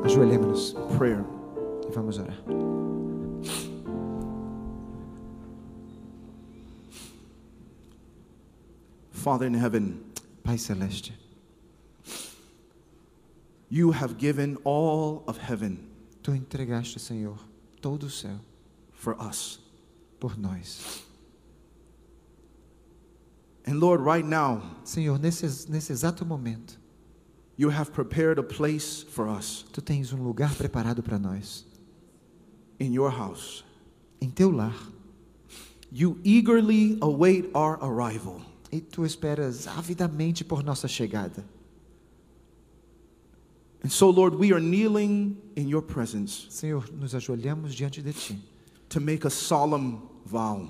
Ajoelhemos-nos 0.03 0.75
Prayer. 0.97 1.36
Vamos 1.93 2.17
orar. 2.17 2.37
Father 9.11 9.47
in 9.47 9.55
heaven, 9.55 10.03
Pai 10.43 10.57
celeste, 10.57 11.11
you 13.69 13.91
have 13.91 14.17
given 14.17 14.57
all 14.63 15.23
of 15.27 15.37
heaven 15.37 15.77
tu 16.23 16.31
entregaste, 16.31 16.99
Senhor, 16.99 17.37
todo 17.81 18.05
o 18.05 18.09
céu 18.09 18.39
for 18.93 19.15
us. 19.21 19.59
por 20.19 20.37
nós. 20.37 21.03
And 23.65 23.79
Lord, 23.79 24.01
right 24.01 24.25
now, 24.25 24.61
Senhor, 24.83 25.19
nesse, 25.19 25.69
nesse 25.69 25.91
exato 25.91 26.25
momento, 26.25 26.77
you 27.57 27.69
have 27.69 27.91
prepared 27.91 28.39
a 28.39 28.43
place 28.43 29.03
for 29.03 29.27
us 29.27 29.65
tu 29.73 29.81
tens 29.81 30.13
um 30.13 30.23
lugar 30.23 30.53
preparado 30.55 31.03
para 31.03 31.19
nós, 31.19 31.65
in 32.79 32.93
your 32.93 33.09
house. 33.11 33.63
em 34.21 34.29
teu 34.29 34.51
lar, 34.51 34.75
You 35.91 36.19
eagerly 36.23 36.97
await 37.01 37.49
our 37.53 37.77
arrival. 37.81 38.41
e 38.71 38.81
tu 38.81 39.05
esperas 39.05 39.67
avidamente 39.67 40.43
por 40.43 40.61
nossa 40.63 40.87
chegada. 40.87 41.45
And 43.83 43.89
so, 43.89 44.09
Lord, 44.09 44.35
we 44.35 44.51
are 44.51 44.59
kneeling 44.59 45.37
in 45.55 45.67
your 45.69 45.81
presence 45.81 46.47
Senhor, 46.49 46.83
nos 46.91 47.13
ajoelhamos 47.13 47.73
diante 47.73 48.01
de 48.01 48.11
ti 48.11 48.37
to 48.89 48.99
make 48.99 49.25
a 49.25 49.29
solemn 49.29 50.01
vow. 50.25 50.67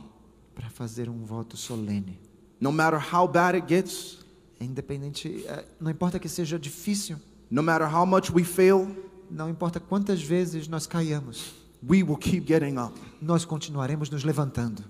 para 0.54 0.70
fazer 0.70 1.08
um 1.10 1.24
voto 1.26 1.56
solene. 1.56 2.20
No 2.60 2.72
matter 2.72 3.00
how 3.00 3.28
bad 3.28 3.56
it 3.56 3.68
gets, 3.68 4.18
Independente, 4.60 5.44
eh, 5.48 5.64
não 5.80 5.92
importa 5.92 6.18
que 6.18 6.28
seja 6.28 6.58
difícil, 6.58 7.18
no 7.50 7.62
matter 7.62 7.88
how 7.88 8.06
much 8.08 8.32
we 8.32 8.44
fail, 8.44 8.88
não 9.30 9.48
importa 9.50 9.80
quantas 9.80 10.20
vezes 10.22 10.68
nós 10.68 10.88
caiamos, 10.88 11.54
we 11.82 12.04
will 12.04 12.18
keep 12.18 12.46
getting 12.46 12.78
up. 12.78 12.94
nós 13.22 13.46
continuaremos 13.46 14.10
nos 14.10 14.24
levantando, 14.24 14.84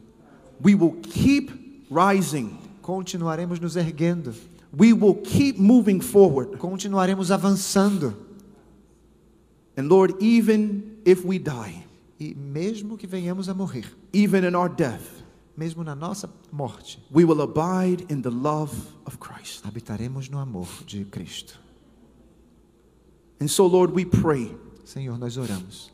We 0.62 0.74
will 0.76 0.96
keep 1.04 1.86
rising. 1.90 2.58
continuaremos 2.82 3.60
nos 3.60 3.76
erguendo, 3.76 4.34
We 4.76 4.92
will 4.94 5.16
keep 5.16 5.58
moving 5.60 6.00
forward. 6.02 6.58
continuaremos 6.58 7.32
avançando. 7.32 8.16
And 9.78 9.88
Lord, 9.90 10.16
even 10.20 10.98
if 11.06 11.24
we 11.24 11.38
die, 11.40 11.84
E 12.20 12.34
mesmo 12.34 12.98
que 12.98 13.06
venhamos 13.08 13.48
a 13.48 13.54
morrer, 13.54 13.86
even 14.12 14.44
in 14.44 14.56
our 14.56 14.68
death, 14.70 15.22
mesmo 15.56 15.84
na 15.84 15.94
nossa 15.96 16.28
morte, 16.52 16.98
we 17.12 17.24
will 17.24 17.42
abide 17.44 18.06
in 18.10 18.22
the 18.24 18.32
love 18.32 18.74
of 19.06 19.20
Christ. 19.20 19.64
habitaremos 19.64 20.28
no 20.30 20.40
amor 20.40 20.68
de 20.88 21.06
Cristo. 21.06 21.54
And 23.40 23.48
so, 23.50 23.68
Lord, 23.68 23.92
we 23.94 24.04
pray 24.04 24.52
Senhor, 24.84 25.16
nós 25.20 25.38
oramos. 25.38 25.92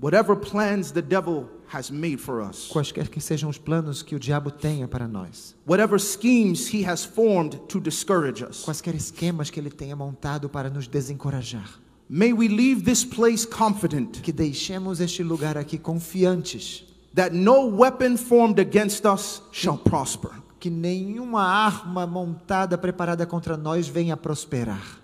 Whatever 0.00 0.36
plans 0.36 0.92
the 0.92 1.02
devil 1.02 1.48
has 1.68 1.90
made 1.90 2.18
for 2.18 2.40
us, 2.40 2.68
Quaisquer 2.68 3.08
que 3.08 3.20
sejam 3.20 3.50
os 3.50 3.58
planos 3.58 4.02
que 4.02 4.14
o 4.14 4.18
diabo 4.18 4.50
tenha 4.50 4.88
para 4.88 5.06
nós, 5.06 5.54
whatever 5.66 5.98
schemes 5.98 6.72
he 6.72 6.82
has 6.84 7.04
formed 7.04 7.58
to 7.68 7.80
discourage 7.80 8.42
us, 8.42 8.64
quaisquer 8.64 8.94
esquemas 8.94 9.50
que 9.50 9.60
ele 9.60 9.70
tenha 9.70 9.94
montado 9.96 10.48
para 10.48 10.70
nos 10.70 10.86
desencorajar, 10.86 11.78
may 12.08 12.32
we 12.32 12.48
leave 12.48 12.84
this 12.84 13.04
place 13.04 13.46
confident 13.46 14.20
que 14.22 14.32
deixemos 14.32 15.00
este 15.00 15.22
lugar 15.22 15.58
aqui 15.58 15.78
confiantes. 15.78 16.84
that 17.14 17.32
no 17.32 17.66
weapon 17.66 18.16
formed 18.16 18.58
against 18.58 19.04
us 19.04 19.42
shall 19.52 19.76
prosper. 19.76 20.30
que 20.60 20.70
nenhuma 20.70 21.42
arma 21.42 22.06
montada 22.06 22.76
preparada 22.76 23.24
contra 23.26 23.56
nós 23.56 23.86
venha 23.86 24.16
prosperar. 24.16 24.98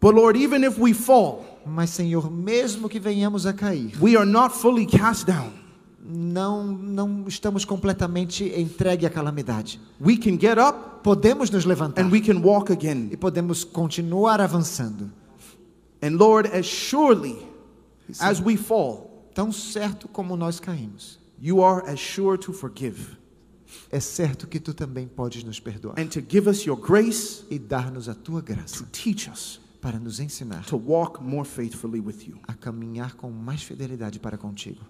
But 0.00 0.14
Lord, 0.14 0.38
even 0.38 0.64
if 0.64 0.78
we 0.78 0.92
fall, 0.92 1.44
Mas, 1.68 1.90
Senhor, 1.90 2.30
mesmo 2.30 2.88
que 2.88 2.98
venhamos 2.98 3.46
a 3.46 3.52
cair, 3.52 3.92
we 4.00 4.16
are 4.16 4.28
not 4.28 4.54
fully 4.56 4.86
cast 4.86 5.26
down. 5.26 5.52
não, 6.00 6.66
não 6.66 7.28
estamos 7.28 7.64
completamente 7.64 8.44
entregue 8.44 9.04
à 9.04 9.10
calamidade. 9.10 9.78
We 10.00 10.16
can 10.16 10.38
get 10.40 10.58
up 10.58 11.02
Podemos 11.02 11.50
nos 11.50 11.64
levantar 11.64 12.04
and 12.04 12.10
we 12.10 12.20
can 12.20 12.38
walk 12.40 12.70
e 12.70 12.74
again. 12.74 13.08
podemos 13.16 13.64
continuar 13.64 14.40
avançando. 14.40 15.10
And 16.02 16.16
Lord, 16.16 16.48
as 16.56 16.66
surely 16.66 17.36
as 18.20 18.40
we 18.40 18.56
fall, 18.56 19.28
Tão 19.34 19.52
certo 19.52 20.08
como 20.08 20.36
nós 20.36 20.58
caímos, 20.58 21.18
you 21.40 21.62
are 21.62 21.88
as 21.88 22.00
sure 22.00 22.36
to 22.38 22.52
forgive 22.52 23.18
é 23.90 24.00
certo 24.00 24.46
que 24.46 24.58
tu 24.58 24.72
também 24.74 25.06
podes 25.06 25.44
nos 25.44 25.60
perdoar 25.60 25.94
and 25.98 26.06
to 26.06 26.20
give 26.20 26.48
us 26.48 26.64
your 26.64 26.76
grace 26.76 27.44
e 27.50 27.58
dar-nos 27.58 28.08
a 28.08 28.14
tua 28.14 28.40
to 28.40 28.46
graça 28.46 28.86
teach 28.90 29.30
us 29.30 29.60
para 29.80 29.98
nos 29.98 30.20
ensinar 30.20 30.64
to 30.66 30.76
walk 30.76 31.22
more 31.22 31.44
faithfully 31.48 32.00
with 32.00 32.26
you. 32.26 32.38
a 32.46 32.54
caminhar 32.54 33.14
com 33.14 33.30
mais 33.30 33.62
fidelidade 33.62 34.18
para 34.18 34.36
contigo. 34.36 34.84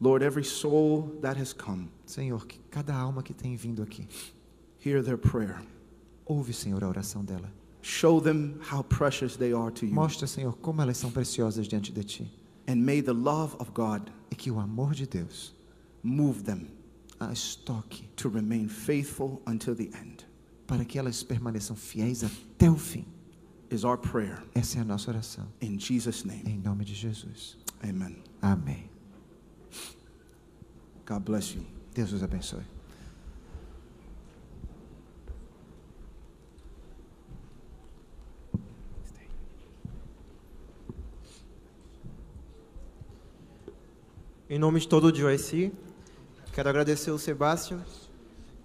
Lord, 0.00 0.24
every 0.24 0.44
soul 0.44 1.18
that 1.22 1.40
has 1.40 1.52
come, 1.52 1.88
Senhor, 2.04 2.44
que 2.46 2.58
cada 2.70 2.94
alma 2.94 3.22
que 3.22 3.32
tem 3.32 3.56
vindo 3.56 3.82
aqui, 3.82 4.06
hear 4.84 5.02
their 5.02 5.16
prayer. 5.16 5.62
ouve, 6.26 6.52
Senhor, 6.52 6.82
a 6.82 6.88
oração 6.88 7.24
dela. 7.24 7.50
Show 7.80 8.20
them 8.20 8.58
how 8.70 8.82
precious 8.82 9.36
they 9.36 9.52
are 9.52 9.70
to 9.70 9.86
you. 9.86 9.94
Mostra, 9.94 10.26
Senhor, 10.26 10.54
como 10.56 10.80
elas 10.82 10.96
são 10.96 11.10
preciosas 11.10 11.66
diante 11.68 11.92
de 11.92 12.02
ti. 12.02 12.30
And 12.66 12.76
may 12.76 13.02
the 13.02 13.12
love 13.12 13.54
of 13.58 13.70
God 13.72 14.10
E 14.30 14.34
que 14.34 14.50
o 14.50 14.58
amor 14.58 14.94
de 14.94 15.06
Deus 15.06 15.54
move 16.02 16.42
them 16.42 16.66
as 17.20 17.54
toque 17.56 18.08
to 18.16 18.28
remain 18.28 18.68
faithful 18.68 19.40
until 19.46 19.74
the 19.74 19.90
end, 19.98 20.26
para 20.66 20.84
que 20.84 20.98
elas 20.98 21.22
permaneçam 21.22 21.76
fiéis 21.76 22.24
até 22.24 22.70
o 22.70 22.76
fim. 22.76 23.04
Is 23.70 23.84
our 23.84 23.96
prayer. 23.98 24.42
Essa 24.54 24.78
é 24.78 24.80
a 24.82 24.84
nossa 24.84 25.10
oração. 25.10 25.46
In 25.60 25.78
Jesus' 25.78 26.24
name, 26.24 26.42
Em 26.46 26.58
nome 26.58 26.84
de 26.84 26.94
Jesus. 26.94 27.56
amen. 27.82 28.22
Amém. 28.40 28.90
God 31.06 31.22
bless 31.22 31.54
you. 31.54 31.64
Deus 31.94 32.12
os 32.12 32.22
abençoe. 32.22 32.62
Em 44.48 44.58
nome 44.58 44.78
de 44.78 44.86
todo 44.88 45.06
o 45.06 45.14
GYC, 45.14 45.72
quero 46.52 46.68
agradecer 46.68 47.10
o 47.10 47.18
Sebastião 47.18 47.82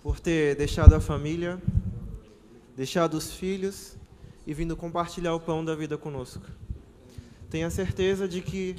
por 0.03 0.19
ter 0.19 0.55
deixado 0.55 0.93
a 0.93 0.99
família, 0.99 1.61
deixado 2.75 3.15
os 3.15 3.33
filhos 3.33 3.95
e 4.45 4.53
vindo 4.53 4.75
compartilhar 4.75 5.33
o 5.33 5.39
pão 5.39 5.63
da 5.63 5.75
vida 5.75 5.97
conosco. 5.97 6.43
Tenha 7.49 7.69
certeza 7.69 8.27
de 8.27 8.41
que 8.41 8.75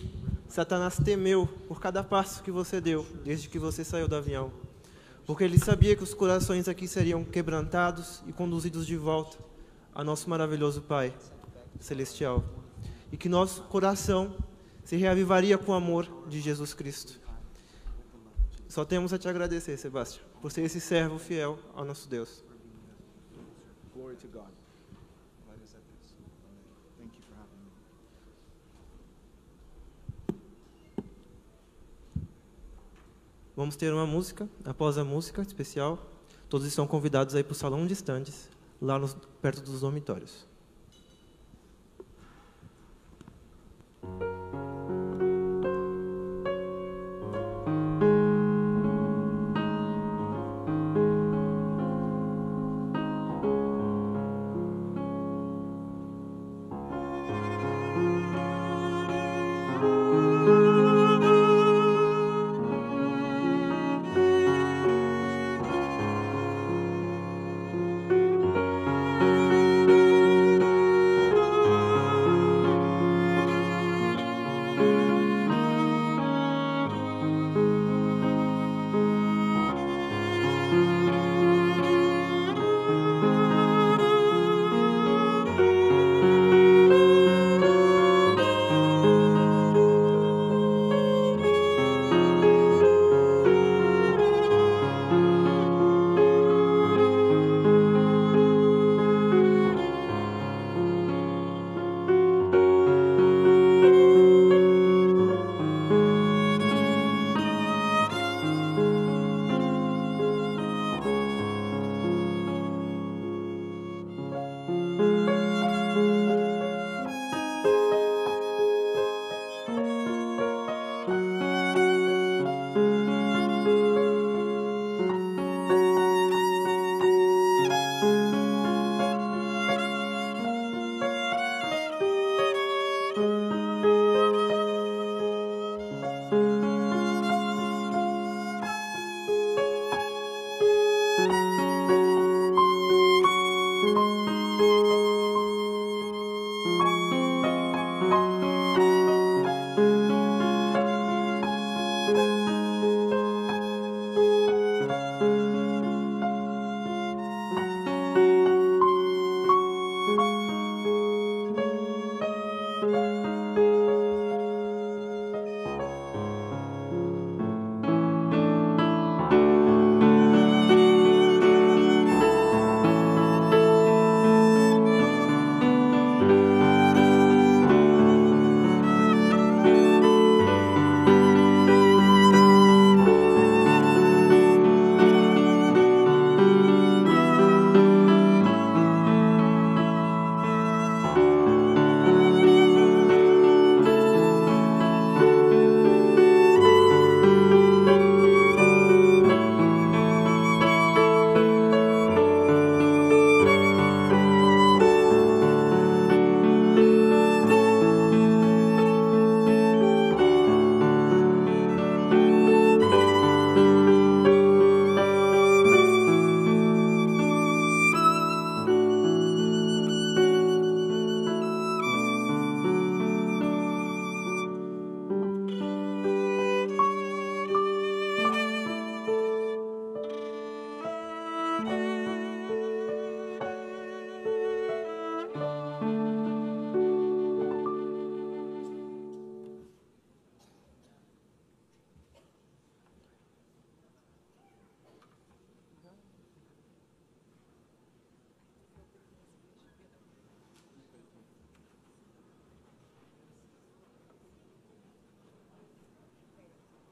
Satanás 0.48 0.96
temeu 0.96 1.46
por 1.68 1.80
cada 1.80 2.02
passo 2.02 2.42
que 2.42 2.50
você 2.50 2.80
deu 2.80 3.06
desde 3.24 3.48
que 3.48 3.58
você 3.58 3.84
saiu 3.84 4.08
do 4.08 4.16
avião, 4.16 4.52
porque 5.26 5.44
ele 5.44 5.58
sabia 5.58 5.94
que 5.94 6.02
os 6.02 6.14
corações 6.14 6.68
aqui 6.68 6.88
seriam 6.88 7.24
quebrantados 7.24 8.22
e 8.26 8.32
conduzidos 8.32 8.86
de 8.86 8.96
volta 8.96 9.38
a 9.94 10.02
nosso 10.04 10.28
maravilhoso 10.28 10.82
Pai 10.82 11.14
celestial, 11.78 12.44
e 13.12 13.16
que 13.16 13.28
nosso 13.28 13.62
coração 13.64 14.36
se 14.84 14.96
reavivaria 14.96 15.56
com 15.56 15.72
o 15.72 15.74
amor 15.74 16.08
de 16.28 16.40
Jesus 16.40 16.74
Cristo. 16.74 17.20
Só 18.68 18.84
temos 18.84 19.12
a 19.12 19.18
te 19.18 19.28
agradecer, 19.28 19.76
Sebastião, 19.76 20.24
por 20.40 20.52
ser 20.52 20.62
esse 20.62 20.80
servo 20.80 21.18
fiel 21.18 21.58
ao 21.74 21.84
nosso 21.84 22.08
Deus. 22.08 22.44
Glory 23.92 24.16
to 24.16 24.28
God. 24.28 24.46
Thank 26.96 27.14
you 27.14 27.22
for 27.28 27.34
having 27.34 27.58
me. 27.64 27.70
Vamos 33.60 33.76
ter 33.76 33.92
uma 33.92 34.06
música, 34.06 34.48
após 34.64 34.96
a 34.96 35.04
música 35.04 35.42
especial, 35.42 35.98
todos 36.48 36.66
estão 36.66 36.86
convidados 36.86 37.34
aí 37.34 37.44
para 37.44 37.52
o 37.52 37.54
salão 37.54 37.86
de 37.86 37.92
estandes, 37.92 38.48
lá 38.80 38.98
nos- 38.98 39.14
perto 39.42 39.60
dos 39.60 39.82
dormitórios. 39.82 40.46